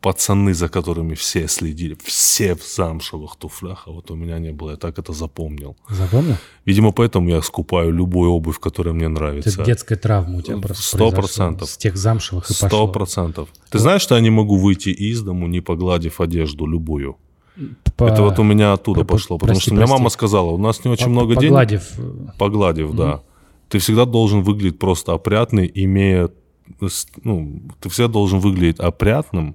пацаны, 0.03 0.53
за 0.53 0.69
которыми 0.69 1.15
все 1.15 1.49
следили, 1.49 1.97
все 2.05 2.55
в 2.55 2.63
замшевых 2.67 3.37
туфлях, 3.37 3.85
а 3.87 3.91
вот 3.93 4.11
у 4.11 4.15
меня 4.17 4.39
не 4.39 4.51
было, 4.53 4.73
я 4.73 4.77
так 4.77 4.99
это 4.99 5.13
запомнил. 5.13 5.77
Запомнил? 5.89 6.37
Видимо, 6.67 6.93
поэтому 6.93 7.29
я 7.31 7.41
скупаю 7.43 7.93
любую 7.93 8.31
обувь, 8.33 8.59
которая 8.59 8.93
мне 8.95 9.05
Это 9.07 9.15
нравится. 9.15 9.65
детская 9.65 9.97
травма 9.97 10.39
у 10.39 10.43
тебя 10.43 10.59
просто 10.59 10.83
Сто 10.83 11.11
процентов. 11.11 11.71
С 11.71 11.77
тех 11.77 11.97
замшевых 11.97 12.51
и 12.51 12.53
Сто 12.53 12.67
пошло. 12.69 12.89
процентов. 12.89 13.49
Ты 13.71 13.79
знаешь, 13.79 14.03
что 14.03 14.17
я 14.17 14.21
не 14.21 14.31
могу 14.31 14.57
выйти 14.57 14.89
из 14.91 15.23
дому, 15.23 15.47
не 15.47 15.61
погладив 15.61 16.21
одежду 16.21 16.67
любую? 16.67 17.17
По- 17.97 18.05
Это 18.05 18.23
вот 18.23 18.39
у 18.39 18.43
меня 18.43 18.73
оттуда 18.73 19.01
Про- 19.05 19.15
пошло, 19.15 19.39
потому 19.39 19.57
прости, 19.57 19.71
что 19.71 19.77
прости. 19.77 19.93
мама 19.93 20.11
сказала, 20.11 20.51
у 20.51 20.59
нас 20.59 20.85
не 20.85 20.91
очень 20.91 21.05
по- 21.05 21.11
много 21.11 21.35
денег. 21.37 21.49
Погладив. 21.51 21.83
э, 21.99 22.13
Погладив, 22.39 22.93
да. 22.95 23.21
Ты 23.69 23.79
всегда 23.79 24.05
должен 24.05 24.43
выглядеть 24.43 24.79
просто 24.79 25.13
опрятный, 25.13 25.71
имея... 25.75 26.29
Ну, 27.25 27.63
ты 27.81 27.89
всегда 27.91 28.09
должен 28.09 28.39
выглядеть 28.41 28.81
опрятным, 28.81 29.55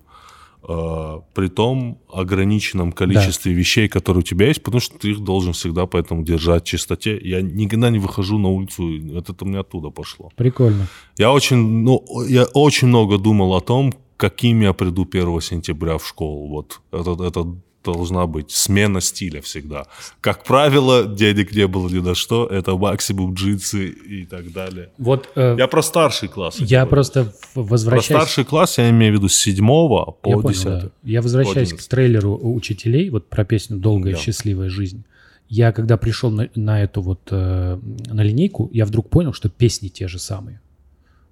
при 0.68 1.47
том 1.47 1.99
ограниченном 2.11 2.91
количестве 2.91 3.53
вещей, 3.53 3.88
которые 3.88 4.20
у 4.20 4.24
тебя 4.24 4.47
есть, 4.47 4.61
потому 4.61 4.82
что 4.82 4.97
ты 4.97 5.11
их 5.11 5.20
должен 5.22 5.53
всегда 5.53 5.86
поэтому 5.86 6.24
держать 6.24 6.65
в 6.65 6.68
чистоте. 6.68 7.18
Я 7.24 7.41
никогда 7.41 7.89
не 7.89 7.99
выхожу 7.99 8.38
на 8.38 8.49
улицу, 8.49 8.84
это 9.18 9.34
у 9.39 9.47
меня 9.47 9.61
оттуда 9.61 9.91
пошло. 9.91 10.30
Прикольно. 10.36 10.88
Я 11.18 11.32
очень, 11.32 11.57
ну, 11.57 12.03
я 12.28 12.43
очень 12.53 12.89
много 12.89 13.18
думал 13.18 13.53
о 13.53 13.61
том, 13.61 13.93
каким 14.18 14.61
я 14.61 14.74
приду 14.74 15.07
1 15.09 15.41
сентября 15.41 15.97
в 15.97 16.05
школу. 16.05 16.49
Вот 16.49 16.82
это, 16.91 17.24
это 17.24 17.45
должна 17.93 18.27
быть 18.27 18.51
смена 18.51 19.01
стиля 19.01 19.41
всегда. 19.41 19.85
Как 20.21 20.43
правило, 20.43 21.05
денег 21.05 21.51
не 21.55 21.67
было 21.67 21.89
ни 21.89 21.99
на 21.99 22.15
что. 22.15 22.47
Это 22.47 22.75
максимум 22.77 23.33
джинсы 23.33 23.88
и 23.89 24.25
так 24.25 24.51
далее. 24.51 24.89
Вот 24.97 25.29
э, 25.35 25.55
Я 25.57 25.67
про 25.67 25.81
старший 25.81 26.29
класс. 26.29 26.55
я 26.59 26.79
говорю. 26.79 26.89
просто 26.89 27.23
в- 27.23 27.53
Про 27.53 27.63
возвращаюсь... 27.63 28.05
старший 28.05 28.45
класс 28.45 28.77
я 28.77 28.89
имею 28.89 29.13
в 29.13 29.15
виду 29.17 29.29
с 29.29 29.35
7 29.35 29.57
по 29.65 30.17
Я 30.25 30.31
понял, 30.38 30.49
10. 30.49 30.63
да. 30.65 30.89
Я 31.03 31.21
возвращаюсь 31.21 31.69
к 31.69 31.73
11. 31.73 31.89
трейлеру 31.89 32.39
учителей, 32.53 33.09
вот 33.09 33.29
про 33.29 33.45
песню 33.45 33.77
«Долгая 33.77 34.13
Да. 34.13 34.19
счастливая 34.19 34.69
жизнь». 34.69 35.03
Я 35.49 35.71
когда 35.71 35.95
пришел 35.97 36.29
на, 36.29 36.49
на 36.55 36.83
эту 36.83 37.01
вот, 37.01 37.21
э, 37.31 37.79
на 38.07 38.21
линейку, 38.21 38.69
я 38.73 38.85
вдруг 38.85 39.09
понял, 39.09 39.31
что 39.33 39.47
песни 39.49 39.88
те 39.88 40.07
же 40.09 40.19
самые. 40.19 40.59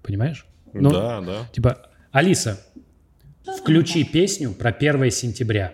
Понимаешь? 0.02 0.46
Ну, 0.74 0.90
да, 0.90 1.20
да. 1.22 1.50
Типа, 1.54 1.78
Алиса, 2.12 2.62
включи 3.62 4.04
песню 4.06 4.54
про 4.54 4.72
1 4.72 5.12
сентября. 5.12 5.74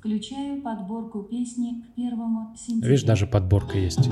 Включаю 0.00 0.62
подборку 0.62 1.22
песни 1.22 1.82
к 1.82 1.94
первому 1.94 2.56
сентября. 2.56 2.88
Видишь, 2.88 3.04
даже 3.04 3.26
подборка 3.26 3.76
есть. 3.76 4.08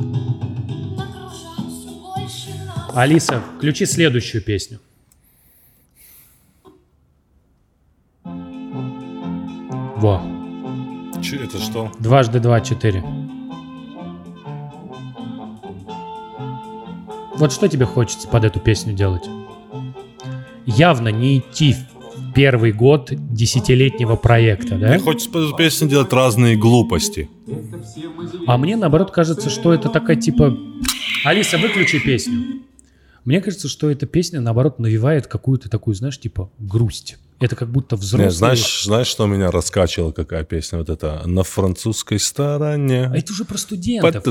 Алиса, 2.95 3.43
включи 3.57 3.87
следующую 3.87 4.45
песню. 4.45 4.81
Во, 9.97 10.21
Че, 11.23 11.37
это 11.45 11.59
что? 11.59 11.91
дважды 11.99 12.39
два, 12.39 12.61
четыре. 12.61 13.03
Вот 17.37 17.51
что 17.51 17.67
тебе 17.67 17.87
хочется 17.87 18.29
под 18.29 18.45
эту 18.45 18.61
песню 18.61 18.93
делать? 18.93 19.25
Явно 20.67 21.09
не 21.09 21.39
идти 21.39 21.73
в 21.73 21.88
первый 22.39 22.71
год 22.71 23.11
десятилетнего 23.13 24.15
проекта, 24.15 24.79
да? 24.79 24.91
Мне 24.91 25.01
хочется 25.01 25.29
песню 25.59 25.89
делать 25.89 26.13
разные 26.13 26.57
глупости. 26.57 27.29
А 28.47 28.57
мне 28.57 28.77
наоборот 28.77 29.11
кажется, 29.11 29.51
что 29.51 29.75
это 29.75 29.89
такая 29.89 30.15
типа... 30.15 30.57
Алиса, 31.25 31.59
выключи 31.59 31.99
песню. 31.99 32.63
Мне 33.25 33.41
кажется, 33.41 33.69
что 33.69 33.91
эта 33.91 34.07
песня 34.07 34.41
наоборот 34.41 34.79
навевает 34.79 35.27
какую-то 35.27 35.69
такую, 35.69 35.97
знаешь, 35.97 36.21
типа 36.21 36.49
грусть. 36.61 37.19
Это 37.41 37.57
как 37.57 37.71
будто 37.71 37.97
взрослые... 37.97 38.29
Не, 38.29 38.33
знаешь, 38.33 38.85
знаешь, 38.85 39.09
что 39.09 39.27
меня 39.27 39.51
раскачивало, 39.51 40.13
какая 40.13 40.45
песня? 40.45 40.79
Вот 40.79 40.91
это 40.91 41.23
«На 41.27 41.43
французской 41.43 42.21
стороне». 42.21 43.11
А 43.13 43.17
это 43.17 43.33
уже 43.33 43.45
про 43.47 43.59
студентов. 43.59 44.23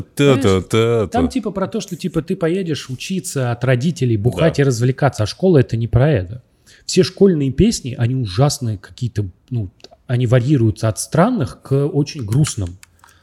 Там 1.11 1.27
типа 1.27 1.51
про 1.51 1.67
то, 1.67 1.81
что 1.81 1.97
типа 1.97 2.21
ты 2.21 2.37
поедешь 2.37 2.89
учиться 2.89 3.51
от 3.51 3.65
родителей, 3.65 4.15
бухать 4.15 4.59
и 4.59 4.63
развлекаться, 4.63 5.23
а 5.23 5.25
школа 5.25 5.57
это 5.57 5.75
не 5.75 5.89
про 5.89 6.09
это. 6.09 6.41
Все 6.87 7.03
школьные 7.03 7.51
песни, 7.51 7.95
они 7.97 8.15
ужасные 8.15 8.77
какие-то, 8.77 9.29
ну, 9.49 9.69
они 10.07 10.25
варьируются 10.25 10.87
от 10.87 10.99
странных 10.99 11.61
к 11.61 11.85
очень 11.85 12.25
грустным. 12.25 12.77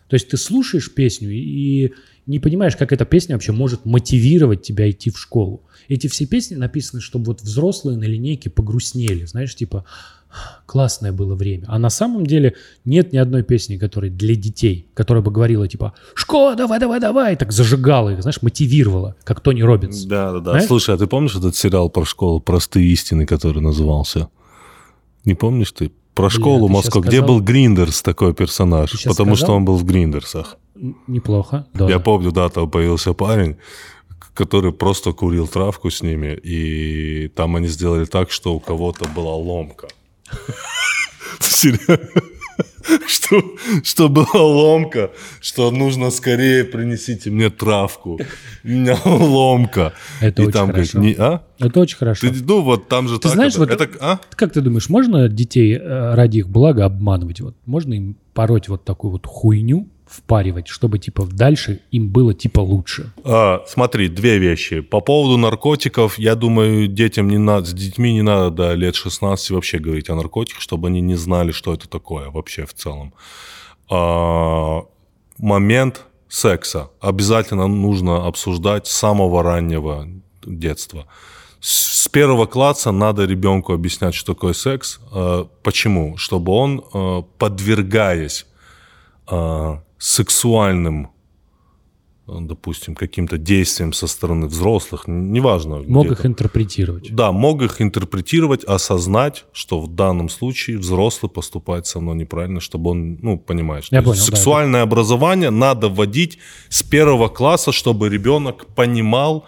То 0.08 0.14
есть 0.14 0.28
ты 0.28 0.36
слушаешь 0.36 0.92
песню 0.92 1.30
и 1.30 1.92
не 2.26 2.38
понимаешь, 2.38 2.76
как 2.76 2.92
эта 2.92 3.06
песня 3.06 3.34
вообще 3.34 3.52
может 3.52 3.86
мотивировать 3.86 4.62
тебя 4.62 4.90
идти 4.90 5.10
в 5.10 5.18
школу. 5.18 5.62
Эти 5.88 6.08
все 6.08 6.26
песни 6.26 6.54
написаны, 6.56 7.00
чтобы 7.00 7.26
вот 7.26 7.40
взрослые 7.40 7.96
на 7.96 8.04
линейке 8.04 8.50
погрустнели, 8.50 9.24
знаешь, 9.24 9.54
типа 9.56 9.86
классное 10.66 11.12
было 11.12 11.34
время. 11.34 11.64
А 11.68 11.78
на 11.78 11.90
самом 11.90 12.26
деле 12.26 12.54
нет 12.84 13.12
ни 13.12 13.16
одной 13.16 13.42
песни, 13.42 13.76
которая 13.76 14.10
для 14.10 14.34
детей, 14.34 14.88
которая 14.94 15.22
бы 15.22 15.30
говорила 15.30 15.68
типа 15.68 15.94
«Школа, 16.14 16.56
давай, 16.56 16.80
давай, 16.80 17.00
давай!» 17.00 17.36
так 17.36 17.52
зажигала 17.52 18.10
их, 18.10 18.22
знаешь, 18.22 18.42
мотивировала, 18.42 19.16
как 19.24 19.40
Тони 19.40 19.62
Робинс. 19.62 20.04
Да, 20.04 20.32
да, 20.32 20.40
да. 20.40 20.50
Знаешь? 20.52 20.66
Слушай, 20.66 20.94
а 20.94 20.98
ты 20.98 21.06
помнишь 21.06 21.36
этот 21.36 21.56
сериал 21.56 21.90
про 21.90 22.04
школу 22.04 22.40
«Простые 22.40 22.86
истины», 22.92 23.26
который 23.26 23.60
назывался? 23.60 24.28
Не 25.24 25.34
помнишь 25.34 25.72
ты? 25.72 25.90
Про 26.14 26.30
школу 26.30 26.68
щас 26.68 26.76
Москву, 26.76 27.00
где 27.00 27.18
сказал. 27.18 27.26
был 27.26 27.40
Гриндерс 27.40 28.02
такой 28.02 28.34
персонаж, 28.34 28.90
потому 29.04 29.34
что 29.34 29.46
сказал? 29.46 29.56
он 29.56 29.64
был 29.64 29.76
в 29.76 29.84
Гриндерсах. 29.84 30.56
Неплохо. 31.08 31.66
Да. 31.74 31.88
Я 31.88 31.98
помню, 31.98 32.30
да, 32.30 32.48
там 32.48 32.70
появился 32.70 33.14
парень, 33.14 33.56
который 34.32 34.72
просто 34.72 35.12
курил 35.12 35.48
травку 35.48 35.90
с 35.90 36.02
ними, 36.02 36.38
и 36.42 37.28
там 37.34 37.56
они 37.56 37.68
сделали 37.68 38.04
так, 38.04 38.30
что 38.30 38.54
у 38.54 38.60
кого-то 38.60 39.08
была 39.08 39.34
ломка. 39.34 39.88
Что, 43.06 43.42
что 43.82 44.08
была 44.10 44.42
ломка, 44.42 45.10
что 45.40 45.70
нужно 45.70 46.10
скорее 46.10 46.64
принесите 46.64 47.30
мне 47.30 47.48
травку. 47.48 48.20
У 48.62 48.68
меня 48.68 48.98
ломка. 49.04 49.94
Это 50.20 50.42
и 50.42 50.46
очень 50.46 50.52
там 50.52 50.68
говорит, 50.68 50.90
хорошо. 50.90 51.06
не, 51.06 51.14
а? 51.14 51.42
Это 51.58 51.80
очень 51.80 51.96
хорошо. 51.96 52.28
Ты, 52.28 52.44
ну 52.44 52.60
вот 52.60 52.88
там 52.88 53.08
же 53.08 53.16
Ты 53.16 53.22
так 53.22 53.32
знаешь, 53.32 53.52
это, 53.54 53.60
вот- 53.60 53.70
это- 53.70 53.88
а? 54.00 54.20
Как 54.36 54.52
ты 54.52 54.60
думаешь, 54.60 54.90
можно 54.90 55.28
детей 55.28 55.74
э, 55.74 56.14
ради 56.14 56.38
их 56.38 56.48
блага 56.50 56.84
обманывать? 56.84 57.40
Вот 57.40 57.56
можно 57.64 57.94
им 57.94 58.16
пороть 58.34 58.68
вот 58.68 58.84
такую 58.84 59.12
вот 59.12 59.26
хуйню, 59.26 59.88
впаривать, 60.16 60.68
чтобы 60.68 60.98
типа 60.98 61.26
дальше 61.26 61.80
им 61.90 62.08
было 62.08 62.34
типа 62.34 62.60
лучше? 62.60 63.12
А, 63.24 63.62
смотри, 63.66 64.08
две 64.08 64.38
вещи. 64.38 64.80
По 64.80 65.00
поводу 65.00 65.36
наркотиков, 65.36 66.18
я 66.18 66.34
думаю, 66.34 66.86
детям 66.86 67.28
не 67.28 67.38
надо, 67.38 67.66
с 67.66 67.72
детьми 67.72 68.12
не 68.12 68.22
надо 68.22 68.50
до 68.50 68.74
лет 68.74 68.94
16 68.94 69.50
вообще 69.50 69.78
говорить 69.78 70.10
о 70.10 70.14
наркотиках, 70.14 70.60
чтобы 70.60 70.88
они 70.88 71.00
не 71.00 71.16
знали, 71.16 71.52
что 71.52 71.74
это 71.74 71.88
такое 71.88 72.30
вообще 72.30 72.66
в 72.66 72.74
целом. 72.74 73.12
А, 73.90 74.82
момент 75.38 76.04
секса 76.28 76.90
обязательно 77.00 77.66
нужно 77.66 78.26
обсуждать 78.26 78.86
с 78.86 78.92
самого 78.92 79.42
раннего 79.42 80.08
детства. 80.44 81.06
С 81.60 82.08
первого 82.08 82.46
класса 82.46 82.92
надо 82.92 83.24
ребенку 83.24 83.72
объяснять, 83.72 84.14
что 84.14 84.34
такое 84.34 84.52
секс. 84.52 85.00
А, 85.12 85.48
Почему? 85.62 86.16
Чтобы 86.16 86.52
он, 86.52 86.84
а, 86.92 87.22
подвергаясь 87.22 88.46
а, 89.26 89.82
сексуальным 89.98 91.10
э, 92.26 92.32
допустим, 92.40 92.94
каким-то 92.94 93.38
действием 93.38 93.92
со 93.92 94.06
стороны 94.06 94.46
взрослых, 94.46 95.04
неважно. 95.06 95.82
Мог 95.86 96.10
их 96.10 96.26
интерпретировать. 96.26 97.14
Да, 97.14 97.32
мог 97.32 97.62
их 97.62 97.80
интерпретировать, 97.80 98.64
осознать, 98.64 99.44
что 99.52 99.80
в 99.80 99.94
данном 99.94 100.28
случае 100.28 100.78
взрослый 100.78 101.30
поступает 101.30 101.86
со 101.86 102.00
мной 102.00 102.16
неправильно, 102.16 102.60
чтобы 102.60 102.90
он, 102.90 103.18
ну, 103.22 103.38
понимаешь. 103.38 103.88
Я 103.90 104.02
понял, 104.02 104.16
да, 104.16 104.22
сексуальное 104.22 104.82
образование 104.82 105.50
надо 105.50 105.88
вводить 105.88 106.38
с 106.68 106.82
первого 106.82 107.28
класса, 107.28 107.72
чтобы 107.72 108.08
ребенок 108.08 108.66
понимал 108.74 109.46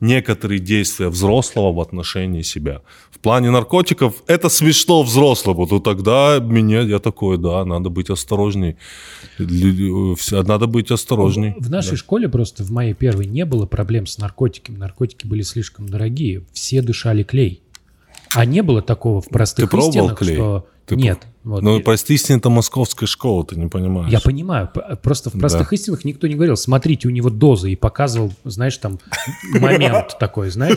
некоторые 0.00 0.58
действия 0.60 1.08
взрослого 1.08 1.72
в 1.72 1.80
отношении 1.80 2.42
себя. 2.42 2.82
В 3.10 3.18
плане 3.18 3.50
наркотиков 3.50 4.22
это 4.26 4.48
смешно 4.48 5.02
взрослому, 5.02 5.66
то 5.66 5.80
тогда 5.80 6.38
меня, 6.38 6.82
я 6.82 6.98
такой, 6.98 7.38
да, 7.38 7.64
надо 7.64 7.88
быть 7.88 8.10
осторожней. 8.10 8.76
Надо 9.38 10.66
быть 10.66 10.90
осторожней. 10.90 11.54
В 11.58 11.70
нашей 11.70 11.96
школе 11.96 12.28
просто 12.28 12.62
в 12.62 12.70
моей 12.70 12.94
первой 12.94 13.26
не 13.26 13.44
было 13.44 13.66
проблем 13.66 14.06
с 14.06 14.18
наркотиками. 14.18 14.76
Наркотики 14.76 15.26
были 15.26 15.42
слишком 15.42 15.88
дорогие. 15.88 16.44
Все 16.52 16.82
дышали 16.82 17.22
клей. 17.22 17.62
А 18.36 18.44
не 18.44 18.62
было 18.62 18.82
такого 18.82 19.20
в 19.20 19.28
простых 19.28 19.64
Ты 19.64 19.70
пробовал 19.70 19.90
истинах, 20.06 20.18
клей? 20.18 20.34
что 20.36 20.66
Ты 20.86 20.96
нет. 20.96 21.26
Вот. 21.42 21.62
Ну, 21.62 21.78
И- 21.78 21.82
прости, 21.82 22.14
истина, 22.14 22.36
это 22.36 22.50
московская 22.50 23.06
школа, 23.06 23.44
ты 23.44 23.56
не 23.56 23.66
понимаешь. 23.68 24.10
Я 24.12 24.20
понимаю, 24.20 24.68
просто 25.02 25.30
в 25.30 25.38
простых 25.38 25.72
истинах 25.72 26.04
никто 26.04 26.26
не 26.26 26.34
говорил, 26.34 26.56
смотрите, 26.56 27.08
у 27.08 27.10
него 27.10 27.30
доза, 27.30 27.68
и 27.68 27.76
показывал, 27.76 28.32
знаешь, 28.44 28.76
там 28.78 28.98
момент 29.60 30.16
такой, 30.20 30.50
знаешь. 30.50 30.76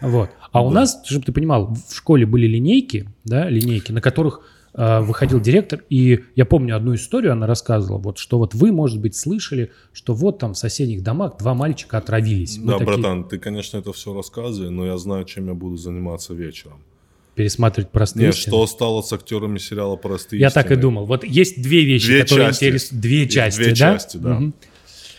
Вот. 0.00 0.30
А 0.52 0.64
у 0.64 0.70
нас, 0.70 1.00
чтобы 1.04 1.24
ты 1.24 1.32
понимал, 1.32 1.76
в 1.88 1.94
школе 1.94 2.24
были 2.26 2.46
линейки, 2.46 3.08
да, 3.24 3.48
линейки, 3.48 3.92
на 3.92 4.00
которых 4.00 4.40
выходил 4.74 5.40
директор, 5.40 5.82
и 5.90 6.20
я 6.36 6.44
помню 6.44 6.76
одну 6.76 6.94
историю, 6.94 7.32
она 7.32 7.46
рассказывала, 7.46 7.98
вот, 7.98 8.18
что 8.18 8.38
вот 8.38 8.54
вы, 8.54 8.70
может 8.72 9.00
быть, 9.00 9.16
слышали, 9.16 9.72
что 9.92 10.14
вот 10.14 10.38
там 10.38 10.54
в 10.54 10.58
соседних 10.58 11.02
домах 11.02 11.38
два 11.38 11.54
мальчика 11.54 11.98
отравились. 11.98 12.58
Мы 12.58 12.66
Да, 12.72 12.78
такие, 12.78 12.96
братан, 12.96 13.24
ты, 13.24 13.38
конечно, 13.38 13.78
это 13.78 13.92
все 13.92 14.14
рассказывай, 14.14 14.70
но 14.70 14.86
я 14.86 14.96
знаю, 14.96 15.24
чем 15.24 15.48
я 15.48 15.54
буду 15.54 15.76
заниматься 15.76 16.34
вечером. 16.34 16.80
пересматривать 17.34 17.90
простые 17.90 18.26
Нет, 18.26 18.34
истины. 18.34 18.50
что 18.52 18.66
стало 18.66 19.00
с 19.02 19.12
актерами 19.12 19.56
сериала 19.58 19.96
«Простые 19.96 20.40
Я 20.40 20.50
так 20.50 20.66
и 20.66 20.68
истины»? 20.74 20.82
думал. 20.82 21.06
Вот 21.06 21.24
есть 21.24 21.62
две 21.62 21.84
вещи, 21.84 22.06
Две 22.08 22.22
которые 22.22 22.50
интересуют. 22.50 23.00
Две 23.00 23.28
части, 23.28 23.58
две 23.58 23.70
да? 23.70 23.74
части, 23.74 24.16
да. 24.18 24.34
Мгм. 24.34 24.54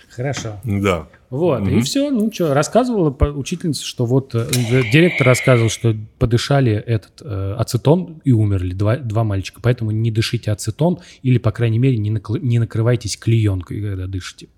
Хорошо. 0.10 0.62
Да. 0.64 1.08
Вот, 1.32 1.66
и 1.66 1.80
все, 1.80 2.12
ну 2.12 2.30
что, 2.32 2.54
рассказывала 2.54 3.10
учительница, 3.36 3.86
что 3.86 4.06
вот 4.06 4.36
э, 4.36 4.48
директор 4.92 5.26
рассказывал, 5.26 5.70
что 5.70 5.96
подышали 6.20 6.74
этот 6.74 7.22
э, 7.22 7.56
ацетон 7.58 8.22
и 8.26 8.34
умерли 8.34 8.74
два, 8.74 8.98
два 8.98 9.24
мальчика, 9.24 9.62
поэтому 9.64 9.92
не 9.92 10.12
дышите 10.12 10.52
ацетон 10.52 11.00
или, 11.24 11.38
по 11.38 11.52
крайней 11.52 11.80
мере, 11.80 11.98
не, 11.98 12.12
накл- 12.12 12.38
не 12.38 12.60
накрывайтесь 12.60 13.16
клеенкой, 13.18 13.82
когда 13.82 14.08
дышите. 14.08 14.50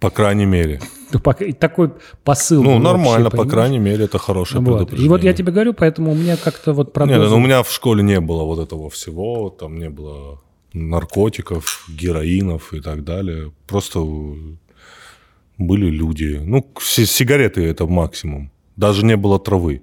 По 0.00 0.10
крайней 0.10 0.46
мере. 0.46 0.80
Ну, 1.12 1.20
и 1.40 1.52
такой 1.52 1.92
посыл. 2.24 2.62
Ну, 2.64 2.78
нормально, 2.80 3.24
вообще, 3.24 3.24
по 3.24 3.30
понимаешь? 3.30 3.50
крайней 3.52 3.78
мере, 3.78 4.04
это 4.04 4.18
хорошее 4.18 4.60
Вот. 4.60 4.66
И 4.66 4.74
предупреждение. 4.74 5.10
вот 5.10 5.22
я 5.24 5.32
тебе 5.32 5.52
говорю, 5.52 5.72
поэтому 5.72 6.10
у 6.12 6.14
меня 6.16 6.36
как-то 6.36 6.72
вот 6.72 6.92
про 6.92 7.06
Не, 7.06 7.14
дозу- 7.16 7.30
ну, 7.30 7.36
у 7.36 7.40
меня 7.40 7.62
в 7.62 7.70
школе 7.72 8.02
не 8.02 8.20
было 8.20 8.42
вот 8.42 8.58
этого 8.58 8.90
всего, 8.90 9.50
там 9.50 9.78
не 9.78 9.88
было 9.88 10.40
наркотиков, 10.72 11.84
героинов 11.88 12.74
и 12.74 12.80
так 12.80 13.04
далее. 13.04 13.52
Просто 13.66 14.00
были 15.58 15.90
люди. 15.90 16.40
Ну, 16.44 16.66
си- 16.80 17.06
сигареты 17.06 17.62
это 17.64 17.86
максимум. 17.86 18.50
Даже 18.76 19.04
не 19.04 19.16
было 19.16 19.38
травы. 19.38 19.82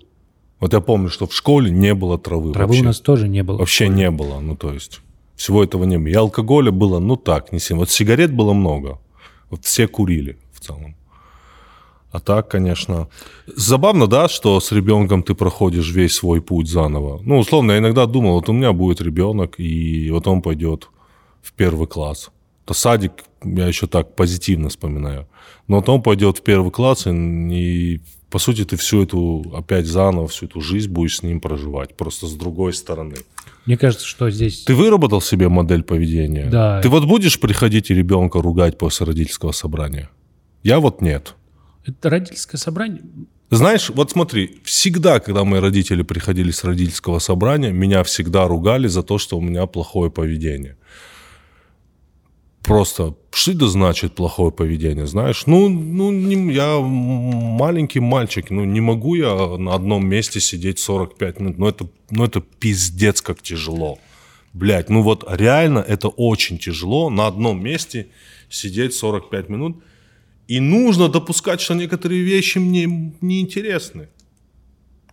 Вот 0.60 0.74
я 0.74 0.80
помню, 0.80 1.10
что 1.10 1.28
в 1.28 1.34
школе 1.34 1.70
не 1.70 1.94
было 1.94 2.18
травы. 2.18 2.54
Травы 2.54 2.68
вообще. 2.70 2.82
у 2.82 2.86
нас 2.86 3.00
тоже 3.02 3.28
не 3.28 3.44
было. 3.44 3.58
Вообще 3.58 3.90
не 3.90 4.10
было, 4.10 4.40
ну 4.40 4.56
то 4.56 4.74
есть 4.74 5.02
всего 5.36 5.64
этого 5.64 5.84
не 5.84 5.98
было. 5.98 6.08
И 6.08 6.14
алкоголя 6.14 6.72
было, 6.72 7.00
ну 7.00 7.18
так, 7.18 7.52
не 7.52 7.60
сильно. 7.60 7.82
Вот 7.82 7.90
сигарет 7.90 8.34
было 8.34 8.54
много. 8.54 9.00
Вот 9.50 9.66
все 9.66 9.88
курили 9.88 10.38
в 10.54 10.62
целом. 10.62 10.96
А 12.12 12.22
так, 12.22 12.48
конечно, 12.48 13.10
забавно, 13.46 14.08
да, 14.08 14.30
что 14.30 14.62
с 14.62 14.72
ребенком 14.72 15.22
ты 15.22 15.36
проходишь 15.36 15.92
весь 15.92 16.14
свой 16.14 16.42
путь 16.42 16.70
заново. 16.70 17.20
Ну, 17.22 17.40
условно, 17.40 17.74
я 17.74 17.80
иногда 17.80 18.06
думал, 18.06 18.36
вот 18.36 18.48
у 18.48 18.54
меня 18.54 18.72
будет 18.72 19.02
ребенок, 19.02 19.56
и 19.60 20.10
вот 20.12 20.26
он 20.26 20.42
пойдет 20.42 20.90
в 21.42 21.52
первый 21.52 21.88
класс. 21.88 22.32
То 22.66 22.74
садик 22.74 23.14
я 23.44 23.68
еще 23.68 23.88
так 23.88 24.16
позитивно 24.16 24.70
вспоминаю. 24.70 25.28
Но 25.68 25.78
вот 25.78 25.90
он 25.90 26.02
пойдет 26.02 26.40
в 26.40 26.42
первый 26.42 26.72
класс, 26.72 27.08
и, 27.08 27.12
и, 27.12 28.02
по 28.30 28.40
сути 28.40 28.66
ты 28.66 28.76
всю 28.76 29.04
эту, 29.04 29.46
опять 29.56 29.86
заново, 29.86 30.28
всю 30.28 30.48
эту 30.48 30.62
жизнь 30.62 30.90
будешь 30.90 31.18
с 31.18 31.24
ним 31.24 31.40
проживать, 31.40 31.96
просто 31.96 32.28
с 32.28 32.34
другой 32.34 32.74
стороны. 32.74 33.16
Мне 33.66 33.78
кажется, 33.78 34.06
что 34.06 34.30
здесь... 34.30 34.64
Ты 34.64 34.76
выработал 34.76 35.22
себе 35.22 35.50
модель 35.50 35.84
поведения? 35.84 36.46
Да. 36.46 36.82
Ты 36.82 36.90
вот 36.90 37.06
будешь 37.06 37.40
приходить 37.40 37.90
и 37.90 37.96
ребенка 37.96 38.42
ругать 38.42 38.78
после 38.78 39.06
родительского 39.06 39.52
собрания? 39.52 40.10
Я 40.64 40.80
вот 40.80 41.02
нет. 41.02 41.36
Это 41.86 42.10
родительское 42.10 42.60
собрание. 42.60 43.02
Знаешь, 43.52 43.90
вот 43.90 44.12
смотри, 44.12 44.60
всегда, 44.64 45.20
когда 45.20 45.44
мои 45.44 45.60
родители 45.60 46.02
приходили 46.02 46.52
с 46.52 46.64
родительского 46.64 47.20
собрания, 47.20 47.72
меня 47.72 48.04
всегда 48.04 48.48
ругали 48.48 48.88
за 48.88 49.04
то, 49.04 49.20
что 49.20 49.38
у 49.38 49.42
меня 49.42 49.68
плохое 49.68 50.10
поведение. 50.10 50.78
Просто, 52.66 53.14
что 53.32 53.52
это 53.52 53.68
значит 53.68 54.16
плохое 54.16 54.52
поведение, 54.52 55.06
знаешь? 55.06 55.46
Ну, 55.46 55.70
ну 55.70 56.12
не- 56.12 56.52
я 56.54 56.80
маленький 56.80 58.00
мальчик, 58.00 58.50
ну 58.50 58.66
не 58.66 58.82
могу 58.82 59.16
я 59.16 59.58
на 59.58 59.76
одном 59.76 60.08
месте 60.08 60.40
сидеть 60.40 60.80
45 60.80 61.40
минут. 61.40 61.58
Ну 61.60 61.68
это, 61.68 61.88
ну 62.10 62.24
это 62.26 62.42
пиздец 62.42 63.22
как 63.22 63.42
тяжело. 63.44 64.00
Блять, 64.54 64.90
ну 64.90 65.04
вот 65.04 65.24
реально 65.30 65.80
это 65.80 66.08
очень 66.08 66.58
тяжело 66.58 67.10
на 67.10 67.28
одном 67.28 67.64
месте 67.64 68.08
сидеть 68.50 68.94
45 68.96 69.50
минут. 69.50 69.78
И 70.48 70.60
нужно 70.60 71.08
допускать, 71.08 71.62
что 71.62 71.76
некоторые 71.76 72.24
вещи 72.24 72.58
мне 72.60 73.14
неинтересны. 73.22 74.08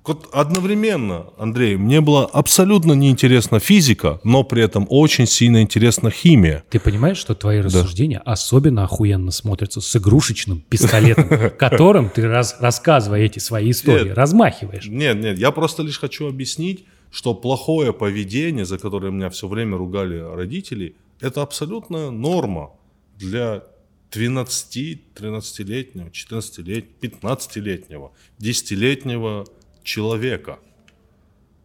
Вот 0.05 0.29
одновременно, 0.33 1.27
Андрей, 1.39 1.77
мне 1.77 2.01
была 2.01 2.27
абсолютно 2.27 2.93
неинтересна 2.93 3.61
физика, 3.61 4.21
но 4.25 4.43
при 4.43 4.63
этом 4.63 4.87
очень 4.91 5.27
сильно 5.27 5.63
интересна 5.63 6.11
химия. 6.11 6.65
Ты 6.71 6.81
понимаешь, 6.81 7.19
что 7.19 7.37
твои 7.37 7.61
рассуждения 7.61 8.19
особенно 8.25 8.83
охуенно 8.83 9.31
смотрятся 9.31 9.81
с 9.81 9.95
игрушечным 9.97 10.61
пистолетом, 10.69 11.29
которым 11.59 12.11
ты, 12.11 12.27
рассказывая 12.27 13.21
эти 13.21 13.39
свои 13.39 13.71
истории, 13.71 14.11
размахиваешь. 14.11 14.87
Нет, 14.87 15.19
нет, 15.19 15.39
я 15.39 15.53
просто 15.53 15.85
лишь 15.85 16.01
хочу 16.01 16.27
объяснить, 16.27 16.85
что 17.13 17.35
плохое 17.35 17.93
поведение, 17.93 18.65
за 18.65 18.79
которое 18.79 19.13
меня 19.13 19.31
все 19.31 19.47
время 19.47 19.77
ругали 19.77 20.19
родители, 20.19 20.97
это 21.21 21.43
абсолютная 21.43 22.11
норма 22.11 22.73
для 23.19 23.63
12, 24.11 24.99
13-летнего, 25.15 26.09
14-летнего, 26.09 26.93
15-летнего, 27.01 28.13
10-летнего 28.41 29.47
человека. 29.83 30.59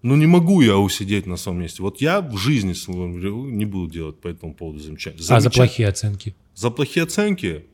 Ну 0.02 0.16
не 0.16 0.28
могу 0.28 0.62
я 0.62 0.78
усидеть 0.78 1.26
на 1.26 1.38
своем 1.38 1.60
месте. 1.60 1.82
Вот 1.82 2.02
я 2.02 2.22
в 2.22 2.38
жизни 2.38 2.74
не 3.52 3.66
буду 3.66 3.92
делать 3.92 4.20
по 4.20 4.28
этому 4.28 4.54
поводу 4.54 4.80
замечания. 4.80 5.18
А 5.30 5.40
за 5.40 5.50
плохие 5.50 5.90
оценки? 5.90 6.36
За 6.56 6.70
плохие 6.70 7.04
оценки? 7.04 7.66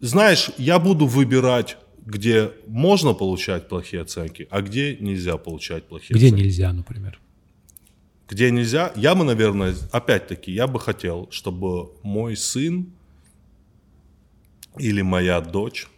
Знаешь, 0.00 0.50
я 0.58 0.78
буду 0.78 1.06
выбирать, 1.06 1.76
где 2.06 2.52
можно 2.66 3.14
получать 3.14 3.68
плохие 3.68 4.02
оценки, 4.02 4.46
а 4.50 4.60
где 4.60 4.96
нельзя 4.96 5.36
получать 5.36 5.84
плохие 5.84 6.16
Где 6.16 6.26
оценки. 6.26 6.42
нельзя, 6.42 6.72
например. 6.72 7.18
Где 8.28 8.50
нельзя, 8.50 8.92
я 8.96 9.14
бы, 9.14 9.24
наверное, 9.24 9.74
опять-таки, 9.92 10.52
я 10.52 10.66
бы 10.66 10.80
хотел, 10.80 11.28
чтобы 11.30 11.90
мой 12.02 12.36
сын 12.36 12.92
или 14.78 15.02
моя 15.02 15.40
дочь, 15.40 15.88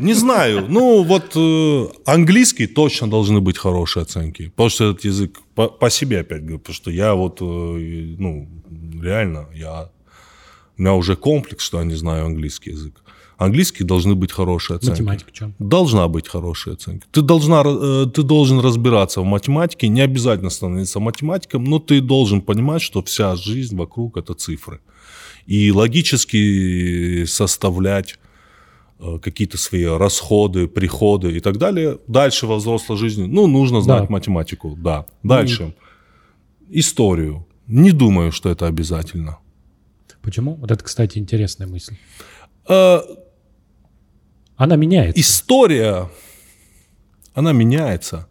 не 0.00 0.14
знаю, 0.14 0.66
ну 0.68 1.02
вот 1.02 1.32
э, 1.36 1.86
английский 2.06 2.66
точно 2.66 3.08
должны 3.08 3.40
быть 3.40 3.58
хорошие 3.58 4.02
оценки, 4.02 4.48
потому 4.48 4.70
что 4.70 4.90
этот 4.90 5.04
язык 5.04 5.38
по, 5.54 5.68
по 5.68 5.90
себе 5.90 6.20
опять 6.20 6.42
говорю, 6.42 6.58
потому 6.58 6.74
что 6.74 6.90
я 6.90 7.14
вот, 7.14 7.40
э, 7.40 7.44
ну 7.44 8.48
реально, 9.02 9.48
я 9.54 9.90
у 10.78 10.82
меня 10.82 10.94
уже 10.94 11.16
комплекс, 11.16 11.64
что 11.64 11.78
я 11.78 11.84
не 11.84 11.96
знаю 11.96 12.26
английский 12.26 12.70
язык. 12.70 13.02
Английский 13.36 13.84
должны 13.84 14.14
быть 14.14 14.32
хорошие 14.32 14.76
оценки. 14.76 15.00
Математика 15.00 15.30
что? 15.32 15.52
Должна 15.60 16.08
быть 16.08 16.28
хорошая 16.28 16.74
оценка. 16.74 17.06
Ты, 17.12 17.22
должна, 17.22 17.62
э, 17.64 18.06
ты 18.12 18.22
должен 18.22 18.60
разбираться 18.60 19.20
в 19.20 19.24
математике, 19.24 19.88
не 19.88 20.00
обязательно 20.00 20.50
становиться 20.50 20.98
математиком, 20.98 21.64
но 21.64 21.78
ты 21.78 22.00
должен 22.00 22.40
понимать, 22.40 22.82
что 22.82 23.00
вся 23.02 23.36
жизнь 23.36 23.76
вокруг 23.76 24.16
это 24.16 24.34
цифры. 24.34 24.80
И 25.46 25.70
логически 25.70 27.24
составлять 27.26 28.18
какие-то 29.22 29.58
свои 29.58 29.84
расходы, 29.84 30.66
приходы 30.66 31.32
и 31.36 31.40
так 31.40 31.56
далее. 31.58 31.98
Дальше 32.08 32.46
во 32.46 32.56
взрослой 32.56 32.96
жизни, 32.96 33.26
ну, 33.26 33.46
нужно 33.46 33.80
знать 33.80 34.02
Да. 34.08 34.12
математику, 34.12 34.76
да. 34.76 35.06
Дальше. 35.22 35.74
Историю. 36.68 37.46
Не 37.66 37.92
думаю, 37.92 38.32
что 38.32 38.48
это 38.50 38.66
обязательно. 38.66 39.38
Почему? 40.22 40.54
Вот 40.56 40.70
это, 40.70 40.82
кстати, 40.84 41.18
интересная 41.18 41.66
мысль. 41.68 41.96
Э, 42.68 43.00
Она 44.56 44.76
меняется. 44.76 45.20
история, 45.20 46.08
она 47.34 47.52
меняется. 47.52 48.26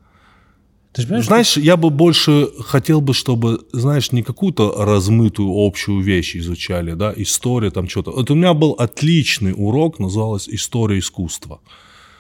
Ты 0.98 1.04
же 1.04 1.22
Знаешь, 1.24 1.58
я 1.58 1.78
бы 1.78 1.90
больше 1.90 2.50
хотел 2.60 3.02
бы, 3.02 3.14
чтобы, 3.14 3.60
знаешь, 3.72 4.12
не 4.12 4.24
какую-то 4.24 4.74
размытую 4.86 5.52
общую 5.54 6.02
вещь 6.02 6.36
изучали, 6.36 6.94
да, 6.94 7.14
история 7.16 7.72
там 7.72 7.88
что-то. 7.88 8.12
Вот 8.12 8.32
у 8.32 8.36
меня 8.36 8.54
был 8.54 8.72
отличный 8.72 9.54
урок, 9.56 10.00
называлось 10.00 10.50
«История 10.50 11.00
искусства». 11.00 11.60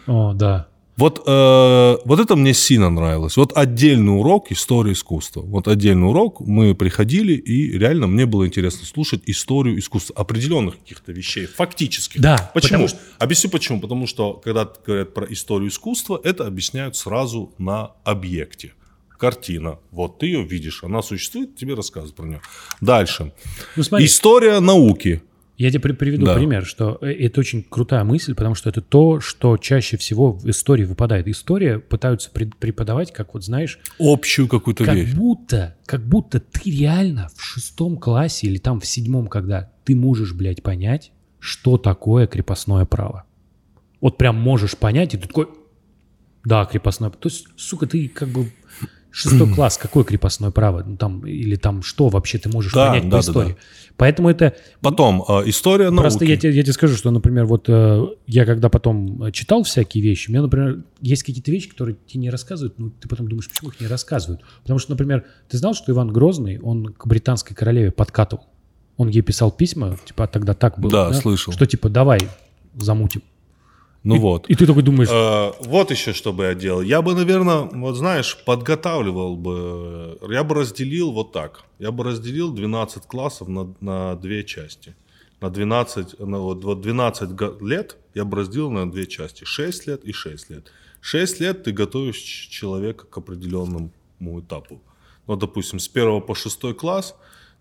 О, 0.07 0.33
да. 0.33 0.67
Вот, 0.97 1.23
э, 1.27 1.97
вот 2.05 2.19
это 2.19 2.35
мне 2.35 2.53
сильно 2.55 2.89
нравилось. 2.89 3.37
Вот 3.37 3.55
отдельный 3.55 4.17
урок 4.19 4.51
истории 4.51 4.93
искусства. 4.93 5.41
Вот 5.41 5.67
отдельный 5.67 6.09
урок, 6.09 6.41
мы 6.41 6.73
приходили, 6.73 7.33
и 7.33 7.77
реально 7.77 8.07
мне 8.07 8.25
было 8.25 8.47
интересно 8.47 8.85
слушать 8.85 9.21
историю 9.27 9.77
искусства, 9.77 10.15
определенных 10.17 10.79
каких-то 10.79 11.11
вещей, 11.11 11.45
фактических. 11.45 12.19
Да, 12.19 12.49
Почему? 12.53 12.71
потому 12.71 12.87
что- 12.87 12.99
Объясню 13.19 13.49
почему. 13.51 13.79
Потому 13.79 14.07
что, 14.07 14.33
когда 14.43 14.67
говорят 14.85 15.13
про 15.13 15.25
историю 15.31 15.69
искусства, 15.69 16.19
это 16.23 16.47
объясняют 16.47 16.95
сразу 16.95 17.53
на 17.59 17.91
объекте. 18.03 18.73
Картина. 19.19 19.79
Вот 19.91 20.19
ты 20.19 20.27
ее 20.27 20.43
видишь, 20.43 20.83
она 20.83 21.01
существует, 21.01 21.55
тебе 21.55 21.73
рассказывают 21.73 22.15
про 22.15 22.25
нее. 22.25 22.41
Дальше. 22.81 23.33
Ну 23.75 23.83
смотри, 23.83 24.05
История 24.05 24.59
науки. 24.59 25.21
Я 25.57 25.69
тебе 25.71 25.79
при- 25.79 25.91
приведу 25.93 26.25
Да. 26.27 26.35
пример, 26.35 26.65
что 26.65 26.97
э, 27.01 27.07
это 27.11 27.39
очень 27.39 27.63
крутая 27.63 28.03
мысль, 28.03 28.35
потому 28.35 28.55
что 28.55 28.69
это 28.69 28.81
то, 28.81 29.19
что 29.19 29.57
чаще 29.57 29.97
всего 29.97 30.31
в 30.33 30.47
истории 30.49 30.85
выпадает. 30.85 31.27
История 31.27 31.79
пытаются 31.79 32.29
преподавать, 32.31 33.11
как 33.11 33.33
вот 33.33 33.43
знаешь, 33.43 33.79
Общую 33.99 34.47
какую-то 34.47 34.85
как 34.85 34.95
вещь. 34.95 35.13
будто, 35.13 35.75
как 35.85 36.01
будто 36.07 36.39
ты 36.39 36.69
реально 36.71 37.29
в 37.35 37.41
шестом 37.43 37.97
классе 37.97 38.47
или 38.47 38.57
там 38.57 38.79
в 38.79 38.85
седьмом, 38.85 39.27
когда 39.27 39.71
ты 39.83 39.95
можешь, 39.95 40.33
блядь, 40.33 40.61
понять, 40.63 41.11
что 41.39 41.77
такое 41.77 42.27
крепостное 42.27 42.85
право. 42.85 43.23
Вот 43.99 44.17
прям 44.17 44.35
можешь 44.35 44.77
понять, 44.77 45.13
и 45.15 45.17
ты 45.17 45.27
такой, 45.27 45.47
да, 46.45 46.65
крепостное. 46.65 47.09
То 47.09 47.29
есть, 47.29 47.47
сука, 47.57 47.87
ты 47.87 48.07
как 48.07 48.29
бы 48.29 48.51
шестой 49.17 49.53
класс, 49.53 49.77
какое 49.77 50.03
крепостное 50.03 50.51
право? 50.51 50.83
Ну, 50.85 50.97
там, 50.97 51.25
или 51.25 51.55
там 51.55 51.81
что 51.81 52.09
вообще 52.09 52.37
ты 52.37 52.49
можешь 52.49 52.71
Да, 52.71 52.87
понять 52.87 53.03
да, 53.03 53.09
по 53.09 53.15
да, 53.15 53.19
истории? 53.19 53.49
да. 53.49 53.55
Поэтому 53.97 54.29
это... 54.29 54.55
Потом, 54.81 55.23
э, 55.27 55.43
история 55.47 55.89
науки. 55.89 56.01
Просто 56.01 56.25
я 56.25 56.37
тебе, 56.37 56.53
я 56.53 56.61
тебе 56.61 56.73
скажу, 56.73 56.95
что, 56.95 57.09
например, 57.09 57.45
вот 57.45 57.65
э, 57.67 58.05
я 58.27 58.45
когда 58.45 58.69
потом 58.69 59.23
э, 59.23 59.31
читал 59.31 59.63
всякие 59.63 60.03
вещи, 60.03 60.29
мне, 60.29 60.41
например, 60.41 60.83
есть 61.01 61.23
какие-то 61.23 61.49
вещи, 61.51 61.69
которые 61.69 61.97
тебе 62.05 62.21
не 62.21 62.29
рассказывают, 62.29 62.77
ну, 62.77 62.91
ты 62.91 63.07
потом 63.09 63.27
думаешь, 63.27 63.49
почему 63.49 63.71
их 63.71 63.79
не 63.81 63.87
рассказывают? 63.87 64.41
Потому 64.61 64.77
что, 64.77 64.91
например, 64.91 65.25
ты 65.49 65.57
знал, 65.57 65.73
что 65.73 65.91
Иван 65.91 66.11
Грозный, 66.11 66.59
он 66.59 66.93
к 66.93 67.07
британской 67.07 67.55
королеве 67.55 67.91
подкатывал? 67.91 68.45
Он 68.97 69.09
ей 69.09 69.21
писал 69.21 69.51
письма, 69.51 69.97
типа, 70.05 70.25
«А 70.25 70.27
тогда 70.27 70.53
так 70.53 70.79
было. 70.79 70.91
Да, 70.91 71.13
слышал. 71.13 71.53
Что, 71.53 71.65
типа, 71.65 71.89
давай 71.89 72.19
замутим. 72.75 73.23
Ну 74.03 74.15
И- 74.15 74.19
вот. 74.19 74.47
И 74.49 74.55
ты 74.55 74.65
такой 74.65 74.83
думаешь, 74.83 75.09
Э, 75.11 75.51
вот 75.65 75.91
еще 75.91 76.13
что 76.13 76.31
бы 76.33 76.45
я 76.45 76.53
делал. 76.53 76.81
Я 76.81 77.01
бы, 77.01 77.13
наверное, 77.15 77.61
вот 77.63 77.95
знаешь, 77.95 78.37
подготавливал 78.45 79.35
бы, 79.35 80.17
я 80.29 80.43
бы 80.43 80.55
разделил 80.55 81.11
вот 81.11 81.31
так. 81.33 81.63
Я 81.79 81.91
бы 81.91 82.03
разделил 82.03 82.51
12 82.53 83.05
классов 83.07 83.47
на, 83.47 83.73
на 83.81 84.15
две 84.15 84.43
части. 84.43 84.95
На 85.41 85.49
12, 85.49 86.19
на 86.19 86.39
вот, 86.39 86.63
вот 86.63 86.81
12 86.81 87.31
го- 87.31 87.57
лет 87.61 87.97
я 88.15 88.23
бы 88.25 88.37
разделил 88.37 88.71
на 88.71 88.89
две 88.89 89.05
части. 89.07 89.43
6 89.43 89.87
лет 89.87 90.03
и 90.05 90.11
6 90.13 90.49
лет. 90.49 90.71
6 91.01 91.39
лет 91.41 91.63
ты 91.63 91.71
готовишь 91.71 92.17
человека 92.49 93.05
к 93.05 93.17
определенному 93.17 93.91
этапу. 94.39 94.81
Ну, 95.27 95.35
допустим, 95.35 95.79
с 95.79 95.87
1 95.87 96.21
по 96.21 96.33
6 96.33 96.73
класс 96.73 97.15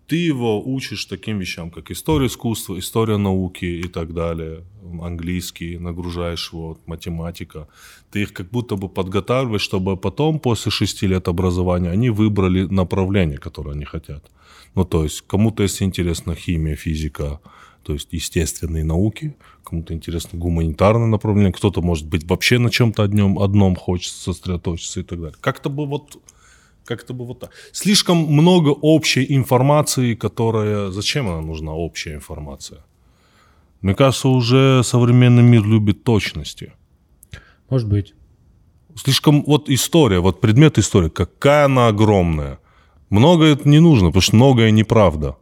ты 0.07 0.15
его 0.15 0.63
учишь 0.65 1.05
таким 1.05 1.39
вещам, 1.39 1.69
как 1.69 1.91
история 1.91 2.27
искусства, 2.27 2.79
история 2.79 3.17
науки 3.17 3.65
и 3.65 3.87
так 3.87 4.13
далее, 4.13 4.63
английский, 5.01 5.77
нагружаешь 5.77 6.53
его, 6.53 6.77
математика. 6.85 7.67
Ты 8.09 8.21
их 8.21 8.33
как 8.33 8.49
будто 8.49 8.77
бы 8.77 8.87
подготавливаешь, 8.87 9.61
чтобы 9.61 9.97
потом, 9.97 10.39
после 10.39 10.71
шести 10.71 11.07
лет 11.07 11.27
образования, 11.27 11.89
они 11.89 12.09
выбрали 12.09 12.63
направление, 12.63 13.37
которое 13.37 13.71
они 13.71 13.83
хотят. 13.83 14.31
Ну, 14.75 14.85
то 14.85 15.03
есть, 15.03 15.23
кому-то, 15.27 15.63
если 15.63 15.83
интересна 15.83 16.35
химия, 16.35 16.75
физика, 16.75 17.41
то 17.83 17.93
есть 17.93 18.07
естественные 18.11 18.85
науки, 18.85 19.35
кому-то 19.63 19.93
интересно 19.93 20.39
гуманитарное 20.39 21.07
направление, 21.07 21.51
кто-то, 21.51 21.81
может 21.81 22.07
быть, 22.07 22.23
вообще 22.29 22.59
на 22.59 22.69
чем-то 22.69 23.03
одном, 23.03 23.39
одном 23.39 23.75
хочет 23.75 24.13
сосредоточиться 24.13 25.01
и 25.01 25.03
так 25.03 25.19
далее. 25.19 25.37
Как-то 25.41 25.69
бы 25.69 25.85
вот 25.85 26.17
как-то 26.87 27.13
бы 27.13 27.25
вот 27.25 27.39
так. 27.39 27.51
Слишком 27.71 28.17
много 28.17 28.69
общей 28.69 29.25
информации, 29.35 30.15
которая... 30.15 30.91
Зачем 30.91 31.27
она 31.27 31.41
нужна, 31.41 31.73
общая 31.73 32.15
информация? 32.15 32.79
Мне 33.81 33.93
кажется, 33.93 34.29
уже 34.29 34.83
современный 34.83 35.43
мир 35.43 35.63
любит 35.63 36.03
точности. 36.03 36.71
может 37.69 37.87
быть. 37.89 38.13
Слишком... 38.95 39.43
Вот 39.43 39.69
история, 39.69 40.19
вот 40.19 40.41
предмет 40.41 40.77
истории, 40.77 41.09
какая 41.09 41.65
она 41.65 41.87
огромная. 41.87 42.57
Многое 43.09 43.53
это 43.53 43.69
не 43.69 43.79
нужно, 43.79 44.07
потому 44.07 44.21
что 44.21 44.35
многое 44.35 44.71
неправда. 44.71 45.35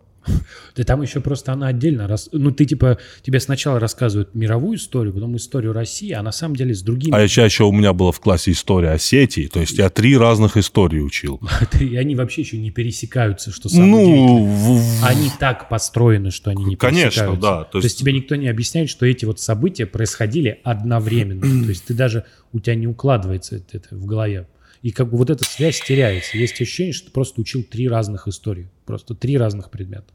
Да 0.76 0.84
там 0.84 1.02
еще 1.02 1.20
просто 1.22 1.54
она 1.54 1.68
отдельно, 1.68 2.08
рас... 2.08 2.30
ну 2.32 2.52
ты 2.52 2.66
типа, 2.66 2.98
тебе 3.22 3.40
сначала 3.40 3.80
рассказывают 3.80 4.36
мировую 4.36 4.78
историю, 4.78 5.14
потом 5.14 5.36
историю 5.38 5.74
России, 5.74 6.12
а 6.12 6.22
на 6.22 6.32
самом 6.32 6.56
деле 6.56 6.74
с 6.74 6.82
другими, 6.82 7.16
А 7.16 7.22
еще, 7.22 7.44
еще 7.46 7.64
у 7.64 7.72
меня 7.72 7.94
была 7.94 8.12
в 8.12 8.20
классе 8.20 8.52
история 8.52 8.92
Осетии, 8.92 9.48
то 9.48 9.60
есть 9.60 9.78
я 9.78 9.90
три 9.90 10.18
разных 10.18 10.58
истории 10.58 11.00
учил. 11.00 11.40
и 11.80 11.96
они 11.96 12.16
вообще 12.16 12.42
еще 12.42 12.58
не 12.58 12.72
пересекаются, 12.72 13.52
что 13.52 13.70
самое. 13.70 13.92
Ну, 13.92 14.82
Они 15.04 15.30
так 15.40 15.70
построены, 15.70 16.32
что 16.32 16.52
они 16.52 16.64
не 16.66 16.76
Конечно, 16.76 17.10
пересекаются. 17.10 17.42
да, 17.42 17.64
то 17.64 17.72
То, 17.72 17.78
есть- 17.80 17.86
есть... 17.86 18.00
тебе 18.00 18.14
никто 18.14 18.36
не 18.36 18.48
объясняет, 18.48 18.90
что 18.90 19.06
эти 19.06 19.26
вот 19.26 19.40
события 19.40 19.86
происходили 19.86 20.60
одновременно. 20.64 21.42
То 21.66 21.70
есть 21.70 21.86
ты 21.86 21.94
даже, 21.94 22.26
у 22.54 22.60
тебя 22.60 22.76
не 22.76 22.88
укладывается 22.88 23.56
это 23.72 23.96
в 23.96 24.06
голове. 24.06 24.48
И 24.86 24.92
как 24.92 25.10
бы 25.10 25.18
вот 25.18 25.32
эта 25.32 25.44
связь 25.44 25.82
теряется. 25.82 26.38
Есть 26.38 26.62
ощущение, 26.62 26.94
что 26.94 27.08
ты 27.08 27.12
просто 27.12 27.42
учил 27.42 27.64
три 27.64 27.90
разных 27.90 28.28
истории. 28.28 28.70
Просто 28.86 29.16
три 29.16 29.36
разных 29.36 29.72
предмета. 29.72 30.06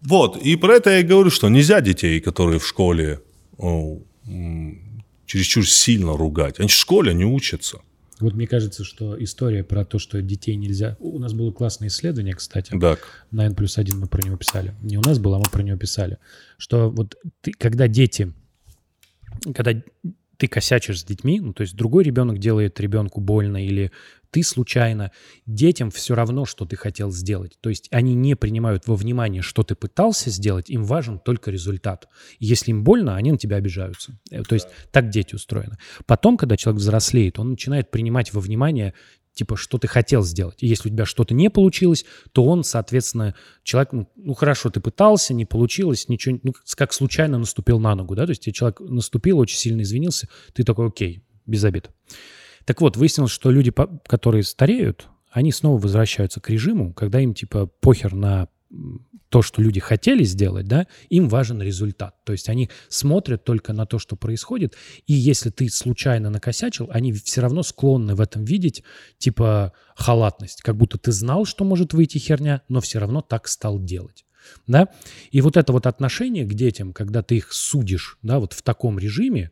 Вот, 0.00 0.36
и 0.36 0.54
про 0.54 0.76
это 0.76 0.90
я 0.90 1.00
и 1.00 1.02
говорю, 1.02 1.28
что 1.28 1.48
нельзя 1.48 1.80
детей, 1.80 2.20
которые 2.20 2.60
в 2.60 2.64
школе 2.64 3.20
м, 3.58 4.04
чересчур 5.26 5.68
сильно 5.68 6.16
ругать. 6.16 6.60
Они 6.60 6.68
в 6.68 6.72
школе 6.72 7.14
не 7.14 7.24
учатся. 7.24 7.80
Вот 8.20 8.34
мне 8.34 8.46
кажется, 8.46 8.84
что 8.84 9.20
история 9.20 9.64
про 9.64 9.84
то, 9.84 9.98
что 9.98 10.22
детей 10.22 10.54
нельзя... 10.54 10.96
У 11.00 11.18
нас 11.18 11.32
было 11.32 11.50
классное 11.50 11.88
исследование, 11.88 12.36
кстати. 12.36 12.78
Так. 12.78 13.26
на 13.32 13.46
N 13.46 13.56
плюс 13.56 13.76
1 13.76 13.98
мы 13.98 14.06
про 14.06 14.22
него 14.24 14.36
писали. 14.36 14.72
Не 14.82 14.98
у 14.98 15.02
нас 15.02 15.18
было, 15.18 15.38
а 15.38 15.40
мы 15.40 15.46
про 15.50 15.64
него 15.64 15.76
писали. 15.78 16.18
Что 16.58 16.90
вот 16.90 17.16
ты, 17.40 17.50
когда 17.50 17.88
дети, 17.88 18.32
когда 19.52 19.82
ты 20.36 20.48
косячишь 20.48 21.00
с 21.00 21.04
детьми, 21.04 21.40
ну, 21.40 21.52
то 21.52 21.62
есть 21.62 21.76
другой 21.76 22.04
ребенок 22.04 22.38
делает 22.38 22.80
ребенку 22.80 23.20
больно 23.20 23.64
или 23.64 23.92
ты 24.32 24.42
случайно, 24.42 25.12
детям 25.44 25.90
все 25.90 26.14
равно, 26.14 26.46
что 26.46 26.64
ты 26.64 26.74
хотел 26.74 27.12
сделать. 27.12 27.58
То 27.60 27.68
есть 27.68 27.88
они 27.92 28.14
не 28.14 28.34
принимают 28.34 28.86
во 28.86 28.96
внимание, 28.96 29.42
что 29.42 29.62
ты 29.62 29.74
пытался 29.74 30.30
сделать, 30.30 30.70
им 30.70 30.84
важен 30.84 31.18
только 31.18 31.50
результат. 31.50 32.08
И 32.38 32.46
если 32.46 32.70
им 32.70 32.82
больно, 32.82 33.14
они 33.14 33.30
на 33.30 33.36
тебя 33.36 33.56
обижаются. 33.56 34.18
Э, 34.30 34.42
То 34.42 34.54
есть 34.54 34.68
так 34.90 35.10
дети 35.10 35.34
устроены. 35.34 35.76
Потом, 36.06 36.38
когда 36.38 36.56
человек 36.56 36.80
взрослеет, 36.80 37.38
он 37.38 37.50
начинает 37.50 37.90
принимать 37.90 38.32
во 38.32 38.40
внимание 38.40 38.94
типа, 39.34 39.56
что 39.56 39.78
ты 39.78 39.88
хотел 39.88 40.22
сделать. 40.22 40.62
И 40.62 40.66
если 40.66 40.88
у 40.88 40.92
тебя 40.92 41.06
что-то 41.06 41.34
не 41.34 41.50
получилось, 41.50 42.04
то 42.32 42.44
он, 42.44 42.64
соответственно, 42.64 43.34
человек, 43.62 43.92
ну, 43.92 44.08
ну, 44.16 44.34
хорошо, 44.34 44.70
ты 44.70 44.80
пытался, 44.80 45.34
не 45.34 45.44
получилось, 45.44 46.08
ничего, 46.08 46.38
ну, 46.42 46.52
как 46.76 46.92
случайно 46.92 47.38
наступил 47.38 47.78
на 47.78 47.94
ногу, 47.94 48.14
да, 48.14 48.24
то 48.24 48.30
есть 48.30 48.42
тебе 48.42 48.52
человек 48.52 48.80
наступил, 48.80 49.38
очень 49.38 49.58
сильно 49.58 49.82
извинился, 49.82 50.28
ты 50.52 50.64
такой, 50.64 50.88
окей, 50.88 51.24
без 51.46 51.64
обид. 51.64 51.90
Так 52.64 52.80
вот, 52.80 52.96
выяснилось, 52.96 53.32
что 53.32 53.50
люди, 53.50 53.72
которые 54.06 54.44
стареют, 54.44 55.08
они 55.30 55.50
снова 55.50 55.80
возвращаются 55.80 56.40
к 56.40 56.50
режиму, 56.50 56.92
когда 56.92 57.20
им, 57.20 57.34
типа, 57.34 57.66
похер 57.66 58.14
на 58.14 58.48
то, 59.28 59.42
что 59.42 59.62
люди 59.62 59.80
хотели 59.80 60.24
сделать, 60.24 60.66
да, 60.66 60.86
им 61.08 61.28
важен 61.28 61.62
результат. 61.62 62.16
То 62.24 62.32
есть 62.32 62.48
они 62.48 62.70
смотрят 62.88 63.44
только 63.44 63.72
на 63.72 63.86
то, 63.86 63.98
что 63.98 64.16
происходит, 64.16 64.76
и 65.06 65.14
если 65.14 65.50
ты 65.50 65.68
случайно 65.70 66.30
накосячил, 66.30 66.88
они 66.90 67.12
все 67.12 67.40
равно 67.40 67.62
склонны 67.62 68.14
в 68.14 68.20
этом 68.20 68.44
видеть, 68.44 68.82
типа, 69.18 69.72
халатность, 69.96 70.62
как 70.62 70.76
будто 70.76 70.98
ты 70.98 71.12
знал, 71.12 71.44
что 71.44 71.64
может 71.64 71.94
выйти 71.94 72.18
херня, 72.18 72.62
но 72.68 72.80
все 72.80 72.98
равно 72.98 73.20
так 73.22 73.48
стал 73.48 73.78
делать. 73.78 74.24
Да? 74.66 74.88
И 75.30 75.40
вот 75.40 75.56
это 75.56 75.72
вот 75.72 75.86
отношение 75.86 76.44
к 76.44 76.54
детям, 76.54 76.92
когда 76.92 77.22
ты 77.22 77.36
их 77.36 77.52
судишь, 77.52 78.18
да, 78.22 78.38
вот 78.38 78.52
в 78.52 78.62
таком 78.62 78.98
режиме, 78.98 79.50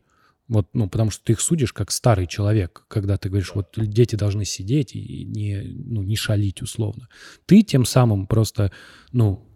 вот, 0.51 0.67
ну, 0.73 0.89
потому 0.89 1.11
что 1.11 1.23
ты 1.23 1.31
их 1.31 1.39
судишь 1.39 1.71
как 1.71 1.91
старый 1.91 2.27
человек, 2.27 2.83
когда 2.89 3.17
ты 3.17 3.29
говоришь, 3.29 3.53
вот 3.55 3.69
дети 3.77 4.15
должны 4.17 4.43
сидеть 4.43 4.93
и 4.95 5.23
не, 5.23 5.61
ну, 5.63 6.03
не 6.03 6.17
шалить 6.17 6.61
условно. 6.61 7.07
Ты 7.45 7.61
тем 7.63 7.85
самым 7.85 8.27
просто, 8.27 8.71
ну, 9.13 9.47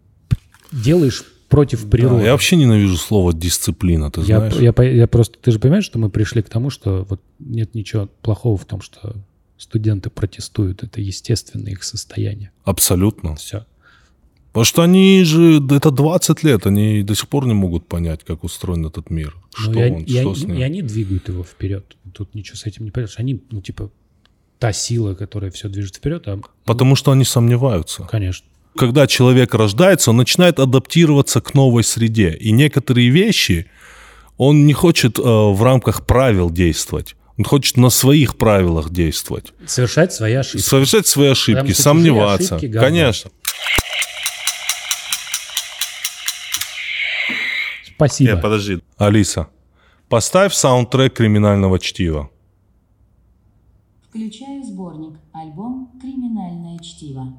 делаешь 0.72 1.22
против 1.50 1.88
природы. 1.90 2.20
Да, 2.20 2.24
я 2.24 2.32
вообще 2.32 2.56
ненавижу 2.56 2.96
слово 2.96 3.34
дисциплина, 3.34 4.10
ты 4.10 4.22
Я, 4.22 4.38
знаешь. 4.38 4.54
я, 4.56 4.72
по- 4.72 4.82
я 4.82 5.06
просто, 5.06 5.38
ты 5.38 5.50
же 5.52 5.58
понимаешь, 5.58 5.84
что 5.84 5.98
мы 5.98 6.08
пришли 6.08 6.42
к 6.42 6.48
тому, 6.48 6.70
что 6.70 7.04
вот 7.08 7.20
нет 7.38 7.74
ничего 7.74 8.08
плохого 8.22 8.56
в 8.56 8.64
том, 8.64 8.80
что 8.80 9.16
студенты 9.58 10.08
протестуют. 10.08 10.82
Это 10.82 11.00
естественное 11.02 11.72
их 11.72 11.84
состояние. 11.84 12.52
Абсолютно. 12.64 13.36
Все. 13.36 13.66
Потому 14.56 14.64
что 14.64 14.82
они 14.84 15.22
же, 15.24 15.60
это 15.70 15.90
20 15.90 16.42
лет, 16.42 16.64
они 16.66 17.02
до 17.02 17.14
сих 17.14 17.28
пор 17.28 17.46
не 17.46 17.52
могут 17.52 17.86
понять, 17.86 18.20
как 18.26 18.42
устроен 18.42 18.86
этот 18.86 19.10
мир. 19.10 19.36
Что 19.54 19.70
Ну, 19.70 19.84
и, 19.84 19.90
он, 19.90 20.02
и 20.04 20.10
что 20.10 20.20
они- 20.20 20.34
с 20.34 20.44
ним. 20.44 20.56
и 20.56 20.62
они 20.62 20.80
двигают 20.80 21.28
его 21.28 21.44
вперед. 21.44 21.84
Тут 22.14 22.34
ничего 22.34 22.56
с 22.56 22.64
этим 22.64 22.86
не 22.86 22.90
поделаешь. 22.90 23.16
Они, 23.18 23.42
ну, 23.50 23.60
типа, 23.60 23.90
та 24.58 24.72
сила, 24.72 25.12
которая 25.14 25.50
все 25.50 25.68
движет 25.68 25.96
вперед, 25.96 26.26
а, 26.26 26.40
Потому 26.64 26.96
что 26.96 27.10
они 27.10 27.24
сомневаются. 27.26 28.04
конечно. 28.10 28.46
Когда 28.78 29.06
человек 29.06 29.52
рождается, 29.52 30.08
он 30.10 30.16
начинает 30.16 30.58
адаптироваться 30.58 31.42
к 31.42 31.52
новой 31.52 31.84
среде. 31.84 32.30
И 32.30 32.50
некоторые 32.50 33.10
вещи 33.10 33.66
он 34.38 34.64
не 34.64 34.72
хочет 34.72 35.18
э, 35.18 35.22
в 35.22 35.62
рамках 35.62 36.06
правил 36.06 36.48
действовать. 36.50 37.14
Он 37.36 37.44
хочет 37.44 37.76
на 37.76 37.90
своих 37.90 38.38
правилах 38.38 38.88
действовать. 38.88 39.52
Совершать 39.66 40.14
свои 40.14 40.32
ошибки. 40.32 40.64
Совершать 40.64 41.06
свои 41.06 41.28
ошибки, 41.28 41.72
что 41.74 41.82
сомневаться. 41.82 42.56
ошибки 42.56 42.72
говно. 42.72 42.88
Конечно. 42.88 43.30
Спасибо. 47.96 48.32
Э, 48.32 48.36
подожди. 48.40 48.82
Алиса, 48.98 49.48
поставь 50.08 50.54
саундтрек 50.54 51.14
криминального 51.14 51.78
чтива. 51.78 52.30
Включаю 54.08 54.62
сборник, 54.64 55.18
альбом 55.32 55.90
«Криминальное 56.00 56.78
чтиво». 56.78 57.34